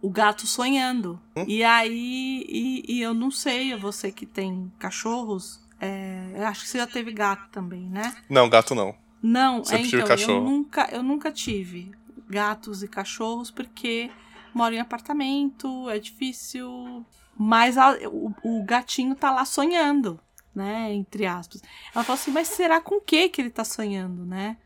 o 0.00 0.08
gato 0.08 0.46
sonhando. 0.46 1.20
Hum? 1.36 1.44
E 1.48 1.64
aí, 1.64 2.44
e, 2.48 2.84
e 2.86 3.02
eu 3.02 3.12
não 3.12 3.30
sei, 3.30 3.74
você 3.74 4.12
que 4.12 4.24
tem 4.24 4.70
cachorros, 4.78 5.60
é, 5.80 6.44
acho 6.46 6.62
que 6.62 6.68
você 6.68 6.78
já 6.78 6.86
teve 6.86 7.12
gato 7.12 7.48
também, 7.50 7.88
né? 7.88 8.14
Não, 8.28 8.48
gato 8.48 8.74
não. 8.74 8.94
Não, 9.22 9.62
é, 9.70 9.80
então, 9.80 10.06
cachorro. 10.06 10.38
eu 10.38 10.44
nunca, 10.44 10.88
eu 10.92 11.02
nunca 11.02 11.32
tive 11.32 11.90
gatos 12.28 12.82
e 12.82 12.88
cachorros 12.88 13.50
porque 13.50 14.10
moro 14.52 14.74
em 14.74 14.80
apartamento, 14.80 15.88
é 15.88 15.98
difícil. 15.98 17.04
Mas 17.36 17.76
a, 17.76 17.96
o, 18.08 18.34
o, 18.44 18.64
gatinho 18.64 19.14
tá 19.14 19.30
lá 19.30 19.44
sonhando, 19.44 20.20
né? 20.54 20.92
Entre 20.92 21.26
aspas. 21.26 21.62
Ela 21.94 22.04
falou 22.04 22.20
assim, 22.20 22.30
mas 22.30 22.48
será 22.48 22.80
com 22.80 22.96
o 22.96 23.00
que 23.00 23.28
que 23.28 23.40
ele 23.40 23.50
tá 23.50 23.64
sonhando, 23.64 24.24
né? 24.24 24.56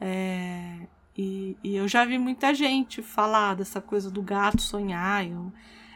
É, 0.00 0.80
e, 1.16 1.56
e, 1.62 1.76
eu 1.76 1.86
já 1.86 2.04
vi 2.04 2.18
muita 2.18 2.52
gente 2.52 3.02
falar 3.02 3.54
dessa 3.54 3.80
coisa 3.80 4.10
do 4.10 4.20
gato 4.20 4.60
sonhar. 4.60 5.26
Eu, 5.26 5.52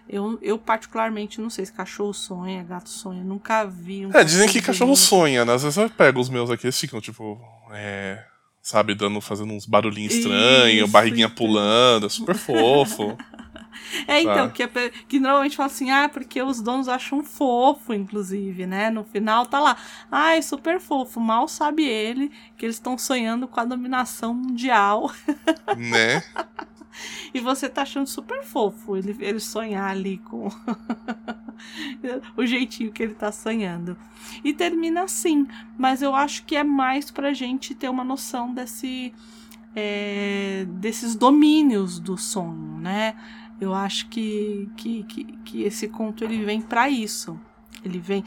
eu, 0.08 0.38
eu, 0.40 0.58
particularmente, 0.58 1.40
não 1.40 1.50
sei 1.50 1.66
se 1.66 1.72
cachorro 1.72 2.14
sonha, 2.14 2.62
gato 2.62 2.88
sonha. 2.88 3.22
Nunca 3.22 3.64
vi 3.64 4.06
um. 4.06 4.16
É, 4.16 4.24
dizem 4.24 4.48
que 4.48 4.62
cachorro 4.62 4.96
sonha, 4.96 5.44
né? 5.44 5.54
Às 5.54 5.62
vezes 5.62 5.76
eu 5.76 5.90
pego 5.90 6.20
os 6.20 6.28
meus 6.28 6.50
aqui, 6.50 6.66
eles 6.66 6.78
ficam, 6.78 7.00
tipo. 7.00 7.40
É, 7.72 8.24
sabe, 8.62 8.94
dando, 8.94 9.20
fazendo 9.20 9.52
uns 9.52 9.66
barulhinhos 9.66 10.14
estranhos, 10.14 10.90
barriguinha 10.90 11.28
pulando, 11.28 12.06
é 12.06 12.08
super 12.08 12.36
fofo. 12.36 13.16
É, 14.06 14.20
então, 14.20 14.48
tá. 14.48 14.50
que, 14.50 14.62
é, 14.62 14.68
que 15.08 15.18
normalmente 15.18 15.56
fala 15.56 15.66
assim, 15.66 15.90
ah, 15.90 16.08
porque 16.08 16.42
os 16.42 16.60
donos 16.60 16.88
acham 16.88 17.22
fofo, 17.24 17.92
inclusive, 17.94 18.66
né? 18.66 18.90
No 18.90 19.04
final 19.04 19.46
tá 19.46 19.60
lá, 19.60 19.76
ai, 20.10 20.42
super 20.42 20.80
fofo. 20.80 21.20
Mal 21.20 21.48
sabe 21.48 21.84
ele 21.84 22.30
que 22.56 22.66
eles 22.66 22.76
estão 22.76 22.96
sonhando 22.98 23.48
com 23.48 23.60
a 23.60 23.64
dominação 23.64 24.34
mundial. 24.34 25.10
Né? 25.76 26.22
e 27.32 27.40
você 27.40 27.68
tá 27.68 27.82
achando 27.82 28.06
super 28.06 28.42
fofo 28.42 28.96
ele, 28.96 29.16
ele 29.20 29.38
sonhar 29.38 29.90
ali 29.90 30.18
com 30.18 30.48
o 32.36 32.46
jeitinho 32.46 32.92
que 32.92 33.02
ele 33.02 33.14
tá 33.14 33.30
sonhando. 33.30 33.96
E 34.42 34.52
termina 34.52 35.02
assim, 35.02 35.46
mas 35.76 36.02
eu 36.02 36.14
acho 36.14 36.44
que 36.44 36.56
é 36.56 36.64
mais 36.64 37.10
pra 37.10 37.32
gente 37.32 37.74
ter 37.74 37.88
uma 37.88 38.04
noção 38.04 38.52
desse. 38.52 39.12
É, 39.76 40.64
desses 40.70 41.14
domínios 41.14 42.00
do 42.00 42.16
sonho, 42.16 42.78
né? 42.78 43.14
Eu 43.60 43.74
acho 43.74 44.08
que, 44.08 44.70
que, 44.76 45.02
que, 45.04 45.24
que 45.24 45.62
esse 45.62 45.88
conto 45.88 46.24
ele 46.24 46.44
vem 46.44 46.60
para 46.60 46.88
isso. 46.88 47.38
Ele 47.84 47.98
vem 47.98 48.24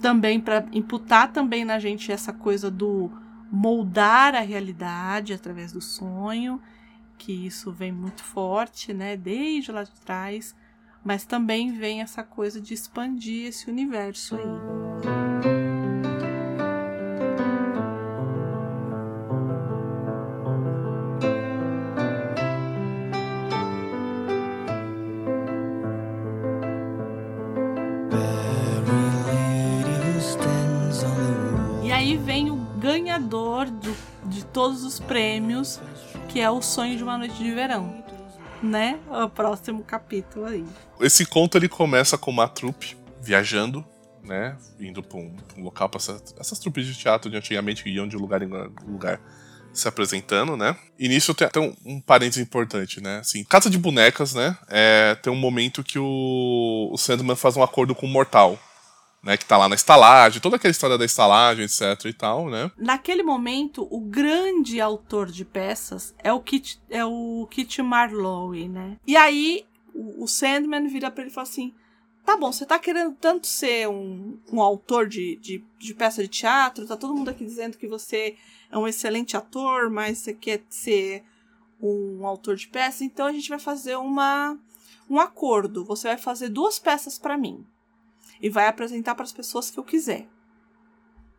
também 0.00 0.40
para 0.40 0.66
imputar 0.72 1.32
também 1.32 1.64
na 1.64 1.78
gente 1.78 2.12
essa 2.12 2.32
coisa 2.32 2.70
do 2.70 3.10
moldar 3.50 4.34
a 4.34 4.40
realidade 4.40 5.32
através 5.32 5.72
do 5.72 5.80
sonho, 5.80 6.60
que 7.16 7.46
isso 7.46 7.72
vem 7.72 7.90
muito 7.90 8.22
forte, 8.22 8.92
né, 8.92 9.16
desde 9.16 9.72
lá 9.72 9.82
de 9.82 9.92
trás, 9.92 10.54
mas 11.02 11.24
também 11.24 11.72
vem 11.72 12.00
essa 12.00 12.22
coisa 12.22 12.60
de 12.60 12.74
expandir 12.74 13.46
esse 13.46 13.70
universo 13.70 14.36
aí. 14.36 15.27
Todos 34.58 34.82
os 34.82 34.98
prêmios, 34.98 35.80
que 36.28 36.40
é 36.40 36.50
o 36.50 36.60
sonho 36.60 36.96
de 36.96 37.02
uma 37.04 37.16
noite 37.16 37.36
de 37.36 37.52
verão. 37.52 38.02
Né? 38.60 38.98
O 39.08 39.28
próximo 39.28 39.84
capítulo 39.84 40.46
aí. 40.46 40.64
Esse 41.00 41.24
conto 41.24 41.56
ele 41.56 41.68
começa 41.68 42.18
com 42.18 42.32
uma 42.32 42.48
trupe 42.48 42.96
viajando, 43.22 43.86
né? 44.20 44.56
Indo 44.80 45.00
para 45.00 45.16
um, 45.16 45.36
um, 45.56 45.62
local 45.62 45.88
para 45.88 46.00
essa, 46.00 46.20
essas 46.40 46.58
trupes 46.58 46.84
de 46.86 46.96
teatro 46.96 47.30
de 47.30 47.36
antigamente 47.36 47.84
que 47.84 47.90
iam 47.90 48.08
de 48.08 48.16
lugar 48.16 48.42
em 48.42 48.48
lugar 48.84 49.20
se 49.72 49.86
apresentando, 49.86 50.56
né? 50.56 50.76
E 50.98 51.08
nisso 51.08 51.32
tem 51.34 51.46
até 51.46 51.60
um, 51.60 51.72
um 51.86 52.00
parênteses 52.00 52.42
importante, 52.42 53.00
né? 53.00 53.18
Assim, 53.18 53.44
Casa 53.44 53.70
de 53.70 53.78
Bonecas, 53.78 54.34
né? 54.34 54.58
É, 54.68 55.14
tem 55.22 55.32
um 55.32 55.36
momento 55.36 55.84
que 55.84 56.00
o, 56.00 56.90
o 56.92 56.98
Sandman 56.98 57.36
faz 57.36 57.56
um 57.56 57.62
acordo 57.62 57.94
com 57.94 58.06
o 58.06 58.08
Mortal, 58.08 58.58
né, 59.22 59.36
que 59.36 59.44
tá 59.44 59.56
lá 59.56 59.68
na 59.68 59.74
estalagem, 59.74 60.40
toda 60.40 60.56
aquela 60.56 60.70
história 60.70 60.96
da 60.96 61.04
estalagem, 61.04 61.64
etc 61.64 62.04
e 62.06 62.12
tal, 62.12 62.48
né? 62.48 62.70
Naquele 62.76 63.22
momento, 63.22 63.86
o 63.90 64.00
grande 64.00 64.80
autor 64.80 65.30
de 65.30 65.44
peças 65.44 66.14
é 66.18 66.32
o 66.32 66.40
Kit, 66.40 66.80
é 66.88 67.04
o 67.04 67.46
Kit 67.50 67.82
Marlowe, 67.82 68.68
né? 68.68 68.96
E 69.06 69.16
aí 69.16 69.66
o, 69.94 70.26
Sandman 70.26 70.86
vira 70.88 71.10
para 71.10 71.22
ele 71.22 71.30
e 71.30 71.34
fala 71.34 71.46
assim: 71.46 71.74
"Tá 72.24 72.36
bom, 72.36 72.52
você 72.52 72.64
tá 72.64 72.78
querendo 72.78 73.14
tanto 73.20 73.46
ser 73.46 73.88
um, 73.88 74.38
um 74.52 74.62
autor 74.62 75.08
de, 75.08 75.36
de, 75.36 75.64
de 75.78 75.94
peça 75.94 76.22
de 76.22 76.28
teatro, 76.28 76.86
tá 76.86 76.96
todo 76.96 77.14
mundo 77.14 77.30
aqui 77.30 77.44
dizendo 77.44 77.76
que 77.76 77.88
você 77.88 78.36
é 78.70 78.78
um 78.78 78.86
excelente 78.86 79.36
ator, 79.36 79.90
mas 79.90 80.18
você 80.18 80.32
quer 80.32 80.62
ser 80.68 81.24
um 81.80 82.26
autor 82.26 82.56
de 82.56 82.68
peça, 82.68 83.04
então 83.04 83.26
a 83.26 83.32
gente 83.32 83.48
vai 83.48 83.58
fazer 83.58 83.96
uma 83.96 84.56
um 85.10 85.18
acordo. 85.18 85.84
Você 85.86 86.08
vai 86.08 86.18
fazer 86.18 86.50
duas 86.50 86.78
peças 86.78 87.18
para 87.18 87.36
mim 87.36 87.64
e 88.40 88.48
vai 88.48 88.66
apresentar 88.66 89.14
para 89.14 89.24
as 89.24 89.32
pessoas 89.32 89.70
que 89.70 89.78
eu 89.78 89.84
quiser. 89.84 90.28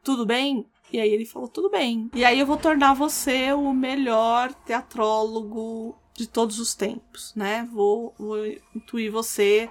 Tudo 0.03 0.25
bem? 0.25 0.65
E 0.91 0.99
aí 0.99 1.09
ele 1.09 1.25
falou: 1.25 1.47
tudo 1.47 1.69
bem. 1.69 2.09
E 2.13 2.25
aí 2.25 2.39
eu 2.39 2.45
vou 2.45 2.57
tornar 2.57 2.93
você 2.93 3.53
o 3.53 3.73
melhor 3.73 4.53
teatrólogo 4.53 5.97
de 6.13 6.27
todos 6.27 6.59
os 6.59 6.73
tempos, 6.73 7.33
né? 7.35 7.67
Vou, 7.71 8.13
vou 8.17 8.45
intuir 8.75 9.11
você 9.11 9.69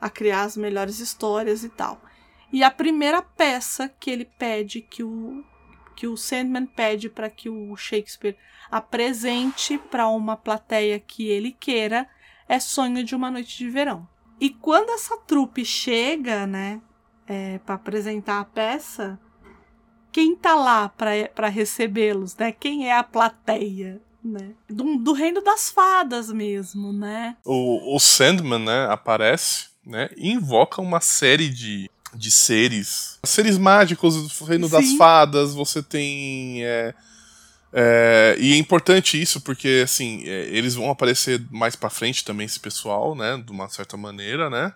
a 0.00 0.08
criar 0.08 0.42
as 0.42 0.56
melhores 0.56 0.98
histórias 0.98 1.62
e 1.64 1.68
tal. 1.68 2.00
E 2.52 2.62
a 2.64 2.70
primeira 2.70 3.22
peça 3.22 3.88
que 3.88 4.10
ele 4.10 4.24
pede 4.24 4.80
que 4.80 5.02
o 5.02 5.44
que 5.94 6.06
o 6.06 6.16
Sandman 6.16 6.64
pede 6.64 7.10
para 7.10 7.28
que 7.28 7.50
o 7.50 7.76
Shakespeare 7.76 8.34
apresente 8.70 9.76
para 9.76 10.08
uma 10.08 10.34
plateia 10.34 10.98
que 10.98 11.28
ele 11.28 11.52
queira 11.52 12.08
é 12.48 12.58
Sonho 12.58 13.04
de 13.04 13.14
uma 13.14 13.30
Noite 13.30 13.58
de 13.58 13.68
Verão. 13.68 14.08
E 14.40 14.50
quando 14.50 14.90
essa 14.90 15.16
trupe 15.18 15.64
chega, 15.64 16.46
né, 16.46 16.80
é, 17.26 17.58
para 17.58 17.74
apresentar 17.74 18.40
a 18.40 18.44
peça, 18.44 19.18
quem 20.10 20.34
tá 20.34 20.54
lá 20.54 20.88
para 20.88 21.48
recebê-los, 21.48 22.36
né? 22.36 22.50
Quem 22.50 22.88
é 22.88 22.96
a 22.96 23.02
plateia, 23.02 24.00
né? 24.24 24.52
Do, 24.68 24.96
do, 24.98 25.12
reino 25.12 25.40
das 25.42 25.70
fadas 25.70 26.32
mesmo, 26.32 26.92
né? 26.92 27.36
O, 27.44 27.94
o 27.94 28.00
Sandman, 28.00 28.58
né, 28.58 28.86
aparece, 28.90 29.68
né, 29.86 30.10
e 30.16 30.32
invoca 30.32 30.82
uma 30.82 31.00
série 31.00 31.48
de, 31.48 31.88
de 32.14 32.30
seres, 32.30 33.18
seres 33.24 33.56
mágicos 33.56 34.38
do 34.38 34.44
reino 34.44 34.68
Sim. 34.68 34.72
das 34.72 34.92
fadas. 34.94 35.54
Você 35.54 35.82
tem 35.82 36.64
é, 36.64 36.94
é, 37.72 38.36
e 38.38 38.52
é 38.52 38.56
importante 38.56 39.20
isso 39.20 39.40
porque, 39.40 39.82
assim, 39.84 40.24
é, 40.26 40.46
eles 40.48 40.74
vão 40.74 40.90
aparecer 40.90 41.40
mais 41.50 41.76
para 41.76 41.90
frente 41.90 42.24
também, 42.24 42.46
esse 42.46 42.58
pessoal, 42.58 43.14
né? 43.14 43.36
De 43.44 43.52
uma 43.52 43.68
certa 43.68 43.96
maneira, 43.96 44.50
né? 44.50 44.72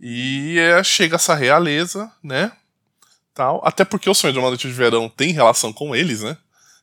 E 0.00 0.58
é, 0.58 0.82
chega 0.82 1.16
essa 1.16 1.34
realeza, 1.34 2.10
né? 2.22 2.52
Tal. 3.32 3.60
Até 3.64 3.84
porque 3.84 4.10
o 4.10 4.14
Sonho 4.14 4.32
de 4.32 4.38
uma 4.38 4.48
Noite 4.48 4.66
de 4.66 4.74
Verão 4.74 5.08
tem 5.08 5.32
relação 5.32 5.72
com 5.72 5.94
eles, 5.94 6.22
né? 6.22 6.36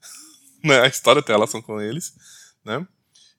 né? 0.63 0.81
A 0.81 0.87
história 0.87 1.21
tem 1.21 1.35
relação 1.35 1.61
com 1.61 1.81
eles, 1.81 2.13
né? 2.63 2.85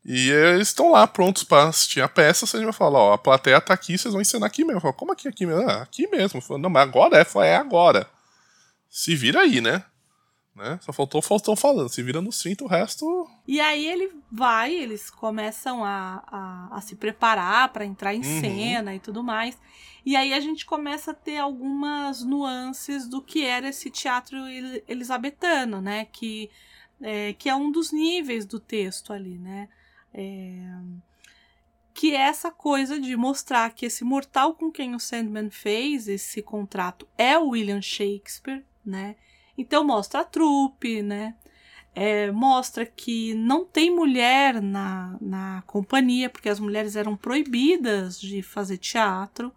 E 0.05 0.31
eles 0.31 0.69
estão 0.69 0.93
lá 0.93 1.07
prontos 1.07 1.45
para 1.45 1.71
assistir 1.71 2.03
a 2.03 2.09
peça. 2.09 2.47
Você 2.47 2.63
vai 2.63 2.75
falar, 2.75 2.99
ó, 2.99 3.13
a 3.15 3.19
plateia 3.19 3.59
tá 3.59 3.73
aqui, 3.73 3.97
vocês 3.97 4.13
vão 4.13 4.21
ensinar 4.21 4.47
aqui 4.47 4.63
mesmo. 4.63 4.81
Falo, 4.81 4.93
Como 4.93 5.13
aqui, 5.13 5.27
aqui 5.27 5.47
mesmo? 5.47 5.67
Ah, 5.67 5.81
aqui 5.81 6.07
mesmo. 6.09 6.43
Falo, 6.43 6.61
não, 6.61 6.69
mas 6.69 6.83
agora 6.83 7.17
é, 7.17 7.47
é 7.47 7.57
agora. 7.57 8.07
Se 8.91 9.17
vira 9.17 9.41
aí, 9.41 9.63
né? 9.63 9.83
Né? 10.55 10.79
Só 10.83 10.93
faltou 10.93 11.19
o 11.19 11.23
Faustão 11.23 11.57
falando, 11.57 11.89
se 11.89 12.03
vira 12.03 12.21
no 12.21 12.31
cinto, 12.31 12.65
o 12.65 12.69
resto. 12.69 13.29
E 13.47 13.61
aí 13.61 13.87
ele 13.87 14.13
vai, 14.31 14.75
eles 14.75 15.11
começam 15.11 15.85
a, 15.85 16.23
a, 16.27 16.77
a 16.77 16.81
se 16.81 16.95
preparar 16.95 17.73
para 17.73 17.85
entrar 17.85 18.15
em 18.15 18.19
uhum. 18.25 18.41
cena 18.41 18.95
e 18.95 19.01
tudo 19.01 19.23
mais. 19.23 19.59
E 20.07 20.17
aí 20.17 20.33
a 20.33 20.41
gente 20.41 20.65
começa 20.65 21.11
a 21.11 21.15
ter 21.15 21.39
algumas 21.39 22.23
nuances 22.23 23.09
do 23.09 23.23
que 23.23 23.45
era 23.45 23.69
esse 23.69 23.91
teatro 23.91 24.37
elisabetano, 24.87 25.81
né? 25.81 26.07
Que 26.07 26.51
é, 27.01 27.33
que 27.33 27.49
é 27.49 27.55
um 27.55 27.71
dos 27.71 27.91
níveis 27.93 28.47
do 28.47 28.61
texto 28.61 29.13
ali, 29.13 29.39
né? 29.39 29.69
É, 30.13 30.79
que 31.93 32.15
é 32.15 32.21
essa 32.21 32.51
coisa 32.51 33.01
de 33.01 33.17
mostrar 33.17 33.71
que 33.71 33.87
esse 33.87 34.05
mortal 34.05 34.55
com 34.55 34.71
quem 34.71 34.95
o 34.95 35.01
Sandman 35.01 35.51
fez 35.51 36.09
esse 36.09 36.43
contrato 36.43 37.09
é 37.17 37.39
o 37.39 37.51
William 37.51 37.81
Shakespeare, 37.81 38.65
né? 38.85 39.17
Então 39.57 39.85
mostra 39.85 40.21
a 40.21 40.25
trupe, 40.25 41.03
né? 41.03 41.35
É, 41.95 42.31
mostra 42.33 42.85
que 42.85 43.35
não 43.35 43.65
tem 43.65 43.95
mulher 43.95 44.61
na, 44.61 45.17
na 45.21 45.63
companhia, 45.67 46.29
porque 46.29 46.49
as 46.49 46.59
mulheres 46.59 46.97
eram 46.97 47.17
proibidas 47.17 48.21
de 48.21 48.43
fazer 48.43 48.79
teatro. 48.79 49.53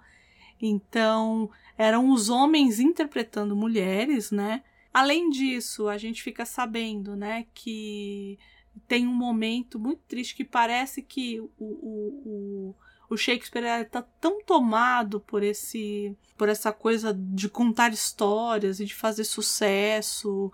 Então 0.61 1.49
eram 1.77 2.11
os 2.11 2.29
homens 2.29 2.79
interpretando 2.79 3.55
mulheres, 3.55 4.31
né? 4.31 4.63
Além 4.93 5.29
disso, 5.29 5.87
a 5.87 5.97
gente 5.97 6.23
fica 6.23 6.43
sabendo, 6.43 7.15
né, 7.15 7.45
que 7.53 8.39
tem 8.87 9.07
um 9.07 9.13
momento 9.13 9.77
muito 9.79 10.01
triste 10.07 10.35
que 10.35 10.43
parece 10.43 11.03
que 11.03 11.39
o, 11.39 11.49
o, 11.59 12.21
o 12.25 12.75
o 13.09 13.15
Shakespeare 13.15 13.81
está 13.83 14.01
tão 14.01 14.43
tomado 14.43 15.19
por 15.19 15.43
esse 15.43 16.15
por 16.37 16.49
essa 16.49 16.71
coisa 16.71 17.13
de 17.13 17.49
contar 17.49 17.91
histórias 17.91 18.79
e 18.79 18.85
de 18.85 18.93
fazer 18.93 19.23
sucesso 19.23 20.51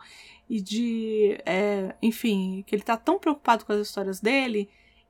e 0.50 0.62
de 0.62 1.38
é, 1.46 1.96
enfim 2.02 2.64
que 2.66 2.76
ele 2.76 2.84
está 2.84 2.96
tão 2.96 3.20
preocupado 3.20 3.66
com 3.66 3.74
as 3.74 3.82
histórias 3.82 4.20
dele 4.20 4.70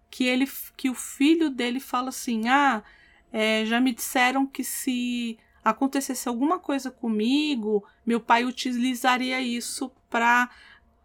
que 0.10 0.24
ele 0.26 0.50
que 0.78 0.90
o 0.90 0.96
filho 0.96 1.50
dele 1.50 1.80
fala 1.80 2.10
assim 2.10 2.48
ah 2.48 2.84
é, 3.32 3.66
já 3.66 3.80
me 3.80 3.94
disseram 3.94 4.46
que 4.46 4.64
se 4.64 5.38
acontecesse 5.64 6.28
alguma 6.30 6.60
coisa 6.60 6.90
comigo 6.90 7.84
meu 8.06 8.20
pai 8.20 8.46
utilizaria 8.46 9.42
isso 9.42 9.92
para 10.10 10.50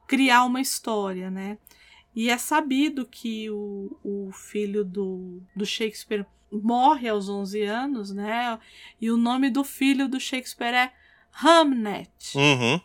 criar 0.06 0.44
uma 0.44 0.60
história 0.60 1.30
né 1.30 1.58
e 2.18 2.30
é 2.30 2.36
sabido 2.36 3.06
que 3.06 3.48
o, 3.48 3.96
o 4.02 4.32
filho 4.32 4.84
do, 4.84 5.40
do 5.54 5.64
Shakespeare 5.64 6.26
morre 6.50 7.08
aos 7.08 7.28
11 7.28 7.62
anos, 7.62 8.10
né? 8.10 8.58
E 9.00 9.08
o 9.08 9.16
nome 9.16 9.48
do 9.50 9.62
filho 9.62 10.08
do 10.08 10.18
Shakespeare 10.18 10.74
é 10.74 10.92
Hamnet. 11.40 12.36
Uhum. 12.36 12.80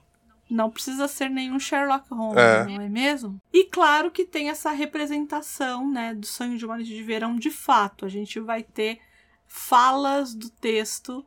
Não 0.47 0.69
precisa 0.69 1.07
ser 1.07 1.31
nenhum 1.31 1.59
Sherlock 1.59 2.07
Holmes, 2.13 2.37
é. 2.37 2.63
não 2.65 2.79
é 2.79 2.87
mesmo? 2.87 3.41
E 3.51 3.63
claro 3.63 4.11
que 4.11 4.23
tem 4.23 4.51
essa 4.51 4.69
representação, 4.69 5.91
né, 5.91 6.13
do 6.13 6.27
sonho 6.27 6.55
de 6.55 6.63
uma 6.63 6.75
noite 6.75 6.93
de 6.93 7.01
verão 7.01 7.35
de 7.35 7.49
fato. 7.49 8.05
A 8.05 8.09
gente 8.09 8.39
vai 8.39 8.61
ter 8.61 8.99
falas 9.47 10.35
do 10.35 10.51
texto 10.51 11.25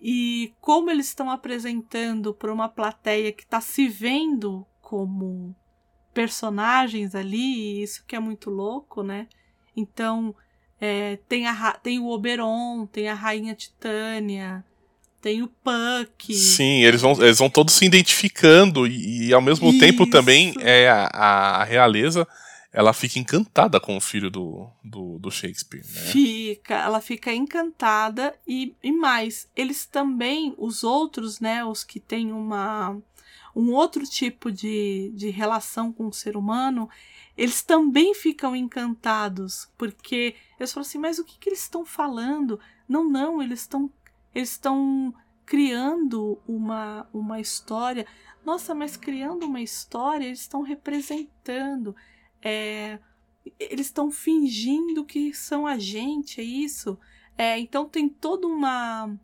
e 0.00 0.52
como 0.60 0.90
eles 0.90 1.06
estão 1.06 1.30
apresentando 1.30 2.34
para 2.34 2.52
uma 2.52 2.68
plateia 2.68 3.30
que 3.30 3.44
está 3.44 3.60
se 3.60 3.86
vendo 3.86 4.66
como 4.82 5.54
personagens 6.16 7.14
ali, 7.14 7.36
e 7.36 7.82
isso 7.82 8.02
que 8.06 8.16
é 8.16 8.18
muito 8.18 8.48
louco, 8.48 9.02
né? 9.02 9.26
Então, 9.76 10.34
é, 10.80 11.18
tem, 11.28 11.46
a, 11.46 11.72
tem 11.72 11.98
o 11.98 12.08
Oberon, 12.08 12.86
tem 12.86 13.10
a 13.10 13.12
Rainha 13.14 13.54
Titânia, 13.54 14.64
tem 15.20 15.42
o 15.42 15.48
Puck. 15.48 16.32
Sim, 16.32 16.82
eles 16.82 17.02
vão, 17.02 17.12
eles 17.22 17.38
vão 17.38 17.50
todos 17.50 17.74
se 17.74 17.84
identificando 17.84 18.86
e, 18.86 19.26
e 19.26 19.34
ao 19.34 19.42
mesmo 19.42 19.68
Isso. 19.68 19.78
tempo 19.78 20.08
também 20.08 20.54
é 20.60 20.88
a, 20.88 21.04
a, 21.12 21.64
realeza 21.64 22.26
ela 22.72 22.94
fica 22.94 23.18
encantada 23.18 23.78
com 23.78 23.94
o 23.94 24.00
filho 24.00 24.30
do, 24.30 24.70
do, 24.82 25.18
do 25.18 25.30
Shakespeare. 25.30 25.84
Né? 25.84 26.00
Fica, 26.00 26.76
ela 26.76 27.02
fica 27.02 27.30
encantada 27.30 28.34
e, 28.48 28.74
e 28.82 28.90
mais, 28.90 29.48
eles 29.54 29.84
também, 29.84 30.54
os 30.56 30.82
outros, 30.82 31.40
né, 31.40 31.62
os 31.62 31.84
que 31.84 32.00
têm 32.00 32.32
uma 32.32 32.96
um 33.56 33.72
outro 33.72 34.04
tipo 34.04 34.52
de, 34.52 35.10
de 35.14 35.30
relação 35.30 35.90
com 35.90 36.06
o 36.08 36.12
ser 36.12 36.36
humano, 36.36 36.90
eles 37.34 37.62
também 37.62 38.14
ficam 38.14 38.54
encantados, 38.54 39.72
porque 39.78 40.36
eles 40.60 40.70
falam 40.70 40.86
assim, 40.86 40.98
mas 40.98 41.18
o 41.18 41.24
que, 41.24 41.38
que 41.38 41.48
eles 41.48 41.62
estão 41.62 41.82
falando? 41.82 42.60
Não, 42.86 43.02
não, 43.08 43.42
eles 43.42 43.60
estão 43.60 43.90
eles 44.34 44.50
estão 44.50 45.14
criando 45.46 46.38
uma, 46.46 47.08
uma 47.10 47.40
história. 47.40 48.06
Nossa, 48.44 48.74
mas 48.74 48.98
criando 48.98 49.46
uma 49.46 49.62
história, 49.62 50.26
eles 50.26 50.40
estão 50.40 50.60
representando. 50.60 51.96
É, 52.42 52.98
eles 53.58 53.86
estão 53.86 54.10
fingindo 54.10 55.06
que 55.06 55.32
são 55.32 55.66
a 55.66 55.78
gente, 55.78 56.42
é 56.42 56.44
isso. 56.44 56.98
É, 57.38 57.58
então 57.58 57.88
tem 57.88 58.10
toda 58.10 58.46
uma, 58.46 59.18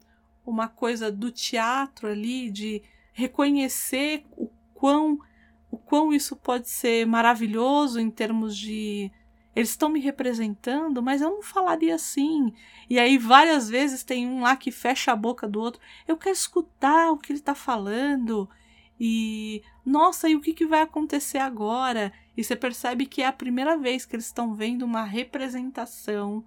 uma 0.47 0.67
coisa 0.67 1.13
do 1.13 1.31
teatro 1.31 2.09
ali 2.09 2.51
de 2.51 2.83
reconhecer 3.13 4.25
o 4.37 4.49
quão, 4.75 5.19
o 5.71 5.77
quão 5.77 6.13
isso 6.13 6.35
pode 6.37 6.69
ser 6.69 7.07
maravilhoso 7.07 8.01
em 8.01 8.11
termos 8.11 8.57
de 8.57 9.11
eles 9.55 9.69
estão 9.69 9.91
me 9.91 10.01
representando, 10.01 11.03
mas 11.03 11.21
eu 11.21 11.31
não 11.31 11.43
falaria 11.43 11.95
assim. 11.95 12.53
E 12.89 12.99
aí 12.99 13.19
várias 13.19 13.69
vezes 13.69 14.03
tem 14.03 14.27
um 14.27 14.41
lá 14.41 14.57
que 14.57 14.71
fecha 14.71 15.13
a 15.13 15.17
boca 15.17 15.47
do 15.47 15.61
outro. 15.61 15.81
Eu 16.09 16.17
quero 16.17 16.35
escutar 16.35 17.11
o 17.11 17.19
que 17.19 17.33
ele 17.33 17.39
está 17.39 17.55
falando. 17.55 18.49
E 18.99 19.63
nossa, 19.85 20.29
e 20.29 20.35
o 20.35 20.41
que, 20.41 20.55
que 20.55 20.67
vai 20.67 20.81
acontecer 20.81 21.39
agora? 21.39 22.13
E 22.35 22.43
você 22.43 22.57
percebe 22.57 23.05
que 23.05 23.21
é 23.21 23.27
a 23.27 23.33
primeira 23.33 23.77
vez 23.77 24.07
que 24.07 24.17
eles 24.17 24.27
estão 24.27 24.55
vendo 24.55 24.85
uma 24.85 25.05
representação 25.05 26.45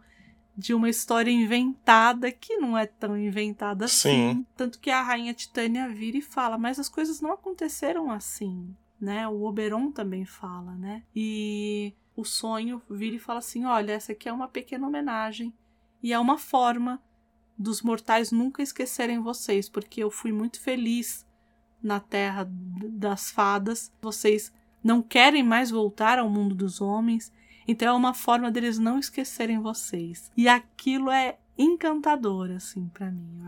de 0.58 0.74
uma 0.74 0.90
história 0.90 1.32
inventada 1.32 2.32
que 2.32 2.58
não 2.58 2.78
é 2.78 2.86
tão 2.86 3.18
inventada 3.18 3.86
assim. 3.86 4.34
Sim. 4.34 4.46
Tanto 4.56 4.80
que 4.80 4.90
a 4.90 5.02
rainha 5.02 5.34
Titânia 5.34 5.90
vira 5.90 6.18
e 6.18 6.22
fala: 6.22 6.58
Mas 6.58 6.80
as 6.80 6.90
coisas 6.90 7.20
não 7.22 7.34
aconteceram 7.34 8.10
assim. 8.10 8.74
Né? 9.00 9.28
O 9.28 9.44
Oberon 9.44 9.92
também 9.92 10.26
fala, 10.26 10.74
né? 10.76 11.04
E 11.14 11.94
o 12.16 12.24
sonho 12.24 12.82
vira 12.90 13.16
e 13.16 13.20
fala 13.20 13.40
assim: 13.40 13.66
olha, 13.66 13.94
essa 13.94 14.14
aqui 14.14 14.30
é 14.30 14.34
uma 14.34 14.48
pequena 14.48 14.88
homenagem 14.88 15.54
e 16.02 16.14
é 16.14 16.20
uma 16.20 16.38
forma 16.38 17.02
dos 17.58 17.82
mortais 17.82 18.32
nunca 18.32 18.62
esquecerem 18.62 19.22
vocês, 19.22 19.70
porque 19.70 20.04
eu 20.04 20.12
fui 20.12 20.32
muito 20.32 20.60
feliz 20.60 21.26
na 21.82 22.00
terra 22.00 22.48
das 22.50 23.32
fadas. 23.32 23.92
Vocês 24.02 24.54
não 24.84 25.02
querem 25.02 25.44
mais 25.44 25.72
voltar 25.72 26.20
ao 26.20 26.30
mundo 26.30 26.56
dos 26.56 26.82
homens, 26.82 27.32
então 27.68 27.88
é 27.88 27.98
uma 27.98 28.14
forma 28.14 28.52
deles 28.52 28.78
não 28.78 29.00
esquecerem 29.00 29.60
vocês. 29.60 30.32
E 30.36 30.48
aquilo 30.48 31.10
é 31.12 31.38
encantador, 31.58 32.52
assim, 32.52 32.90
para 32.94 33.10
mim. 33.10 33.40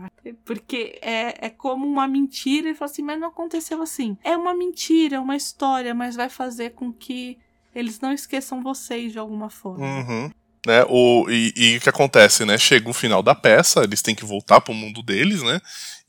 Porque 0.44 0.98
é, 1.02 1.46
é 1.46 1.50
como 1.50 1.86
uma 1.86 2.08
mentira 2.08 2.70
e 2.70 2.74
fala 2.74 2.90
assim, 2.90 3.02
mas 3.02 3.20
não 3.20 3.28
aconteceu 3.28 3.82
assim. 3.82 4.16
É 4.24 4.36
uma 4.36 4.54
mentira, 4.54 5.16
é 5.16 5.20
uma 5.20 5.36
história, 5.36 5.94
mas 5.94 6.16
vai 6.16 6.28
fazer 6.28 6.70
com 6.70 6.92
que 6.92 7.38
eles 7.74 8.00
não 8.00 8.12
esqueçam 8.12 8.62
vocês 8.62 9.12
de 9.12 9.18
alguma 9.18 9.50
forma. 9.50 9.84
Uhum. 9.84 10.30
Né, 10.66 10.84
o, 10.88 11.26
e, 11.28 11.76
o 11.76 11.80
que 11.80 11.88
acontece, 11.88 12.44
né? 12.44 12.58
Chega 12.58 12.90
o 12.90 12.92
final 12.92 13.22
da 13.22 13.34
peça, 13.34 13.84
eles 13.84 14.02
têm 14.02 14.14
que 14.14 14.24
voltar 14.24 14.60
pro 14.60 14.74
mundo 14.74 15.02
deles, 15.02 15.42
né? 15.42 15.60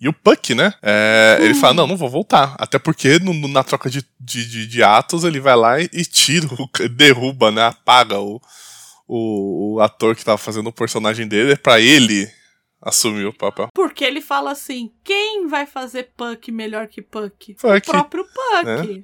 E 0.01 0.07
o 0.07 0.13
Puck, 0.13 0.55
né? 0.55 0.73
É, 0.81 1.37
uhum. 1.39 1.45
Ele 1.45 1.53
fala: 1.53 1.73
Não, 1.73 1.87
não 1.87 1.97
vou 1.97 2.09
voltar. 2.09 2.55
Até 2.57 2.79
porque 2.79 3.19
no, 3.19 3.47
na 3.47 3.63
troca 3.63 3.89
de, 3.89 4.03
de, 4.19 4.47
de, 4.47 4.67
de, 4.67 4.83
atos 4.83 5.23
ele 5.23 5.39
vai 5.39 5.55
lá 5.55 5.79
e, 5.79 5.89
e 5.91 6.05
tira, 6.05 6.47
derruba, 6.95 7.51
né? 7.51 7.67
Apaga 7.67 8.19
o, 8.19 8.41
o, 9.07 9.75
o 9.75 9.81
ator 9.81 10.15
que 10.15 10.23
tava 10.23 10.37
fazendo 10.37 10.67
o 10.67 10.73
personagem 10.73 11.27
dele. 11.27 11.53
É 11.53 11.57
pra 11.57 11.79
ele 11.79 12.31
assumir 12.81 13.25
o 13.25 13.33
papel. 13.33 13.67
Porque 13.73 14.05
ele 14.05 14.21
fala 14.21 14.51
assim: 14.51 14.91
quem 15.03 15.47
vai 15.47 15.65
fazer 15.65 16.11
Puck 16.15 16.49
melhor 16.51 16.87
que 16.87 17.01
Puck? 17.01 17.55
Puck. 17.55 17.67
O 17.67 17.81
próprio 17.81 18.23
Puck. 18.23 19.03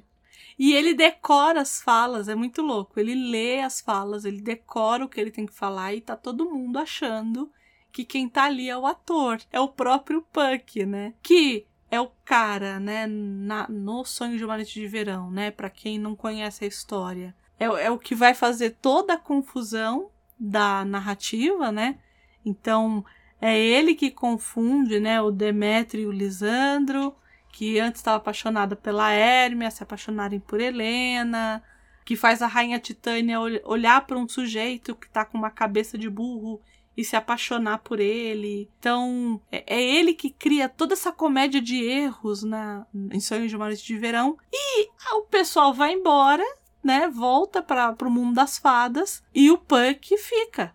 E 0.58 0.72
ele 0.72 0.94
decora 0.94 1.60
as 1.60 1.80
falas, 1.80 2.28
é 2.28 2.34
muito 2.34 2.62
louco. 2.62 2.98
Ele 2.98 3.14
lê 3.14 3.60
as 3.60 3.80
falas, 3.80 4.24
ele 4.24 4.40
decora 4.40 5.04
o 5.04 5.08
que 5.08 5.20
ele 5.20 5.30
tem 5.30 5.44
que 5.44 5.52
falar 5.52 5.94
e 5.94 6.00
tá 6.00 6.16
todo 6.16 6.50
mundo 6.50 6.78
achando 6.78 7.50
que 7.92 8.04
quem 8.04 8.28
tá 8.28 8.44
ali 8.44 8.68
é 8.68 8.76
o 8.76 8.86
ator, 8.86 9.40
é 9.50 9.60
o 9.60 9.68
próprio 9.68 10.22
Puck, 10.32 10.84
né? 10.84 11.14
Que 11.22 11.66
é 11.90 12.00
o 12.00 12.10
cara, 12.24 12.80
né, 12.80 13.06
na, 13.06 13.66
no 13.68 14.04
Sonho 14.04 14.36
de 14.36 14.44
uma 14.44 14.56
Noite 14.56 14.78
de 14.78 14.86
Verão, 14.86 15.30
né? 15.30 15.50
Para 15.50 15.70
quem 15.70 15.98
não 15.98 16.16
conhece 16.16 16.64
a 16.64 16.68
história. 16.68 17.34
É, 17.58 17.64
é 17.64 17.90
o 17.90 17.98
que 17.98 18.14
vai 18.14 18.34
fazer 18.34 18.76
toda 18.82 19.14
a 19.14 19.18
confusão 19.18 20.10
da 20.38 20.84
narrativa, 20.84 21.72
né? 21.72 21.98
Então, 22.44 23.04
é 23.40 23.58
ele 23.58 23.94
que 23.94 24.10
confunde, 24.10 25.00
né, 25.00 25.20
o 25.20 25.30
Demetrio 25.30 26.02
e 26.02 26.06
o 26.06 26.12
Lisandro, 26.12 27.14
que 27.56 27.80
antes 27.80 28.00
estava 28.00 28.18
apaixonada 28.18 28.76
pela 28.76 29.10
Hermia, 29.10 29.70
se 29.70 29.82
apaixonarem 29.82 30.38
por 30.38 30.60
Helena, 30.60 31.62
que 32.04 32.14
faz 32.14 32.42
a 32.42 32.46
rainha 32.46 32.78
Titânia 32.78 33.40
olhar 33.40 34.06
para 34.06 34.18
um 34.18 34.28
sujeito 34.28 34.94
que 34.94 35.06
está 35.06 35.24
com 35.24 35.38
uma 35.38 35.48
cabeça 35.50 35.96
de 35.96 36.10
burro 36.10 36.60
e 36.94 37.02
se 37.02 37.16
apaixonar 37.16 37.78
por 37.78 37.98
ele. 37.98 38.68
Então, 38.78 39.40
é, 39.50 39.74
é, 39.74 39.82
ele 39.82 40.12
que 40.12 40.28
cria 40.28 40.68
toda 40.68 40.92
essa 40.92 41.10
comédia 41.10 41.58
de 41.58 41.82
erros 41.82 42.42
na, 42.42 42.86
em 43.10 43.20
Sonhos 43.20 43.48
de 43.48 43.56
uma 43.56 43.68
Noite 43.68 43.86
de 43.86 43.96
Verão. 43.96 44.36
E 44.52 44.90
o 45.14 45.22
pessoal 45.22 45.72
vai 45.72 45.94
embora, 45.94 46.44
né? 46.84 47.08
Volta 47.08 47.62
para 47.62 47.96
o 48.02 48.10
mundo 48.10 48.34
das 48.34 48.58
fadas 48.58 49.24
e 49.34 49.50
o 49.50 49.56
Puck 49.56 50.14
fica. 50.18 50.74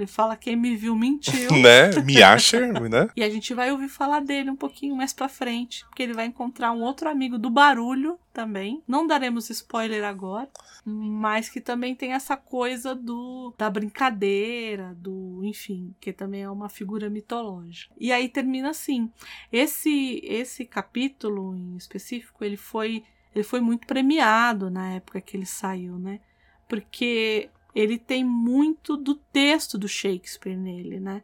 Ele 0.00 0.06
fala 0.06 0.36
quem 0.36 0.56
me 0.56 0.74
viu 0.76 0.96
mentiu. 0.96 1.50
né? 1.60 1.90
Me 2.04 2.22
acha, 2.22 2.60
né? 2.72 3.08
e 3.14 3.22
a 3.22 3.28
gente 3.28 3.52
vai 3.52 3.70
ouvir 3.70 3.88
falar 3.88 4.20
dele 4.20 4.50
um 4.50 4.56
pouquinho 4.56 4.96
mais 4.96 5.12
pra 5.12 5.28
frente, 5.28 5.84
porque 5.86 6.02
ele 6.02 6.14
vai 6.14 6.26
encontrar 6.26 6.72
um 6.72 6.82
outro 6.82 7.08
amigo 7.08 7.38
do 7.38 7.50
barulho 7.50 8.18
também. 8.32 8.82
Não 8.88 9.06
daremos 9.06 9.50
spoiler 9.50 10.04
agora, 10.04 10.48
mas 10.84 11.48
que 11.48 11.60
também 11.60 11.94
tem 11.94 12.12
essa 12.12 12.36
coisa 12.36 12.94
do 12.94 13.54
da 13.58 13.68
brincadeira, 13.68 14.94
do, 14.94 15.42
enfim, 15.44 15.94
que 16.00 16.12
também 16.12 16.42
é 16.42 16.50
uma 16.50 16.68
figura 16.68 17.10
mitológica. 17.10 17.94
E 17.98 18.10
aí 18.12 18.28
termina 18.28 18.70
assim. 18.70 19.10
Esse 19.52 20.20
esse 20.24 20.64
capítulo 20.64 21.54
em 21.54 21.76
específico, 21.76 22.44
ele 22.44 22.56
foi 22.56 23.04
ele 23.34 23.44
foi 23.44 23.60
muito 23.60 23.86
premiado 23.86 24.70
na 24.70 24.94
época 24.94 25.20
que 25.20 25.36
ele 25.36 25.46
saiu, 25.46 25.98
né? 25.98 26.20
Porque 26.68 27.50
ele 27.74 27.98
tem 27.98 28.24
muito 28.24 28.96
do 28.96 29.14
texto 29.14 29.78
do 29.78 29.88
Shakespeare 29.88 30.56
nele, 30.56 31.00
né? 31.00 31.22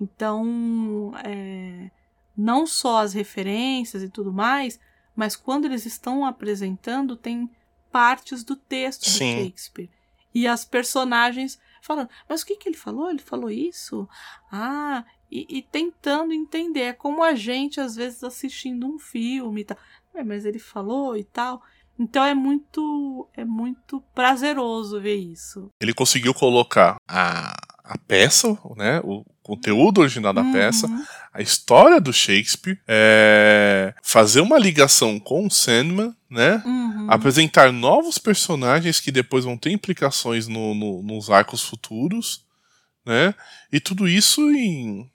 Então, 0.00 1.12
é, 1.24 1.90
não 2.36 2.66
só 2.66 2.98
as 2.98 3.12
referências 3.12 4.02
e 4.02 4.08
tudo 4.08 4.32
mais, 4.32 4.80
mas 5.14 5.36
quando 5.36 5.66
eles 5.66 5.84
estão 5.84 6.24
apresentando, 6.24 7.16
tem 7.16 7.50
partes 7.90 8.42
do 8.42 8.56
texto 8.56 9.08
Sim. 9.08 9.36
do 9.36 9.44
Shakespeare. 9.44 9.90
E 10.34 10.46
as 10.46 10.64
personagens 10.64 11.58
falando, 11.82 12.08
mas 12.28 12.42
o 12.42 12.46
que, 12.46 12.56
que 12.56 12.68
ele 12.68 12.76
falou? 12.76 13.10
Ele 13.10 13.18
falou 13.18 13.50
isso? 13.50 14.08
Ah, 14.50 15.04
e, 15.30 15.46
e, 15.58 15.62
tentando 15.62 16.32
entender. 16.32 16.80
É 16.80 16.92
como 16.92 17.22
a 17.22 17.34
gente, 17.34 17.80
às 17.80 17.96
vezes, 17.96 18.22
assistindo 18.22 18.86
um 18.86 18.98
filme 18.98 19.62
e 19.62 19.64
tal. 19.64 19.78
É, 20.14 20.24
mas 20.24 20.44
ele 20.44 20.58
falou 20.58 21.16
e 21.16 21.24
tal. 21.24 21.62
Então 22.00 22.24
é 22.24 22.34
muito 22.34 23.28
é 23.36 23.44
muito 23.44 24.02
prazeroso 24.14 24.98
ver 24.98 25.16
isso. 25.16 25.70
Ele 25.78 25.92
conseguiu 25.92 26.32
colocar 26.32 26.96
a, 27.06 27.54
a 27.84 27.98
peça, 27.98 28.56
né, 28.74 29.02
o 29.04 29.22
conteúdo 29.42 30.00
original 30.00 30.32
da 30.32 30.40
uhum. 30.40 30.52
peça, 30.52 30.88
a 31.34 31.42
história 31.42 32.00
do 32.00 32.10
Shakespeare, 32.10 32.80
é, 32.88 33.92
fazer 34.02 34.40
uma 34.40 34.58
ligação 34.58 35.20
com 35.20 35.46
o 35.46 35.50
Sandman, 35.50 36.14
né, 36.30 36.62
uhum. 36.64 37.06
apresentar 37.10 37.70
novos 37.70 38.16
personagens 38.16 38.98
que 38.98 39.12
depois 39.12 39.44
vão 39.44 39.58
ter 39.58 39.70
implicações 39.70 40.48
no, 40.48 40.74
no, 40.74 41.02
nos 41.02 41.28
arcos 41.28 41.62
futuros, 41.62 42.46
né, 43.04 43.34
e 43.70 43.78
tudo 43.78 44.08
isso 44.08 44.40
em 44.50 45.10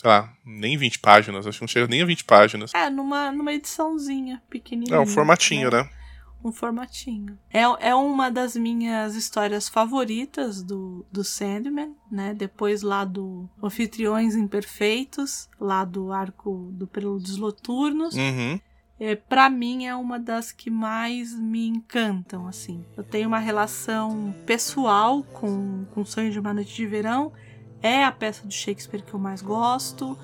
sei 0.00 0.08
lá, 0.08 0.32
nem 0.44 0.76
20 0.76 1.00
páginas, 1.00 1.46
acho 1.46 1.58
que 1.58 1.62
não 1.62 1.68
chega 1.68 1.88
nem 1.88 2.02
a 2.02 2.06
20 2.06 2.24
páginas. 2.24 2.72
É, 2.72 2.88
numa, 2.88 3.32
numa 3.32 3.52
ediçãozinha 3.52 4.40
pequenininha. 4.48 4.96
É, 4.96 5.00
um 5.00 5.06
formatinho, 5.06 5.70
né? 5.70 5.82
né? 5.82 5.90
Um 6.42 6.52
formatinho. 6.52 7.36
É, 7.52 7.62
é 7.88 7.94
uma 7.96 8.30
das 8.30 8.54
minhas 8.54 9.16
histórias 9.16 9.68
favoritas 9.68 10.62
do, 10.62 11.04
do 11.10 11.24
Sandman, 11.24 11.96
né? 12.10 12.32
Depois 12.32 12.82
lá 12.82 13.04
do 13.04 13.48
Anfitriões 13.60 14.36
Imperfeitos, 14.36 15.48
lá 15.60 15.84
do 15.84 16.12
arco 16.12 16.70
do 16.72 16.86
Prelúdios 16.86 17.36
Noturnos. 17.36 18.14
Uhum. 18.14 18.60
É, 19.00 19.16
para 19.16 19.50
mim 19.50 19.86
é 19.86 19.94
uma 19.96 20.18
das 20.18 20.52
que 20.52 20.70
mais 20.70 21.36
me 21.36 21.66
encantam, 21.66 22.46
assim. 22.46 22.84
Eu 22.96 23.02
tenho 23.02 23.28
uma 23.28 23.38
relação 23.38 24.32
pessoal 24.46 25.24
com, 25.24 25.84
com 25.92 26.04
Sonho 26.04 26.30
de 26.30 26.38
uma 26.38 26.54
Noite 26.54 26.74
de 26.74 26.86
Verão. 26.86 27.32
É 27.82 28.04
a 28.04 28.12
peça 28.12 28.46
do 28.46 28.52
Shakespeare 28.52 29.02
que 29.02 29.14
eu 29.14 29.20
mais 29.20 29.42
gosto 29.42 30.18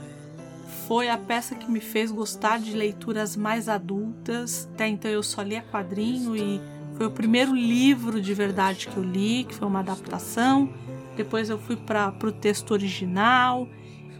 foi 0.86 1.08
a 1.08 1.16
peça 1.16 1.54
que 1.54 1.70
me 1.70 1.80
fez 1.80 2.10
gostar 2.10 2.58
de 2.58 2.72
leituras 2.72 3.36
mais 3.36 3.68
adultas. 3.68 4.68
Até 4.74 4.88
então 4.88 5.10
eu 5.10 5.22
só 5.22 5.42
lia 5.42 5.62
quadrinho 5.62 6.36
e 6.36 6.60
foi 6.96 7.06
o 7.06 7.10
primeiro 7.10 7.54
livro 7.54 8.20
de 8.20 8.34
verdade 8.34 8.88
que 8.88 8.96
eu 8.96 9.02
li, 9.02 9.44
que 9.44 9.54
foi 9.54 9.66
uma 9.66 9.80
adaptação. 9.80 10.72
Depois 11.16 11.48
eu 11.48 11.58
fui 11.58 11.76
para 11.76 12.14
o 12.22 12.32
texto 12.32 12.72
original. 12.72 13.68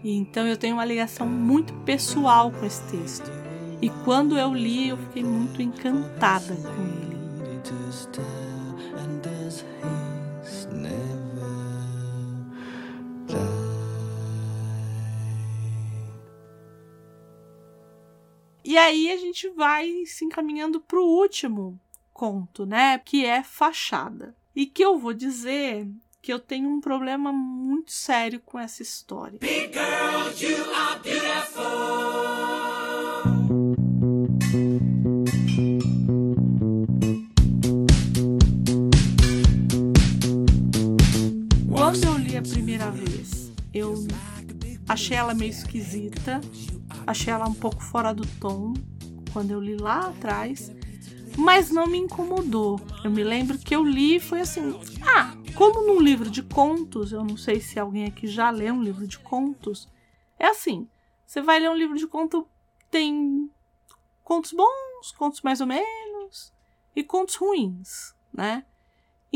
E 0.03 0.17
então 0.17 0.47
eu 0.47 0.57
tenho 0.57 0.77
uma 0.77 0.85
ligação 0.85 1.27
muito 1.27 1.73
pessoal 1.85 2.51
com 2.51 2.65
esse 2.65 2.83
texto. 2.85 3.31
E 3.83 3.91
quando 4.05 4.39
eu 4.39 4.55
li, 4.55 4.89
eu 4.89 4.97
fiquei 4.97 5.25
muito 5.25 5.61
encantada 5.61 6.55
com 6.55 6.83
ele. 6.83 8.44
E 18.75 18.77
aí 18.77 19.13
a 19.13 19.17
gente 19.17 19.49
vai 19.51 20.05
se 20.05 20.25
encaminhando 20.25 20.81
para 20.81 20.99
o 20.99 21.07
último 21.07 21.81
conto, 22.13 22.67
né? 22.67 22.99
Que 22.99 23.25
é 23.25 23.41
Fachada. 23.41 24.35
E 24.53 24.67
que 24.67 24.85
eu 24.85 24.99
vou 24.99 25.15
dizer 25.15 25.87
que 26.21 26.33
eu 26.33 26.41
tenho 26.41 26.69
um 26.69 26.81
problema 26.81 27.33
muito 27.33 27.93
sério 27.93 28.41
com 28.45 28.59
essa 28.59 28.83
história. 28.83 29.39
Big 29.39 29.73
girls, 29.73 30.45
you 30.45 30.57
are 30.75 31.01
beautiful. 31.05 31.63
Quando 41.71 42.05
eu 42.05 42.19
li 42.19 42.37
a 42.37 42.43
primeira 42.43 42.91
vez, 42.91 43.53
eu 43.73 43.95
achei 44.89 45.17
ela 45.17 45.33
meio 45.33 45.51
esquisita 45.51 46.41
achei 47.07 47.33
ela 47.33 47.47
um 47.47 47.55
pouco 47.55 47.83
fora 47.83 48.13
do 48.13 48.27
tom 48.39 48.75
quando 49.33 49.51
eu 49.51 49.61
li 49.61 49.77
lá 49.77 50.09
atrás, 50.09 50.71
mas 51.37 51.71
não 51.71 51.87
me 51.87 51.99
incomodou. 51.99 52.81
Eu 53.03 53.11
me 53.11 53.25
lembro 53.25 53.59
que 53.59 53.75
eu 53.75 53.85
li 53.85 54.17
e 54.17 54.21
foi 54.21 54.41
assim: 54.41 54.79
ah, 55.03 55.35
como 55.55 55.87
num 55.87 56.01
livro 56.01 56.31
de 56.31 56.43
contos, 56.43 57.13
eu 57.13 57.25
não 57.25 57.37
sei 57.37 57.61
se 57.61 57.79
alguém 57.79 58.07
aqui 58.07 58.27
já 58.27 58.51
leu 58.51 58.75
um 58.75 58.83
livro 58.83 59.07
de 59.07 59.19
contos, 59.19 59.89
é 60.39 60.47
assim: 60.47 60.89
você 61.27 61.43
vai 61.43 61.59
ler 61.59 61.71
um 61.71 61.77
livro 61.77 61.97
de 61.97 62.07
conto, 62.07 62.47
tem 62.91 63.51
contos 64.23 64.53
bons, 64.53 65.13
contos 65.17 65.43
mais 65.43 65.61
ou 65.61 65.67
menos 65.67 66.53
e 66.95 67.03
contos 67.03 67.35
ruins, 67.35 68.15
né? 68.33 68.65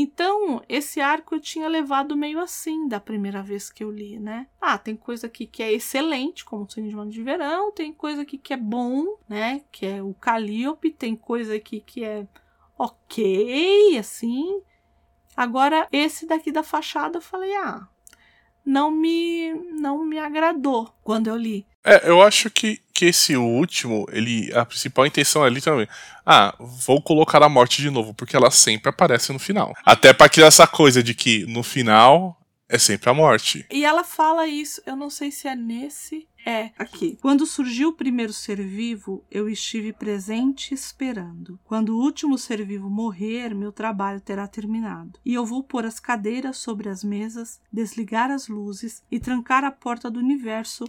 Então, 0.01 0.63
esse 0.69 1.01
arco 1.01 1.35
eu 1.35 1.41
tinha 1.41 1.67
levado 1.67 2.15
meio 2.15 2.39
assim 2.39 2.87
da 2.87 3.01
primeira 3.01 3.43
vez 3.43 3.69
que 3.69 3.83
eu 3.83 3.91
li, 3.91 4.17
né? 4.17 4.47
Ah, 4.61 4.77
tem 4.77 4.95
coisa 4.95 5.27
aqui 5.27 5.45
que 5.45 5.61
é 5.61 5.73
excelente, 5.73 6.45
como 6.45 6.63
o 6.63 6.69
Sonho 6.71 6.87
de 6.87 7.11
de 7.11 7.21
Verão, 7.21 7.69
tem 7.73 7.91
coisa 7.91 8.21
aqui 8.21 8.37
que 8.37 8.53
é 8.53 8.57
bom, 8.57 9.17
né? 9.27 9.61
Que 9.69 9.85
é 9.85 10.01
o 10.01 10.13
Calliope, 10.13 10.89
tem 10.89 11.17
coisa 11.17 11.53
aqui 11.53 11.81
que 11.81 12.05
é 12.05 12.25
ok, 12.77 13.97
assim. 13.97 14.61
Agora, 15.35 15.85
esse 15.91 16.25
daqui 16.25 16.49
da 16.49 16.63
fachada, 16.63 17.17
eu 17.17 17.21
falei, 17.21 17.53
ah, 17.57 17.85
não 18.63 18.89
me, 18.91 19.53
não 19.81 20.05
me 20.05 20.17
agradou 20.17 20.93
quando 21.03 21.27
eu 21.27 21.35
li. 21.35 21.67
É, 21.83 22.09
eu 22.09 22.21
acho 22.21 22.49
que, 22.49 22.81
que 22.99 23.05
esse 23.05 23.37
último, 23.37 24.05
ele 24.11 24.51
a 24.53 24.65
principal 24.65 25.05
intenção 25.05 25.41
ali 25.41 25.61
também. 25.61 25.87
Ah, 26.25 26.53
vou 26.59 27.01
colocar 27.01 27.41
a 27.41 27.47
morte 27.47 27.81
de 27.81 27.89
novo, 27.89 28.13
porque 28.13 28.35
ela 28.35 28.51
sempre 28.51 28.89
aparece 28.89 29.31
no 29.31 29.39
final. 29.39 29.73
Até 29.85 30.11
para 30.11 30.27
criar 30.27 30.47
essa 30.47 30.67
coisa 30.67 31.01
de 31.01 31.13
que 31.13 31.45
no 31.45 31.63
final 31.63 32.37
é 32.67 32.77
sempre 32.77 33.09
a 33.09 33.13
morte. 33.13 33.65
E 33.71 33.85
ela 33.85 34.03
fala 34.03 34.45
isso, 34.45 34.81
eu 34.85 34.97
não 34.97 35.09
sei 35.09 35.31
se 35.31 35.47
é 35.47 35.55
nesse 35.55 36.27
é, 36.45 36.71
aqui. 36.77 37.17
Quando 37.21 37.45
surgiu 37.45 37.89
o 37.89 37.93
primeiro 37.93 38.33
ser 38.33 38.61
vivo, 38.61 39.23
eu 39.31 39.49
estive 39.49 39.93
presente 39.93 40.73
esperando. 40.73 41.57
Quando 41.63 41.95
o 41.95 42.01
último 42.01 42.37
ser 42.37 42.65
vivo 42.65 42.89
morrer, 42.89 43.55
meu 43.55 43.71
trabalho 43.71 44.19
terá 44.19 44.45
terminado. 44.47 45.19
E 45.25 45.33
eu 45.33 45.45
vou 45.45 45.63
pôr 45.63 45.85
as 45.85 45.99
cadeiras 45.99 46.57
sobre 46.57 46.89
as 46.89 47.03
mesas, 47.03 47.61
desligar 47.71 48.29
as 48.29 48.47
luzes 48.47 49.01
e 49.09 49.19
trancar 49.19 49.63
a 49.63 49.71
porta 49.71 50.11
do 50.11 50.19
universo 50.19 50.85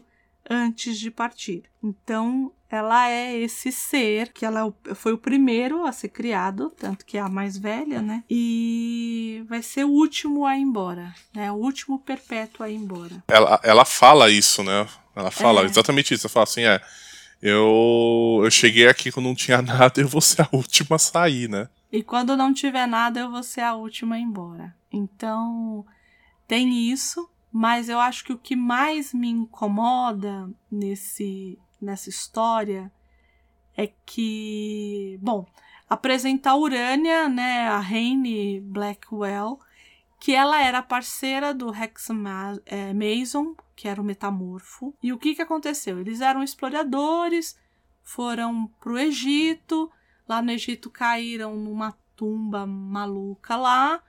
antes 0.49 0.99
de 0.99 1.11
partir. 1.11 1.65
Então, 1.83 2.53
ela 2.71 3.11
é 3.11 3.37
esse 3.37 3.73
ser 3.73 4.33
que 4.33 4.45
ela 4.45 4.73
é 4.87 4.95
foi 4.95 5.13
o 5.13 5.19
primeiro 5.19 5.85
a 5.85 5.93
ser 5.93 6.09
criado, 6.09 6.73
tanto 6.79 7.05
que 7.05 7.19
é 7.19 7.21
a 7.21 7.29
mais 7.29 7.59
velha, 7.59 8.01
né? 8.01 8.23
E 8.31 9.45
vai 9.49 9.63
ser 9.63 9.85
o 9.85 9.91
último 9.91 10.47
a 10.47 10.57
ir 10.57 10.63
embora, 10.63 11.13
né? 11.35 11.51
O 11.51 11.57
último 11.57 11.99
perpétuo 11.99 12.65
a 12.65 12.71
ir 12.71 12.77
embora. 12.77 13.23
Ela, 13.27 13.61
ela 13.65 13.85
fala 13.85 14.31
isso, 14.31 14.63
né? 14.63 14.87
Ela 15.17 15.31
fala 15.31 15.63
é. 15.63 15.65
exatamente 15.65 16.15
isso. 16.15 16.27
Ela 16.27 16.33
fala 16.33 16.45
assim: 16.45 16.63
é, 16.63 16.81
eu, 17.43 18.41
eu 18.45 18.51
cheguei 18.51 18.87
aqui 18.87 19.11
quando 19.11 19.27
não 19.27 19.35
tinha 19.35 19.61
nada, 19.63 20.01
eu 20.01 20.09
vou 20.09 20.21
ser 20.21 20.43
a 20.43 20.49
última 20.53 20.97
a 20.97 20.99
sair, 20.99 21.49
né? 21.49 21.69
E 21.93 22.05
quando 22.05 22.37
não 22.37 22.55
tiver 22.55 22.87
nada, 22.87 23.19
eu 23.19 23.31
vou 23.31 23.43
ser 23.43 23.63
a 23.63 23.75
última 23.75 24.15
a 24.15 24.19
ir 24.19 24.23
embora. 24.23 24.73
Então, 24.93 25.85
tem 26.47 26.91
isso, 26.91 27.29
mas 27.53 27.89
eu 27.89 27.99
acho 27.99 28.25
que 28.25 28.33
o 28.33 28.39
que 28.39 28.55
mais 28.55 29.13
me 29.13 29.29
incomoda 29.29 30.51
nesse, 30.71 31.59
nessa 31.81 32.09
história 32.09 32.93
é 33.77 33.89
que, 34.05 35.19
bom, 35.23 35.47
apresentar 35.89 36.57
Urânia, 36.57 37.29
né, 37.29 37.69
a 37.69 37.81
Raine 37.81 38.61
Blackwell, 38.61 39.59
que 40.21 40.35
ela 40.35 40.63
era 40.63 40.83
parceira 40.83 41.53
do 41.55 41.71
Rex 41.71 42.09
é, 42.67 42.93
Mason, 42.93 43.57
que 43.75 43.89
era 43.89 44.01
o 44.01 44.05
metamorfo. 44.05 44.95
E 45.03 45.13
o 45.13 45.19
que, 45.19 45.35
que 45.35 45.43
aconteceu? 45.43 45.99
Eles 45.99 46.21
eram 46.21 46.43
exploradores, 46.43 47.59
foram 48.03 48.67
para 48.79 48.93
o 48.93 48.99
Egito, 48.99 49.91
lá 50.29 50.43
no 50.43 50.51
Egito 50.51 50.91
caíram 50.91 51.57
numa 51.57 51.97
tumba 52.15 52.67
maluca 52.67 53.57
lá, 53.57 54.03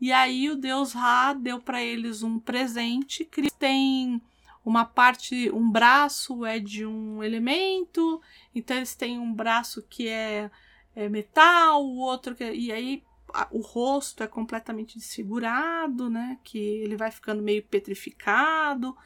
e 0.00 0.12
aí 0.12 0.50
o 0.50 0.56
deus 0.56 0.92
Ra 0.92 1.32
deu 1.32 1.60
para 1.60 1.82
eles 1.82 2.22
um 2.22 2.38
presente 2.38 3.24
tem 3.58 4.20
uma 4.64 4.84
parte, 4.84 5.50
um 5.52 5.70
braço 5.70 6.44
é 6.44 6.58
de 6.58 6.84
um 6.84 7.22
elemento, 7.22 8.20
então 8.54 8.76
eles 8.76 8.94
têm 8.94 9.18
um 9.18 9.32
braço 9.32 9.82
que 9.88 10.08
é, 10.08 10.50
é 10.94 11.08
metal, 11.08 11.84
o 11.84 11.98
outro 11.98 12.34
que 12.34 12.42
é, 12.42 12.54
e 12.54 12.72
aí 12.72 13.02
o 13.50 13.60
rosto 13.60 14.22
é 14.22 14.26
completamente 14.26 14.98
desfigurado, 14.98 16.08
né? 16.08 16.38
Que 16.42 16.58
ele 16.58 16.96
vai 16.96 17.10
ficando 17.10 17.42
meio 17.42 17.62
petrificado. 17.62 18.96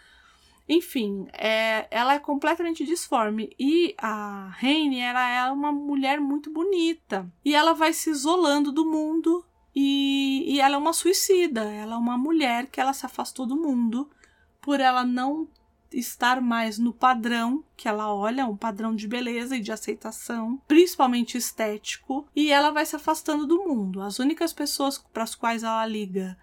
Enfim, 0.68 1.26
é, 1.32 1.88
ela 1.91 2.14
é 2.14 2.18
completamente 2.18 2.84
disforme. 2.84 3.55
E 3.59 3.95
a 3.99 4.49
Raine 4.61 5.01
ela 5.01 5.28
é 5.28 5.51
uma 5.51 5.72
mulher 5.72 6.20
muito 6.20 6.51
bonita. 6.51 7.30
E 7.45 7.55
ela 7.55 7.72
vai 7.72 7.93
se 7.93 8.11
isolando 8.11 8.70
do 8.70 8.88
mundo. 8.88 9.45
E, 9.75 10.45
e 10.47 10.61
ela 10.61 10.75
é 10.75 10.79
uma 10.79 10.93
suicida. 10.93 11.62
Ela 11.62 11.95
é 11.95 11.99
uma 11.99 12.18
mulher 12.18 12.66
que 12.66 12.81
ela 12.81 12.93
se 12.93 13.07
afastou 13.07 13.47
do 13.47 13.57
mundo 13.57 14.11
por 14.61 14.81
ela 14.81 15.05
não 15.05 15.49
estar 15.93 16.41
mais 16.41 16.79
no 16.79 16.93
padrão 16.93 17.64
que 17.77 17.89
ela 17.89 18.14
olha, 18.14 18.47
um 18.47 18.57
padrão 18.57 18.95
de 18.95 19.09
beleza 19.09 19.57
e 19.57 19.61
de 19.61 19.73
aceitação, 19.73 20.61
principalmente 20.68 21.37
estético, 21.37 22.29
e 22.35 22.53
ela 22.53 22.71
vai 22.71 22.87
se 22.87 22.95
afastando 22.95 23.47
do 23.47 23.64
mundo. 23.64 24.01
As 24.01 24.18
únicas 24.18 24.53
pessoas 24.53 24.99
para 24.99 25.25
as 25.25 25.35
quais 25.35 25.62
ela 25.62 25.85
liga 25.87 26.39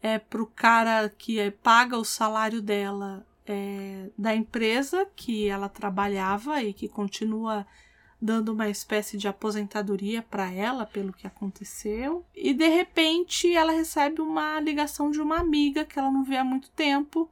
é 0.00 0.18
pro 0.18 0.46
cara 0.46 1.08
que 1.08 1.40
é, 1.40 1.50
paga 1.50 1.96
o 1.96 2.04
salário 2.04 2.62
dela 2.62 3.26
é, 3.46 4.10
da 4.16 4.34
empresa 4.34 5.06
que 5.16 5.48
ela 5.48 5.68
trabalhava 5.68 6.62
e 6.62 6.72
que 6.72 6.88
continua 6.88 7.66
dando 8.20 8.52
uma 8.52 8.68
espécie 8.68 9.16
de 9.16 9.28
aposentadoria 9.28 10.22
para 10.22 10.50
ela 10.50 10.86
pelo 10.86 11.12
que 11.12 11.26
aconteceu. 11.26 12.24
E 12.34 12.54
de 12.54 12.68
repente 12.68 13.52
ela 13.54 13.72
recebe 13.72 14.20
uma 14.20 14.58
ligação 14.60 15.10
de 15.10 15.20
uma 15.20 15.38
amiga 15.38 15.84
que 15.84 15.98
ela 15.98 16.10
não 16.10 16.24
vê 16.24 16.36
há 16.36 16.44
muito 16.44 16.70
tempo 16.70 17.30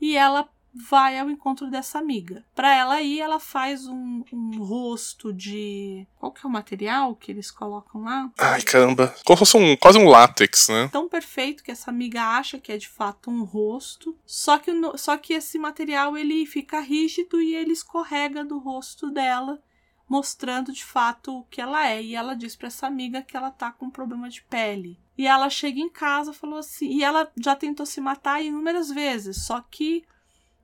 e 0.00 0.16
ela 0.16 0.48
vai 0.74 1.18
ao 1.18 1.30
encontro 1.30 1.70
dessa 1.70 1.98
amiga. 1.98 2.44
Para 2.54 2.74
ela 2.74 3.00
ir, 3.00 3.20
ela 3.20 3.38
faz 3.38 3.86
um, 3.86 4.24
um, 4.32 4.58
rosto 4.58 5.32
de. 5.32 6.06
Qual 6.18 6.32
que 6.32 6.44
é 6.44 6.48
o 6.48 6.52
material 6.52 7.14
que 7.14 7.30
eles 7.30 7.50
colocam 7.50 8.02
lá? 8.02 8.30
Ai, 8.38 8.60
caramba. 8.62 9.14
Como 9.24 9.36
se 9.36 9.40
fosse 9.40 9.56
um, 9.56 9.76
quase 9.76 9.98
um 9.98 10.08
látex, 10.08 10.68
né? 10.68 10.88
Tão 10.90 11.08
perfeito 11.08 11.62
que 11.62 11.70
essa 11.70 11.90
amiga 11.90 12.22
acha 12.22 12.58
que 12.58 12.72
é 12.72 12.76
de 12.76 12.88
fato 12.88 13.30
um 13.30 13.44
rosto. 13.44 14.16
Só 14.26 14.58
que, 14.58 14.72
só 14.96 15.16
que 15.16 15.34
esse 15.34 15.58
material 15.58 16.16
ele 16.16 16.44
fica 16.44 16.80
rígido 16.80 17.40
e 17.40 17.54
ele 17.54 17.72
escorrega 17.72 18.44
do 18.44 18.58
rosto 18.58 19.10
dela 19.10 19.62
mostrando 20.08 20.72
de 20.72 20.84
fato 20.84 21.38
o 21.38 21.44
que 21.44 21.60
ela 21.60 21.88
é. 21.88 22.02
E 22.02 22.14
ela 22.14 22.34
diz 22.34 22.56
para 22.56 22.68
essa 22.68 22.86
amiga 22.86 23.22
que 23.22 23.36
ela 23.36 23.50
tá 23.50 23.72
com 23.72 23.90
problema 23.90 24.28
de 24.28 24.42
pele. 24.42 24.98
E 25.16 25.26
ela 25.26 25.48
chega 25.48 25.78
em 25.78 25.88
casa, 25.88 26.32
falou 26.32 26.58
assim, 26.58 26.88
e 26.88 27.04
ela 27.04 27.30
já 27.40 27.54
tentou 27.54 27.86
se 27.86 28.00
matar 28.00 28.42
inúmeras 28.42 28.90
vezes, 28.90 29.44
só 29.44 29.60
que 29.60 30.04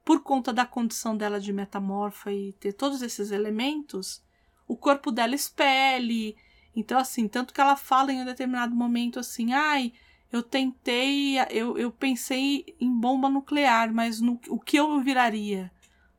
por 0.05 0.23
conta 0.23 0.53
da 0.53 0.67
condição 0.67 1.17
dela 1.17 1.39
de 1.39 1.53
metamorfa 1.53 2.33
e 2.33 2.53
ter 2.55 2.73
todos 2.73 3.01
esses 3.01 3.31
elementos, 3.31 4.23
o 4.67 4.77
corpo 4.77 5.13
dela 5.13 5.35
expele. 5.35 6.37
Então, 6.75 6.99
assim, 6.99 7.29
tanto 7.29 7.55
que 7.55 7.61
ela 7.61 7.77
fala 7.77 8.13
em 8.13 8.21
um 8.21 8.25
determinado 8.25 8.75
momento 8.75 9.21
assim, 9.21 9.53
ai, 9.53 9.93
eu 10.33 10.43
tentei, 10.43 11.39
eu, 11.51 11.77
eu 11.77 11.91
pensei 11.91 12.77
em 12.81 12.93
bomba 12.93 13.29
nuclear, 13.29 13.93
mas 13.93 14.21
no, 14.21 14.41
o 14.49 14.59
que 14.59 14.77
eu 14.77 15.01
viraria? 15.01 15.71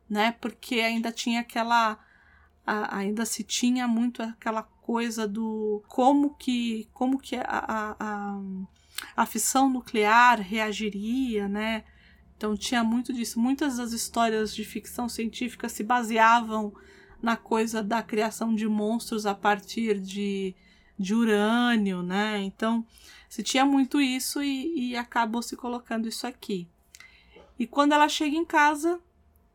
Né? 0.08 0.32
Porque 0.40 0.76
ainda 0.80 1.10
tinha 1.10 1.40
aquela. 1.40 1.98
A, 2.66 2.96
ainda 2.98 3.24
se 3.24 3.42
tinha 3.42 3.88
muito 3.88 4.22
aquela 4.22 4.62
coisa 4.62 5.26
do 5.26 5.82
como 5.88 6.34
que 6.34 6.88
como 6.92 7.18
que 7.18 7.36
a, 7.36 7.42
a, 7.46 7.96
a, 7.98 8.40
a 9.16 9.26
fissão 9.26 9.68
nuclear 9.68 10.40
reagiria, 10.40 11.48
né? 11.48 11.84
Então 12.36 12.56
tinha 12.56 12.82
muito 12.82 13.12
disso. 13.12 13.38
Muitas 13.38 13.76
das 13.76 13.92
histórias 13.92 14.54
de 14.54 14.64
ficção 14.64 15.08
científica 15.08 15.68
se 15.68 15.84
baseavam 15.84 16.72
na 17.22 17.36
coisa 17.36 17.82
da 17.82 18.02
criação 18.02 18.54
de 18.54 18.66
monstros 18.66 19.26
a 19.26 19.34
partir 19.34 20.00
de, 20.00 20.54
de 20.98 21.14
urânio, 21.14 22.02
né? 22.02 22.42
Então 22.42 22.84
se 23.28 23.42
tinha 23.42 23.64
muito 23.64 24.00
isso 24.00 24.42
e, 24.42 24.90
e 24.90 24.96
acabou 24.96 25.40
se 25.40 25.56
colocando 25.56 26.08
isso 26.08 26.26
aqui. 26.26 26.68
E 27.58 27.66
quando 27.66 27.92
ela 27.92 28.08
chega 28.08 28.36
em 28.36 28.44
casa, 28.44 29.00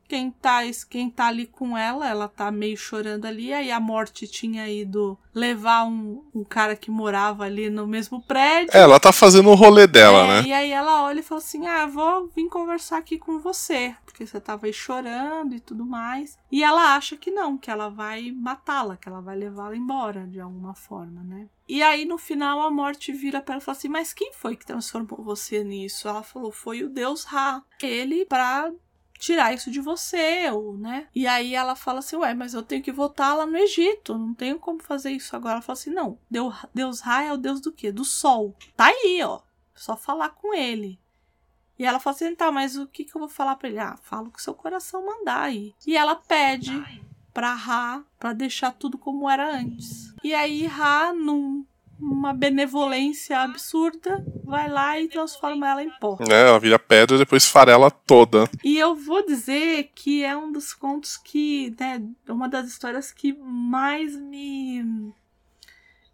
quem 0.07 0.31
tá, 0.31 0.61
quem 0.89 1.09
tá 1.09 1.27
ali 1.27 1.45
com 1.45 1.77
ela, 1.77 2.07
ela 2.07 2.27
tá 2.27 2.49
meio 2.49 2.77
chorando 2.77 3.25
ali. 3.25 3.53
Aí 3.53 3.71
a 3.71 3.79
morte 3.79 4.27
tinha 4.27 4.67
ido 4.69 5.17
levar 5.33 5.85
um, 5.85 6.23
um 6.33 6.43
cara 6.43 6.75
que 6.75 6.89
morava 6.89 7.43
ali 7.43 7.69
no 7.69 7.85
mesmo 7.85 8.21
prédio. 8.21 8.75
É, 8.75 8.79
ela 8.79 8.99
tá 8.99 9.11
fazendo 9.11 9.49
o 9.49 9.55
rolê 9.55 9.85
dela, 9.85 10.19
é, 10.19 10.27
né? 10.27 10.47
E 10.47 10.53
aí 10.53 10.71
ela 10.71 11.03
olha 11.03 11.19
e 11.19 11.23
fala 11.23 11.39
assim: 11.39 11.67
Ah, 11.67 11.85
vou 11.85 12.27
vir 12.35 12.47
conversar 12.47 12.97
aqui 12.97 13.17
com 13.17 13.39
você. 13.39 13.95
Porque 14.05 14.25
você 14.25 14.39
tava 14.39 14.65
aí 14.65 14.73
chorando 14.73 15.53
e 15.53 15.59
tudo 15.59 15.85
mais. 15.85 16.37
E 16.51 16.63
ela 16.63 16.95
acha 16.95 17.17
que 17.17 17.29
não, 17.29 17.57
que 17.57 17.69
ela 17.69 17.89
vai 17.89 18.31
matá-la, 18.31 18.97
que 18.97 19.07
ela 19.07 19.21
vai 19.21 19.35
levá-la 19.35 19.75
embora 19.75 20.25
de 20.25 20.39
alguma 20.39 20.73
forma, 20.73 21.21
né? 21.23 21.47
E 21.67 21.83
aí 21.83 22.05
no 22.05 22.17
final 22.17 22.61
a 22.61 22.71
morte 22.71 23.11
vira 23.11 23.41
para 23.41 23.55
ela 23.55 23.61
e 23.61 23.65
fala 23.65 23.77
assim: 23.77 23.89
Mas 23.89 24.13
quem 24.13 24.31
foi 24.33 24.55
que 24.55 24.65
transformou 24.65 25.21
você 25.21 25.63
nisso? 25.63 26.07
Ela 26.07 26.23
falou: 26.23 26.51
Foi 26.51 26.83
o 26.83 26.89
deus 26.89 27.25
Ra. 27.25 27.61
Ele, 27.81 28.25
pra 28.25 28.71
tirar 29.17 29.53
isso 29.53 29.71
de 29.71 29.81
você, 29.81 30.49
ou, 30.51 30.77
né? 30.77 31.07
E 31.13 31.27
aí 31.27 31.53
ela 31.55 31.75
fala 31.75 31.99
assim, 31.99 32.15
ué, 32.17 32.33
mas 32.33 32.53
eu 32.53 32.63
tenho 32.63 32.83
que 32.83 32.91
voltar 32.91 33.33
lá 33.33 33.45
no 33.45 33.57
Egito, 33.57 34.17
não 34.17 34.33
tenho 34.33 34.59
como 34.59 34.81
fazer 34.81 35.11
isso 35.11 35.35
agora. 35.35 35.55
Ela 35.55 35.61
fala 35.61 35.77
assim, 35.77 35.89
não, 35.89 36.17
Deus, 36.29 36.55
Deus 36.73 37.01
Ra 37.01 37.23
é 37.23 37.33
o 37.33 37.37
Deus 37.37 37.59
do 37.61 37.71
quê? 37.71 37.91
Do 37.91 38.05
Sol. 38.05 38.55
Tá 38.75 38.85
aí, 38.85 39.21
ó, 39.23 39.41
só 39.75 39.95
falar 39.95 40.29
com 40.29 40.53
ele. 40.53 40.99
E 41.79 41.85
ela 41.85 41.99
fala 41.99 42.15
assim, 42.15 42.35
tá, 42.35 42.51
mas 42.51 42.75
o 42.75 42.87
que, 42.87 43.03
que 43.03 43.15
eu 43.15 43.19
vou 43.19 43.29
falar 43.29 43.55
pra 43.55 43.69
ele? 43.69 43.79
Ah, 43.79 43.97
fala 44.01 44.27
o 44.27 44.31
que 44.31 44.41
seu 44.41 44.53
coração 44.53 45.05
mandar 45.05 45.41
aí. 45.41 45.75
E 45.85 45.95
ela 45.95 46.15
pede 46.15 46.71
pra 47.33 47.53
Ra, 47.53 48.03
pra 48.17 48.33
deixar 48.33 48.71
tudo 48.71 48.97
como 48.97 49.29
era 49.29 49.59
antes. 49.59 50.13
E 50.23 50.33
aí 50.33 50.65
Ra, 50.65 51.13
num 51.13 51.63
uma 51.99 52.33
benevolência 52.33 53.39
absurda, 53.39 54.23
vai 54.43 54.69
lá 54.69 54.99
e 54.99 55.07
transforma 55.07 55.67
ela 55.67 55.83
em 55.83 55.89
pó. 55.99 56.17
É, 56.29 56.47
ela 56.47 56.59
vira 56.59 56.77
pedra 56.77 57.15
e 57.15 57.19
depois 57.19 57.45
farela 57.45 57.89
toda. 57.89 58.49
E 58.63 58.77
eu 58.77 58.95
vou 58.95 59.25
dizer 59.25 59.91
que 59.95 60.23
é 60.23 60.35
um 60.37 60.51
dos 60.51 60.73
contos 60.73 61.17
que, 61.17 61.75
né, 61.79 62.01
uma 62.27 62.47
das 62.47 62.67
histórias 62.67 63.11
que 63.11 63.33
mais 63.33 64.15
me 64.15 65.13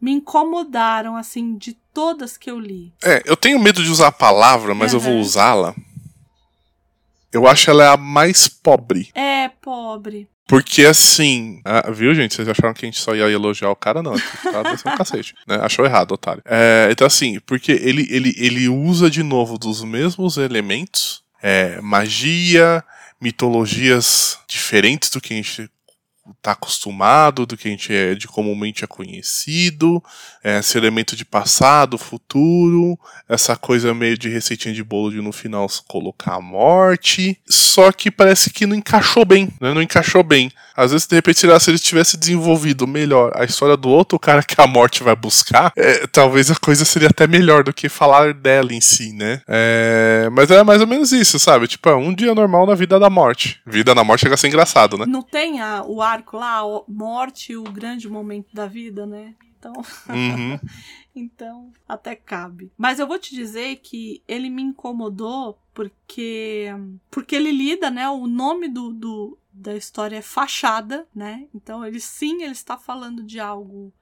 me 0.04 0.12
incomodaram, 0.12 1.16
assim, 1.16 1.56
de 1.58 1.78
todas 1.94 2.36
que 2.36 2.52
eu 2.52 2.60
li. 2.60 2.92
É, 3.02 3.24
eu 3.26 3.38
tenho 3.38 3.58
medo 3.58 3.82
de 3.82 3.90
usar 3.90 4.08
a 4.08 4.12
palavra, 4.12 4.76
mas 4.76 4.92
uhum. 4.92 5.00
eu 5.00 5.02
vou 5.02 5.18
usá-la. 5.18 5.74
Eu 7.32 7.48
acho 7.48 7.70
ela 7.70 7.94
a 7.94 7.98
mais 7.98 8.50
pobre. 8.50 9.10
É, 9.16 9.48
pobre. 9.48 10.28
Porque 10.48 10.86
assim, 10.86 11.62
ah, 11.64 11.90
viu, 11.90 12.14
gente? 12.14 12.36
Vocês 12.36 12.48
acharam 12.48 12.74
que 12.74 12.86
a 12.86 12.88
gente 12.88 13.00
só 13.00 13.16
ia 13.16 13.30
elogiar 13.30 13.70
o 13.70 13.76
cara? 13.76 14.04
Não, 14.04 14.14
tá 14.14 14.64
descendo 14.64 14.98
cacete. 14.98 15.34
Né? 15.48 15.58
Achou 15.62 15.86
errado, 15.86 16.12
otário. 16.14 16.42
É, 16.46 16.90
então, 16.92 17.08
assim, 17.08 17.40
porque 17.46 17.72
ele, 17.72 18.08
ele, 18.10 18.34
ele 18.38 18.70
usa 18.70 19.10
de 19.10 19.24
novo 19.24 19.58
dos 19.58 19.84
mesmos 19.84 20.38
elementos. 20.38 21.24
É, 21.42 21.80
magia, 21.82 22.84
mitologias 23.20 24.40
diferentes 24.48 25.10
do 25.10 25.20
que 25.20 25.34
a 25.34 25.38
gente 25.38 25.70
está 26.38 26.52
acostumado, 26.52 27.46
do 27.46 27.58
que 27.58 27.68
a 27.68 27.72
gente 27.72 27.94
é, 27.94 28.16
de 28.16 28.28
comumente 28.28 28.84
é 28.84 28.88
conhecido, 28.88 30.02
é, 30.44 30.60
esse 30.60 30.78
elemento 30.78 31.16
de 31.16 31.26
passado, 31.26 31.98
futuro, 31.98 32.98
essa 33.28 33.56
coisa 33.56 33.94
meio 33.94 34.18
de 34.18 34.30
receitinha 34.30 34.74
de 34.74 34.84
bolo 34.84 35.12
de 35.12 35.22
no 35.22 35.32
final 35.32 35.68
colocar 35.88 36.36
a 36.36 36.42
morte. 36.42 37.40
Só 37.48 37.92
que 37.92 38.10
parece 38.10 38.50
que 38.50 38.66
não 38.66 38.76
encaixou 38.76 39.26
bem, 39.26 39.50
né? 39.60 39.74
Não 39.74 39.82
encaixou 39.82 40.24
bem. 40.24 40.52
Às 40.76 40.92
vezes, 40.92 41.08
de 41.08 41.16
repente, 41.16 41.40
se 41.40 41.70
ele 41.70 41.80
tivesse 41.80 42.18
desenvolvido 42.18 42.88
melhor 42.88 43.32
a 43.36 43.44
história 43.44 43.78
do 43.78 43.90
outro 43.90 44.18
cara 44.20 44.44
que 44.44 44.60
a 44.60 44.68
morte 44.68 45.04
vai 45.04 45.16
buscar, 45.16 45.72
é, 45.76 46.08
talvez 46.08 46.50
a 46.50 46.56
coisa 46.56 46.86
seria 46.86 47.10
até 47.10 47.28
melhor 47.28 47.64
do 47.64 47.74
que 47.74 47.90
falar 47.90 48.34
dela 48.34 48.74
em 48.74 48.82
si, 48.82 49.14
né? 49.14 49.42
É, 49.48 50.30
mas 50.32 50.50
é 50.52 50.64
mais 50.64 50.82
ou 50.82 50.88
menos 50.88 51.12
isso, 51.12 51.40
sabe? 51.40 51.68
Tipo, 51.68 51.90
é 51.90 51.96
um 51.96 52.14
dia 52.14 52.34
normal 52.34 52.66
na 52.66 52.76
vida 52.76 53.00
da 53.00 53.10
morte. 53.10 53.62
Vida 53.66 53.94
na 53.94 54.04
morte 54.04 54.22
chega 54.22 54.36
a 54.36 54.38
ser 54.38 54.48
engraçado, 54.48 54.98
né? 54.98 55.06
Não 55.08 55.22
tem 55.22 55.62
a, 55.62 55.84
o 55.84 56.02
arco 56.02 56.38
lá, 56.38 56.60
a 56.60 56.82
morte, 56.88 57.56
o 57.56 57.64
grande 57.64 58.10
momento 58.10 58.54
da 58.54 58.66
vida, 58.66 59.06
né? 59.06 59.34
Então. 59.58 59.74
Uhum. 60.10 60.60
então, 61.16 61.72
até 61.88 62.16
cabe. 62.16 62.72
Mas 62.78 63.00
eu 63.00 63.08
vou 63.08 63.18
te 63.18 63.34
dizer 63.34 63.78
que 63.78 64.22
ele 64.28 64.50
me 64.50 64.62
incomodou 64.62 65.58
porque 65.74 66.68
porque 67.10 67.36
ele 67.36 67.52
lida, 67.52 67.90
né? 67.90 68.10
O 68.10 68.28
nome 68.28 68.68
do, 68.68 68.94
do 68.94 69.38
da 69.52 69.76
história 69.76 70.18
é 70.18 70.22
fachada, 70.22 71.08
né? 71.14 71.48
Então 71.54 71.86
ele 71.86 72.00
sim, 72.00 72.44
ele 72.44 72.52
está 72.52 72.78
falando 72.78 73.24
de 73.24 73.40
algo 73.40 73.94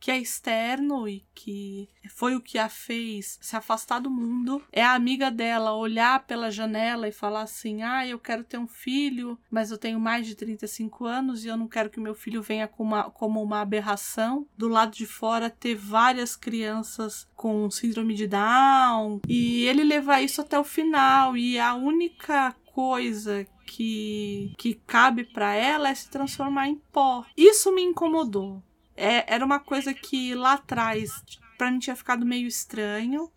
que 0.00 0.10
é 0.10 0.18
externo 0.18 1.08
e 1.08 1.24
que 1.34 1.88
foi 2.10 2.34
o 2.34 2.40
que 2.40 2.58
a 2.58 2.68
fez 2.68 3.38
se 3.40 3.56
afastar 3.56 4.00
do 4.00 4.10
mundo. 4.10 4.62
É 4.72 4.82
a 4.82 4.94
amiga 4.94 5.30
dela 5.30 5.74
olhar 5.74 6.24
pela 6.26 6.50
janela 6.50 7.08
e 7.08 7.12
falar 7.12 7.42
assim: 7.42 7.82
"Ah, 7.82 8.06
eu 8.06 8.18
quero 8.18 8.44
ter 8.44 8.58
um 8.58 8.68
filho, 8.68 9.38
mas 9.50 9.70
eu 9.70 9.78
tenho 9.78 10.00
mais 10.00 10.26
de 10.26 10.34
35 10.34 11.04
anos 11.04 11.44
e 11.44 11.48
eu 11.48 11.56
não 11.56 11.68
quero 11.68 11.90
que 11.90 12.00
meu 12.00 12.14
filho 12.14 12.42
venha 12.42 12.68
como 12.68 12.94
uma, 12.94 13.10
como 13.10 13.42
uma 13.42 13.60
aberração". 13.60 14.46
Do 14.56 14.68
lado 14.68 14.94
de 14.94 15.06
fora 15.06 15.50
ter 15.50 15.74
várias 15.74 16.36
crianças 16.36 17.26
com 17.34 17.70
síndrome 17.70 18.14
de 18.14 18.26
Down 18.26 19.20
e 19.28 19.64
ele 19.64 19.84
levar 19.84 20.22
isso 20.22 20.40
até 20.40 20.58
o 20.58 20.64
final 20.64 21.36
e 21.36 21.58
a 21.58 21.74
única 21.74 22.54
coisa 22.72 23.46
que, 23.66 24.52
que 24.56 24.74
cabe 24.86 25.24
para 25.24 25.54
ela 25.54 25.88
é 25.90 25.94
se 25.94 26.08
transformar 26.08 26.68
em 26.68 26.76
pó. 26.92 27.24
Isso 27.36 27.72
me 27.74 27.82
incomodou. 27.82 28.62
É, 28.98 29.32
era 29.32 29.44
uma 29.44 29.60
coisa 29.60 29.94
que 29.94 30.34
lá 30.34 30.54
atrás 30.54 31.22
para 31.58 31.70
mim 31.70 31.80
tinha 31.80 31.96
ficado 31.96 32.24
meio 32.24 32.46
estranho, 32.46 33.30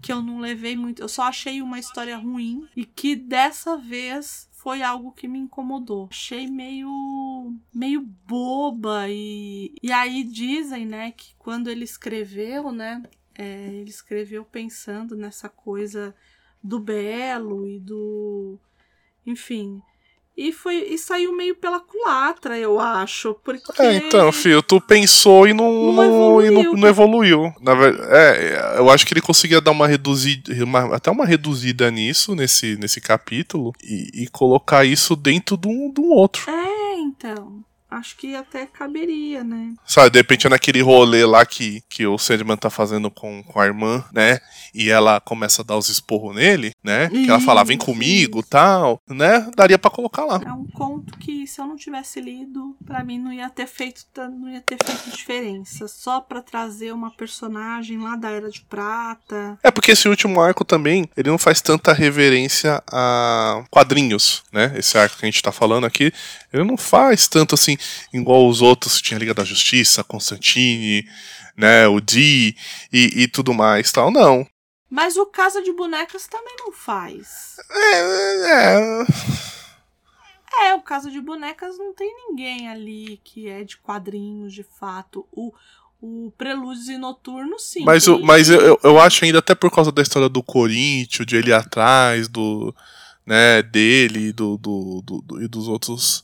que 0.00 0.12
eu 0.12 0.22
não 0.22 0.38
levei 0.38 0.76
muito, 0.76 1.02
eu 1.02 1.08
só 1.08 1.22
achei 1.22 1.60
uma 1.60 1.78
história 1.78 2.16
ruim 2.16 2.68
e 2.76 2.84
que 2.84 3.16
dessa 3.16 3.76
vez 3.76 4.48
foi 4.52 4.80
algo 4.80 5.10
que 5.10 5.26
me 5.26 5.40
incomodou. 5.40 6.08
Achei 6.10 6.46
meio 6.46 7.52
meio 7.74 8.00
boba 8.00 9.08
e 9.08 9.74
e 9.82 9.90
aí 9.90 10.22
dizem, 10.22 10.86
né, 10.86 11.10
que 11.10 11.34
quando 11.36 11.68
ele 11.68 11.84
escreveu, 11.84 12.70
né, 12.70 13.02
é, 13.34 13.74
ele 13.74 13.90
escreveu 13.90 14.44
pensando 14.44 15.16
nessa 15.16 15.48
coisa 15.48 16.14
do 16.62 16.78
belo 16.78 17.68
e 17.68 17.80
do 17.80 18.56
enfim, 19.26 19.82
e 20.36 20.50
foi 20.50 20.76
e 20.76 20.96
saiu 20.96 21.36
meio 21.36 21.54
pela 21.54 21.78
culatra, 21.78 22.58
eu 22.58 22.80
acho. 22.80 23.34
Porque... 23.44 23.82
É, 23.82 23.96
então, 23.96 24.32
filho, 24.32 24.62
tu 24.62 24.80
pensou 24.80 25.46
e 25.46 25.52
não, 25.52 25.92
não, 25.92 26.04
evoluiu. 26.04 26.60
E 26.60 26.64
não, 26.64 26.72
não 26.74 26.88
evoluiu. 26.88 27.54
Na 27.60 27.74
verdade, 27.74 28.08
é, 28.10 28.74
eu 28.78 28.90
acho 28.90 29.06
que 29.06 29.12
ele 29.12 29.20
conseguia 29.20 29.60
dar 29.60 29.70
uma 29.70 29.86
reduzida, 29.86 30.52
uma, 30.64 30.96
até 30.96 31.10
uma 31.10 31.26
reduzida 31.26 31.90
nisso, 31.90 32.34
nesse, 32.34 32.76
nesse 32.76 33.00
capítulo, 33.00 33.72
e, 33.82 34.22
e 34.22 34.28
colocar 34.28 34.84
isso 34.84 35.14
dentro 35.14 35.56
de 35.56 35.68
um, 35.68 35.92
de 35.92 36.00
um 36.00 36.10
outro. 36.10 36.50
É, 36.50 36.98
então 37.00 37.62
acho 37.92 38.16
que 38.16 38.34
até 38.34 38.66
caberia, 38.66 39.44
né? 39.44 39.74
Sabe, 39.86 40.10
de 40.10 40.18
repente 40.18 40.46
é 40.46 40.50
naquele 40.50 40.80
rolê 40.80 41.24
lá 41.24 41.44
que, 41.44 41.82
que 41.88 42.06
o 42.06 42.18
Sandman 42.18 42.56
tá 42.56 42.70
fazendo 42.70 43.10
com, 43.10 43.42
com 43.42 43.60
a 43.60 43.66
irmã, 43.66 44.04
né? 44.12 44.40
E 44.74 44.90
ela 44.90 45.20
começa 45.20 45.62
a 45.62 45.64
dar 45.64 45.76
os 45.76 45.88
esporros 45.88 46.34
nele. 46.34 46.72
Né? 46.82 47.08
Que 47.08 47.28
ela 47.28 47.40
fala, 47.40 47.64
vem 47.64 47.78
comigo, 47.78 48.42
tal, 48.42 49.00
né? 49.08 49.48
Daria 49.54 49.78
para 49.78 49.90
colocar 49.90 50.24
lá. 50.24 50.40
É 50.44 50.52
um 50.52 50.66
conto 50.66 51.16
que 51.18 51.46
se 51.46 51.60
eu 51.60 51.66
não 51.66 51.76
tivesse 51.76 52.20
lido, 52.20 52.76
para 52.84 53.04
mim 53.04 53.18
não 53.18 53.32
ia 53.32 53.48
ter 53.48 53.66
feito 53.66 54.02
não 54.16 54.48
ia 54.48 54.60
ter 54.60 54.76
feito 54.84 55.16
diferença, 55.16 55.86
só 55.86 56.20
para 56.20 56.42
trazer 56.42 56.92
uma 56.92 57.10
personagem 57.10 57.98
lá 57.98 58.16
da 58.16 58.30
Era 58.30 58.50
de 58.50 58.60
Prata. 58.62 59.58
É 59.62 59.70
porque 59.70 59.92
esse 59.92 60.08
último 60.08 60.40
arco 60.40 60.64
também, 60.64 61.08
ele 61.16 61.30
não 61.30 61.38
faz 61.38 61.60
tanta 61.60 61.92
reverência 61.92 62.82
a 62.90 63.64
quadrinhos, 63.70 64.42
né? 64.52 64.72
Esse 64.76 64.98
arco 64.98 65.16
que 65.18 65.24
a 65.24 65.30
gente 65.30 65.42
tá 65.42 65.52
falando 65.52 65.86
aqui, 65.86 66.12
ele 66.52 66.64
não 66.64 66.76
faz 66.76 67.28
tanto 67.28 67.54
assim 67.54 67.76
igual 68.12 68.48
os 68.48 68.60
outros, 68.60 69.00
tinha 69.00 69.18
Liga 69.18 69.34
da 69.34 69.44
Justiça, 69.44 70.04
Constantine, 70.04 71.06
né, 71.56 71.86
o 71.86 72.00
D 72.00 72.54
e, 72.92 73.22
e 73.22 73.28
tudo 73.28 73.52
mais, 73.52 73.92
tal, 73.92 74.10
não. 74.10 74.46
Mas 74.92 75.16
o 75.16 75.24
Casa 75.24 75.62
de 75.62 75.72
Bonecas 75.72 76.26
também 76.26 76.54
não 76.58 76.70
faz. 76.70 77.56
É, 77.70 77.96
é. 78.50 79.06
É, 80.66 80.74
o 80.74 80.82
Casa 80.82 81.10
de 81.10 81.18
Bonecas 81.18 81.78
não 81.78 81.94
tem 81.94 82.14
ninguém 82.28 82.68
ali 82.68 83.18
que 83.24 83.48
é 83.48 83.64
de 83.64 83.78
quadrinhos 83.78 84.52
de 84.52 84.62
fato. 84.62 85.26
O, 85.32 85.50
o 85.98 86.30
Prelúdios 86.36 86.90
e 86.90 86.98
Noturno, 86.98 87.58
sim. 87.58 87.86
Mas, 87.86 88.06
o, 88.06 88.20
mas 88.20 88.50
eu, 88.50 88.78
eu 88.82 89.00
acho 89.00 89.24
ainda, 89.24 89.38
até 89.38 89.54
por 89.54 89.70
causa 89.70 89.90
da 89.90 90.02
história 90.02 90.28
do 90.28 90.42
Corinthians, 90.42 91.24
de 91.24 91.36
ele 91.36 91.54
atrás, 91.54 92.28
do. 92.28 92.74
né, 93.24 93.62
dele 93.62 94.30
do, 94.30 94.58
do, 94.58 95.00
do, 95.00 95.22
do 95.22 95.42
e 95.42 95.48
dos 95.48 95.68
outros 95.68 96.22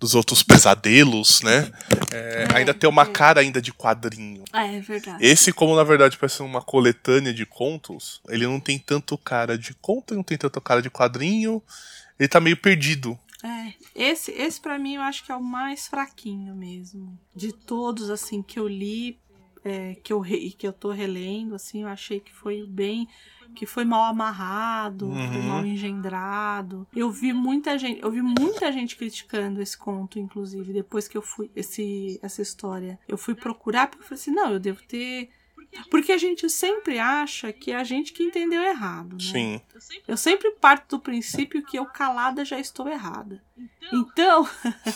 dos 0.00 0.14
outros 0.14 0.42
pesadelos, 0.42 1.42
né? 1.42 1.70
É, 2.10 2.48
é, 2.48 2.56
ainda 2.56 2.72
tem 2.72 2.88
uma 2.88 3.02
é. 3.02 3.06
cara 3.06 3.42
ainda 3.42 3.60
de 3.60 3.70
quadrinho. 3.70 4.42
É, 4.52 4.76
é 4.76 4.80
verdade. 4.80 5.24
Esse, 5.24 5.52
como 5.52 5.76
na 5.76 5.84
verdade 5.84 6.16
parece 6.16 6.42
uma 6.42 6.62
coletânea 6.62 7.34
de 7.34 7.44
contos, 7.44 8.22
ele 8.28 8.46
não 8.46 8.58
tem 8.58 8.78
tanto 8.78 9.18
cara 9.18 9.58
de 9.58 9.74
conto, 9.74 10.14
não 10.14 10.22
tem 10.22 10.38
tanto 10.38 10.58
cara 10.60 10.80
de 10.80 10.88
quadrinho. 10.88 11.62
Ele 12.18 12.28
tá 12.28 12.40
meio 12.40 12.56
perdido. 12.56 13.18
É, 13.42 13.72
esse, 13.94 14.30
esse 14.32 14.60
para 14.60 14.78
mim 14.78 14.96
eu 14.96 15.02
acho 15.02 15.24
que 15.24 15.32
é 15.32 15.36
o 15.36 15.42
mais 15.42 15.86
fraquinho 15.86 16.54
mesmo. 16.54 17.18
De 17.36 17.52
todos, 17.52 18.10
assim, 18.10 18.42
que 18.42 18.58
eu 18.58 18.66
li, 18.66 19.18
é, 19.64 19.94
que, 19.96 20.12
eu 20.12 20.20
re, 20.20 20.52
que 20.52 20.66
eu 20.66 20.72
tô 20.72 20.90
relendo, 20.90 21.54
assim, 21.54 21.82
eu 21.82 21.88
achei 21.88 22.20
que 22.20 22.32
foi 22.32 22.66
bem 22.66 23.08
que 23.54 23.66
foi 23.66 23.84
mal 23.84 24.04
amarrado, 24.04 25.06
uhum. 25.06 25.32
foi 25.32 25.42
mal 25.42 25.66
engendrado. 25.66 26.86
Eu 26.94 27.10
vi 27.10 27.32
muita 27.32 27.76
gente, 27.76 28.00
eu 28.00 28.10
vi 28.10 28.22
muita 28.22 28.70
gente 28.70 28.96
criticando 28.96 29.60
esse 29.60 29.76
conto, 29.76 30.18
inclusive, 30.18 30.72
depois 30.72 31.08
que 31.08 31.16
eu 31.16 31.22
fui 31.22 31.50
esse 31.54 32.18
essa 32.22 32.40
história. 32.40 32.98
Eu 33.08 33.18
fui 33.18 33.34
procurar 33.34 33.88
porque 33.88 34.04
eu 34.04 34.06
falei 34.06 34.20
assim, 34.20 34.30
não, 34.30 34.52
eu 34.52 34.60
devo 34.60 34.80
ter 34.82 35.30
porque 35.90 36.10
a 36.10 36.18
gente 36.18 36.48
sempre 36.50 36.98
acha 36.98 37.52
que 37.52 37.70
é 37.70 37.76
a 37.76 37.84
gente 37.84 38.12
que 38.12 38.24
entendeu 38.24 38.62
errado. 38.62 39.12
Né? 39.12 39.20
Sim. 39.20 39.60
Eu 40.06 40.16
sempre 40.16 40.50
parto 40.52 40.96
do 40.96 41.02
princípio 41.02 41.64
que 41.64 41.78
eu 41.78 41.86
calada 41.86 42.44
já 42.44 42.58
estou 42.58 42.88
errada. 42.88 43.42
Então, 43.92 44.48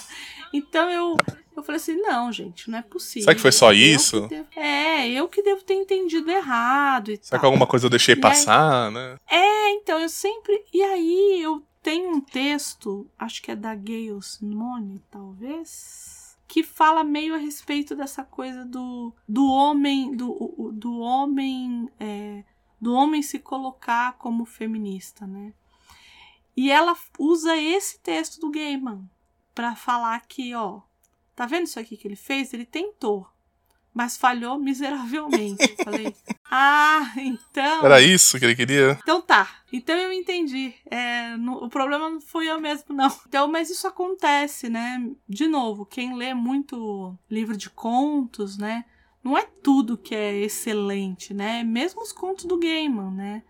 então 0.52 0.90
eu, 0.90 1.16
eu 1.60 1.62
falei 1.62 1.76
assim, 1.76 1.96
não, 1.96 2.32
gente, 2.32 2.70
não 2.70 2.78
é 2.78 2.82
possível. 2.82 3.24
Será 3.24 3.34
que 3.34 3.40
foi 3.40 3.52
só 3.52 3.72
isso? 3.72 4.26
Devo, 4.28 4.48
é, 4.56 5.08
eu 5.08 5.28
que 5.28 5.42
devo 5.42 5.62
ter 5.62 5.74
entendido 5.74 6.30
errado 6.30 7.10
e 7.10 7.16
Será 7.16 7.30
tal. 7.30 7.40
que 7.40 7.46
alguma 7.46 7.66
coisa 7.66 7.86
eu 7.86 7.90
deixei 7.90 8.14
e 8.14 8.20
passar, 8.20 8.88
aí, 8.88 8.94
né? 8.94 9.16
É, 9.28 9.70
então 9.70 9.98
eu 9.98 10.08
sempre. 10.08 10.64
E 10.72 10.82
aí 10.82 11.40
eu 11.42 11.62
tenho 11.82 12.10
um 12.10 12.20
texto, 12.20 13.06
acho 13.18 13.42
que 13.42 13.50
é 13.50 13.56
da 13.56 13.74
Gayle 13.74 14.22
Simone, 14.22 15.02
talvez, 15.10 16.36
que 16.48 16.62
fala 16.62 17.04
meio 17.04 17.34
a 17.34 17.38
respeito 17.38 17.94
dessa 17.94 18.24
coisa 18.24 18.64
do, 18.64 19.12
do 19.28 19.46
homem, 19.46 20.16
do, 20.16 20.72
do 20.72 20.98
homem, 20.98 21.88
é, 22.00 22.42
do 22.80 22.94
homem 22.94 23.22
se 23.22 23.38
colocar 23.38 24.14
como 24.14 24.44
feminista, 24.44 25.26
né? 25.26 25.52
E 26.56 26.70
ela 26.70 26.96
usa 27.18 27.56
esse 27.56 27.98
texto 28.00 28.40
do 28.40 28.50
Gaiman 28.50 29.08
para 29.54 29.74
falar 29.74 30.20
que, 30.26 30.54
ó, 30.54 30.80
Tá 31.34 31.46
vendo 31.46 31.66
isso 31.66 31.80
aqui 31.80 31.96
que 31.96 32.06
ele 32.06 32.16
fez? 32.16 32.52
Ele 32.52 32.64
tentou, 32.64 33.26
mas 33.92 34.16
falhou 34.16 34.58
miseravelmente. 34.58 35.74
Falei, 35.82 36.14
ah, 36.50 37.12
então. 37.16 37.84
Era 37.84 38.00
isso 38.00 38.38
que 38.38 38.44
ele 38.44 38.56
queria? 38.56 38.98
Então 39.02 39.20
tá. 39.20 39.48
Então 39.72 39.96
eu 39.96 40.12
entendi. 40.12 40.74
É, 40.90 41.36
no, 41.36 41.64
o 41.64 41.68
problema 41.68 42.08
não 42.08 42.20
fui 42.20 42.48
eu 42.48 42.60
mesmo, 42.60 42.94
não. 42.94 43.12
Então, 43.26 43.48
mas 43.48 43.70
isso 43.70 43.86
acontece, 43.86 44.68
né? 44.68 45.04
De 45.28 45.46
novo, 45.48 45.84
quem 45.84 46.16
lê 46.16 46.34
muito 46.34 47.18
livro 47.30 47.56
de 47.56 47.68
contos, 47.70 48.56
né? 48.56 48.84
Não 49.22 49.38
é 49.38 49.44
tudo 49.62 49.96
que 49.96 50.14
é 50.14 50.36
excelente, 50.36 51.32
né? 51.32 51.64
Mesmo 51.64 52.02
os 52.02 52.12
contos 52.12 52.44
do 52.44 52.58
Gaiman, 52.58 53.10
né? 53.10 53.42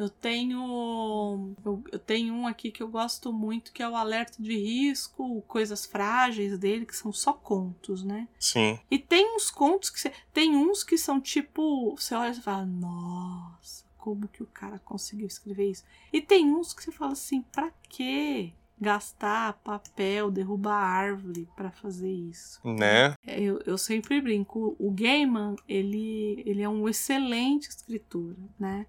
Eu 0.00 0.08
tenho 0.08 1.54
eu, 1.62 1.84
eu, 1.92 1.98
tenho 1.98 2.32
um 2.32 2.46
aqui 2.46 2.70
que 2.70 2.82
eu 2.82 2.88
gosto 2.88 3.30
muito, 3.30 3.70
que 3.70 3.82
é 3.82 3.88
o 3.88 3.94
Alerta 3.94 4.42
de 4.42 4.56
Risco, 4.56 5.42
Coisas 5.42 5.84
Frágeis 5.84 6.58
dele, 6.58 6.86
que 6.86 6.96
são 6.96 7.12
só 7.12 7.34
contos, 7.34 8.02
né? 8.02 8.26
Sim. 8.38 8.78
E 8.90 8.98
tem 8.98 9.36
uns 9.36 9.50
contos 9.50 9.90
que 9.90 10.00
você, 10.00 10.10
tem 10.32 10.56
uns 10.56 10.82
que 10.82 10.96
são 10.96 11.20
tipo, 11.20 11.94
você 11.94 12.14
olha 12.14 12.30
e 12.30 12.40
fala, 12.40 12.64
nossa, 12.64 13.84
como 13.98 14.26
que 14.26 14.42
o 14.42 14.46
cara 14.46 14.78
conseguiu 14.78 15.26
escrever 15.26 15.70
isso? 15.70 15.84
E 16.10 16.22
tem 16.22 16.50
uns 16.50 16.72
que 16.72 16.82
você 16.82 16.90
fala 16.90 17.12
assim, 17.12 17.42
pra 17.42 17.70
quê? 17.90 18.54
gastar 18.80 19.60
papel, 19.62 20.30
derrubar 20.30 20.82
árvore 20.82 21.46
para 21.54 21.70
fazer 21.70 22.10
isso. 22.10 22.58
Né? 22.64 23.14
É, 23.26 23.38
eu, 23.38 23.60
eu 23.66 23.76
sempre 23.76 24.18
brinco, 24.22 24.74
o 24.78 24.90
Gaiman, 24.90 25.54
ele, 25.68 26.42
ele 26.46 26.62
é 26.62 26.68
um 26.68 26.88
excelente 26.88 27.68
escritor, 27.68 28.34
né? 28.58 28.86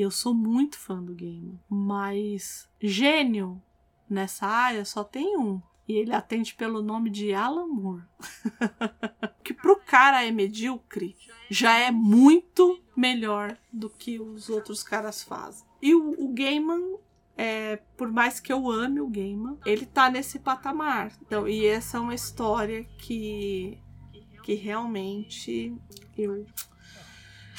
E 0.00 0.02
eu 0.02 0.10
sou 0.10 0.32
muito 0.32 0.78
fã 0.78 1.02
do 1.02 1.14
game. 1.14 1.60
Mas 1.68 2.66
gênio 2.80 3.62
nessa 4.08 4.46
área 4.46 4.82
só 4.82 5.04
tem 5.04 5.36
um. 5.36 5.60
E 5.86 5.92
ele 5.92 6.14
atende 6.14 6.54
pelo 6.54 6.80
nome 6.80 7.10
de 7.10 7.34
Alan 7.34 7.66
Moore. 7.66 8.04
que 9.44 9.52
pro 9.52 9.76
cara 9.76 10.24
é 10.24 10.30
medíocre, 10.30 11.14
já 11.50 11.76
é 11.76 11.90
muito 11.90 12.82
melhor 12.96 13.58
do 13.70 13.90
que 13.90 14.18
os 14.18 14.48
outros 14.48 14.82
caras 14.82 15.22
fazem. 15.22 15.66
E 15.82 15.94
o, 15.94 16.14
o 16.18 16.32
Gaiman, 16.32 16.96
é, 17.36 17.76
por 17.94 18.10
mais 18.10 18.40
que 18.40 18.50
eu 18.50 18.70
ame 18.70 19.02
o 19.02 19.06
Gaiman, 19.06 19.58
ele 19.66 19.84
tá 19.84 20.08
nesse 20.08 20.38
patamar. 20.38 21.12
Então, 21.20 21.46
e 21.46 21.66
essa 21.66 21.98
é 21.98 22.00
uma 22.00 22.14
história 22.14 22.84
que, 22.96 23.76
que 24.42 24.54
realmente 24.54 25.76
eu 26.16 26.46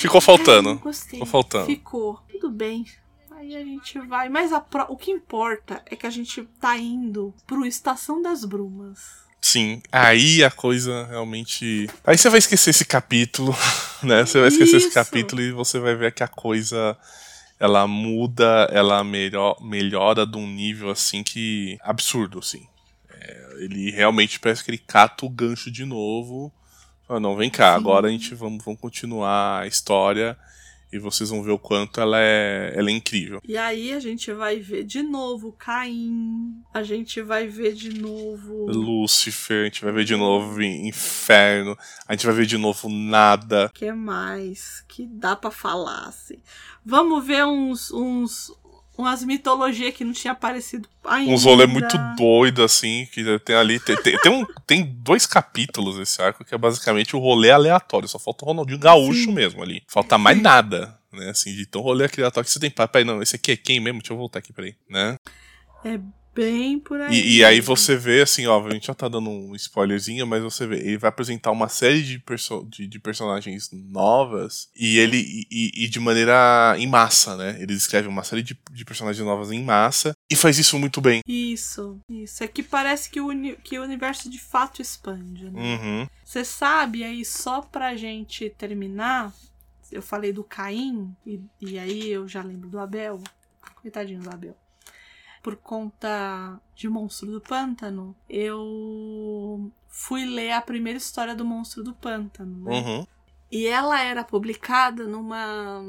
Ficou 0.01 0.19
faltando. 0.19 0.79
gostei. 0.79 1.19
Ficou 1.19 1.27
faltando. 1.27 1.65
Ficou. 1.67 2.19
Tudo 2.41 2.55
bem. 2.55 2.85
Aí 3.29 3.55
a 3.55 3.63
gente 3.63 3.99
vai. 3.99 4.27
Mas 4.27 4.51
pro... 4.67 4.83
o 4.89 4.97
que 4.97 5.11
importa 5.11 5.79
é 5.85 5.95
que 5.95 6.07
a 6.07 6.09
gente 6.09 6.41
tá 6.59 6.75
indo 6.75 7.31
pro 7.45 7.67
Estação 7.67 8.19
das 8.19 8.43
Brumas. 8.43 8.97
Sim, 9.39 9.79
aí 9.91 10.43
a 10.43 10.49
coisa 10.49 11.05
realmente. 11.05 11.87
Aí 12.03 12.17
você 12.17 12.29
vai 12.31 12.39
esquecer 12.39 12.71
esse 12.71 12.83
capítulo, 12.83 13.55
né? 14.01 14.25
Você 14.25 14.39
vai 14.39 14.47
esquecer 14.47 14.77
Isso. 14.77 14.87
esse 14.87 14.93
capítulo 14.93 15.39
e 15.39 15.51
você 15.51 15.77
vai 15.77 15.95
ver 15.95 16.11
que 16.13 16.23
a 16.23 16.27
coisa 16.27 16.97
ela 17.59 17.85
muda, 17.85 18.67
ela 18.71 19.03
melhor, 19.03 19.55
melhora 19.61 20.25
de 20.25 20.35
um 20.35 20.47
nível 20.47 20.89
assim 20.89 21.23
que. 21.23 21.77
absurdo, 21.81 22.39
assim. 22.39 22.67
É, 23.07 23.55
ele 23.59 23.91
realmente 23.91 24.39
parece 24.39 24.63
que 24.63 24.71
ele 24.71 24.79
cata 24.79 25.27
o 25.27 25.29
gancho 25.29 25.69
de 25.69 25.85
novo 25.85 26.51
ah, 27.13 27.19
não, 27.19 27.35
vem 27.35 27.49
cá, 27.49 27.73
Sim. 27.73 27.79
agora 27.79 28.07
a 28.07 28.09
gente 28.09 28.33
vamos, 28.33 28.63
vamos 28.63 28.79
continuar 28.79 29.63
a 29.63 29.67
história 29.67 30.37
e 30.91 30.99
vocês 30.99 31.29
vão 31.29 31.41
ver 31.41 31.51
o 31.51 31.59
quanto 31.59 32.01
ela 32.01 32.17
é, 32.19 32.73
ela 32.75 32.89
é 32.89 32.93
incrível. 32.93 33.41
E 33.47 33.57
aí 33.57 33.93
a 33.93 33.99
gente 33.99 34.31
vai 34.33 34.59
ver 34.59 34.83
de 34.83 35.01
novo 35.01 35.53
Caim, 35.53 36.55
a 36.73 36.83
gente 36.83 37.21
vai 37.21 37.47
ver 37.47 37.73
de 37.73 37.93
novo 37.99 38.67
Lúcifer, 38.67 39.61
a 39.61 39.65
gente 39.65 39.83
vai 39.83 39.93
ver 39.93 40.05
de 40.05 40.15
novo 40.15 40.61
Inferno, 40.61 41.77
a 42.07 42.13
gente 42.13 42.25
vai 42.25 42.35
ver 42.35 42.45
de 42.45 42.57
novo 42.57 42.89
Nada. 42.89 43.67
O 43.67 43.69
que 43.73 43.91
mais 43.91 44.83
que 44.87 45.05
dá 45.07 45.35
para 45.35 45.51
falar 45.51 46.07
assim? 46.07 46.41
Vamos 46.85 47.25
ver 47.25 47.45
uns, 47.45 47.91
uns 47.91 48.51
umas 49.01 49.23
mitologias 49.23 49.93
que 49.93 50.03
não 50.03 50.13
tinha 50.13 50.31
aparecido 50.31 50.87
ainda. 51.03 51.31
Uns 51.31 51.43
rolê 51.43 51.67
muito 51.67 51.97
doido, 52.17 52.63
assim, 52.63 53.07
que 53.11 53.39
tem 53.39 53.55
ali. 53.55 53.79
Tem, 53.79 53.95
tem, 54.01 54.17
tem, 54.17 54.31
um, 54.31 54.45
tem 54.65 54.83
dois 54.85 55.25
capítulos 55.25 55.99
esse 55.99 56.21
arco 56.21 56.45
que 56.45 56.55
é 56.55 56.57
basicamente 56.57 57.15
o 57.15 57.19
rolê 57.19 57.51
aleatório. 57.51 58.07
Só 58.07 58.19
falta 58.19 58.45
o 58.45 58.47
Ronaldinho 58.47 58.79
Gaúcho 58.79 59.25
Sim. 59.25 59.33
mesmo 59.33 59.61
ali. 59.61 59.83
Falta 59.87 60.17
mais 60.17 60.41
nada, 60.41 60.97
né? 61.11 61.29
Assim, 61.29 61.53
de 61.53 61.65
tão 61.65 61.81
rolê 61.81 62.05
aleatório 62.05 62.45
que 62.45 62.51
você 62.51 62.59
tem. 62.59 62.69
Pai, 62.69 63.03
não, 63.03 63.21
esse 63.21 63.35
aqui 63.35 63.51
é 63.51 63.57
quem 63.57 63.79
mesmo? 63.79 63.99
Deixa 63.99 64.13
eu 64.13 64.17
voltar 64.17 64.39
aqui, 64.39 64.53
peraí, 64.53 64.75
né? 64.89 65.17
É 65.83 65.99
bem 66.33 66.79
por 66.79 66.99
aí. 66.99 67.13
E, 67.13 67.37
e, 67.37 67.45
aí 67.45 67.61
você 67.61 67.95
vê, 67.95 68.21
assim, 68.21 68.47
ó, 68.47 68.65
a 68.65 68.71
gente 68.71 68.87
já 68.87 68.93
tá 68.93 69.07
dando 69.07 69.29
um 69.29 69.55
spoilerzinho, 69.55 70.25
mas 70.25 70.41
você 70.41 70.65
vê, 70.65 70.77
ele 70.77 70.97
vai 70.97 71.09
apresentar 71.09 71.51
uma 71.51 71.67
série 71.67 72.01
de, 72.01 72.19
perso 72.19 72.65
de, 72.69 72.87
de 72.87 72.99
personagens 72.99 73.69
novas 73.71 74.69
e 74.75 74.97
ele 74.97 75.47
e, 75.51 75.85
e, 75.85 75.87
de 75.87 75.99
maneira 75.99 76.75
em 76.77 76.87
massa, 76.87 77.35
né? 77.35 77.57
Ele 77.59 77.73
escreve 77.73 78.07
uma 78.07 78.23
série 78.23 78.43
de, 78.43 78.57
de 78.71 78.85
personagens 78.85 79.25
novas 79.25 79.51
em 79.51 79.63
massa 79.63 80.13
e 80.29 80.35
faz 80.35 80.57
isso 80.57 80.77
muito 80.79 81.01
bem. 81.01 81.21
Isso, 81.27 81.99
isso. 82.09 82.43
É 82.43 82.47
que 82.47 82.63
parece 82.63 83.09
que 83.09 83.19
o, 83.19 83.29
que 83.57 83.77
o 83.77 83.83
universo 83.83 84.29
de 84.29 84.39
fato 84.39 84.81
expande, 84.81 85.49
né? 85.49 86.07
Você 86.23 86.39
uhum. 86.39 86.45
sabe, 86.45 87.03
aí 87.03 87.25
só 87.25 87.61
pra 87.61 87.95
gente 87.95 88.49
terminar, 88.57 89.33
eu 89.91 90.01
falei 90.01 90.31
do 90.31 90.43
Caim, 90.43 91.15
e, 91.25 91.41
e 91.59 91.77
aí 91.77 92.09
eu 92.09 92.27
já 92.27 92.41
lembro 92.41 92.69
do 92.69 92.79
Abel. 92.79 93.21
Coitadinho 93.81 94.21
do 94.21 94.29
Abel. 94.29 94.55
Por 95.41 95.55
conta 95.55 96.59
de 96.75 96.87
Monstro 96.87 97.31
do 97.31 97.41
Pântano, 97.41 98.15
eu 98.29 99.71
fui 99.87 100.25
ler 100.25 100.51
a 100.51 100.61
primeira 100.61 100.97
história 100.97 101.35
do 101.35 101.43
Monstro 101.43 101.83
do 101.83 101.93
Pântano. 101.93 102.65
Né? 102.65 102.79
Uhum. 102.79 103.07
E 103.51 103.67
ela 103.67 104.01
era 104.01 104.23
publicada 104.23 105.05
numa. 105.05 105.83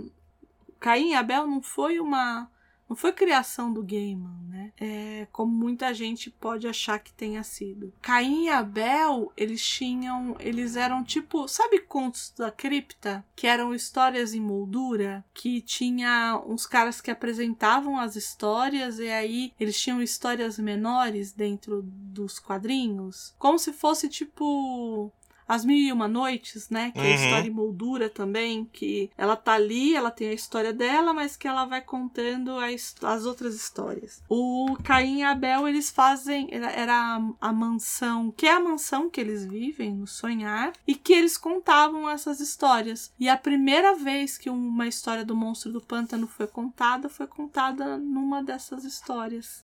Caim 0.81 1.11
e 1.11 1.15
Abel 1.15 1.47
não 1.47 1.63
foi 1.63 2.01
uma. 2.01 2.51
Não 2.93 2.97
foi 2.97 3.11
criação 3.11 3.73
do 3.73 3.83
Gaiman, 3.83 4.37
né? 4.51 4.71
É, 4.79 5.27
como 5.33 5.51
muita 5.51 5.95
gente 5.95 6.31
pode 6.31 6.69
achar 6.69 6.99
que 6.99 7.11
tenha 7.11 7.43
sido. 7.43 7.91
Caim 8.03 8.45
e 8.45 8.49
Abel, 8.51 9.33
eles 9.35 9.67
tinham. 9.67 10.37
Eles 10.39 10.77
eram 10.77 11.03
tipo. 11.03 11.49
Sabe 11.49 11.79
contos 11.79 12.35
da 12.37 12.51
cripta? 12.51 13.25
Que 13.35 13.47
eram 13.47 13.75
histórias 13.75 14.35
em 14.35 14.43
moldura? 14.43 15.25
Que 15.33 15.63
tinha 15.63 16.39
uns 16.47 16.67
caras 16.67 17.01
que 17.01 17.11
apresentavam 17.11 17.99
as 17.99 18.15
histórias 18.15 18.99
e 18.99 19.09
aí 19.09 19.55
eles 19.59 19.81
tinham 19.81 20.03
histórias 20.03 20.59
menores 20.59 21.33
dentro 21.33 21.81
dos 21.83 22.39
quadrinhos. 22.39 23.35
Como 23.39 23.59
se 23.59 23.73
fosse 23.73 24.07
tipo. 24.07 25.11
As 25.53 25.65
Mil 25.65 25.77
e 25.77 25.93
Uma 25.93 26.09
Noites, 26.09 26.71
né? 26.71 26.91
Que 26.93 26.99
é 27.01 27.03
a 27.03 27.05
Uhum. 27.09 27.15
história 27.15 27.49
em 27.49 27.53
moldura 27.53 28.09
também, 28.09 28.65
que 28.73 29.11
ela 29.19 29.37
tá 29.37 29.53
ali, 29.53 29.95
ela 29.95 30.11
tem 30.11 30.29
a 30.29 30.33
história 30.33 30.73
dela, 30.73 31.13
mas 31.13 31.37
que 31.37 31.47
ela 31.47 31.65
vai 31.65 31.83
contando 31.83 32.59
a 32.59 32.67
as 32.67 33.27
outras 33.27 33.55
histórias. 33.55 34.23
O 34.29 34.77
Caim 34.83 35.19
e 35.19 35.23
Abel, 35.23 35.69
eles 35.69 35.91
fazem. 35.91 36.49
Era, 36.51 36.71
era 36.71 36.95
a, 37.17 37.49
a 37.49 37.53
mansão, 37.53 38.31
que 38.31 38.47
é 38.47 38.53
a 38.53 38.61
mansão 38.61 39.11
que 39.11 39.21
eles 39.21 39.45
vivem, 39.45 39.95
no 39.95 40.07
sonhar, 40.07 40.73
e 40.87 40.95
que 40.95 41.13
eles 41.13 41.37
contavam 41.37 42.09
essas 42.09 42.41
histórias. 42.41 43.13
E 43.21 43.29
a 43.29 43.37
primeira 43.37 43.95
vez 43.95 44.39
que 44.39 44.49
uma 44.49 44.87
história 44.87 45.25
do 45.25 45.37
Monstro 45.37 45.73
do 45.73 45.81
Pântano 45.81 46.27
foi 46.27 46.47
contada, 46.47 47.09
foi 47.09 47.27
contada 47.27 47.99
numa 47.99 48.43
dessas 48.43 48.85
histórias. 48.85 49.63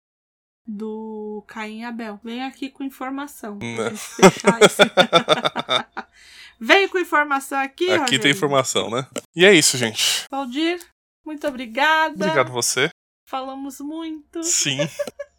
Do 0.67 1.45
Caim 1.49 1.81
e 1.81 1.85
Abel. 1.85 2.21
Vem 2.23 2.45
aqui 2.45 2.71
com 2.71 2.85
informação. 2.85 3.59
Né. 3.59 3.93
Veio 6.61 6.89
com 6.89 6.99
informação 6.99 7.59
aqui, 7.59 7.87
Aqui 7.91 7.99
Rogério. 7.99 8.21
tem 8.21 8.31
informação, 8.31 8.89
né? 8.91 9.07
E 9.35 9.45
é 9.45 9.53
isso, 9.53 9.77
gente. 9.77 10.25
Valdir, 10.31 10.79
muito 11.27 11.45
obrigada. 11.49 12.15
Obrigado 12.15 12.53
você. 12.53 12.89
Falamos 13.27 13.81
muito, 13.81 14.45
Sim, 14.45 14.79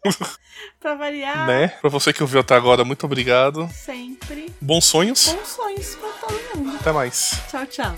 pra 0.80 0.94
variar. 0.96 1.46
né? 1.46 1.68
Pra 1.68 1.88
você 1.88 2.12
que 2.12 2.22
ouviu 2.22 2.40
até 2.40 2.54
agora, 2.54 2.84
muito 2.84 3.06
obrigado. 3.06 3.66
Sempre. 3.72 4.52
Bons 4.60 4.84
sonhos. 4.84 5.28
Bons 5.28 5.48
sonhos 5.48 5.94
pra 5.94 6.08
todo 6.10 6.58
mundo. 6.58 6.76
Até 6.76 6.92
mais. 6.92 7.40
Tchau, 7.50 7.66
tchau. 7.66 7.96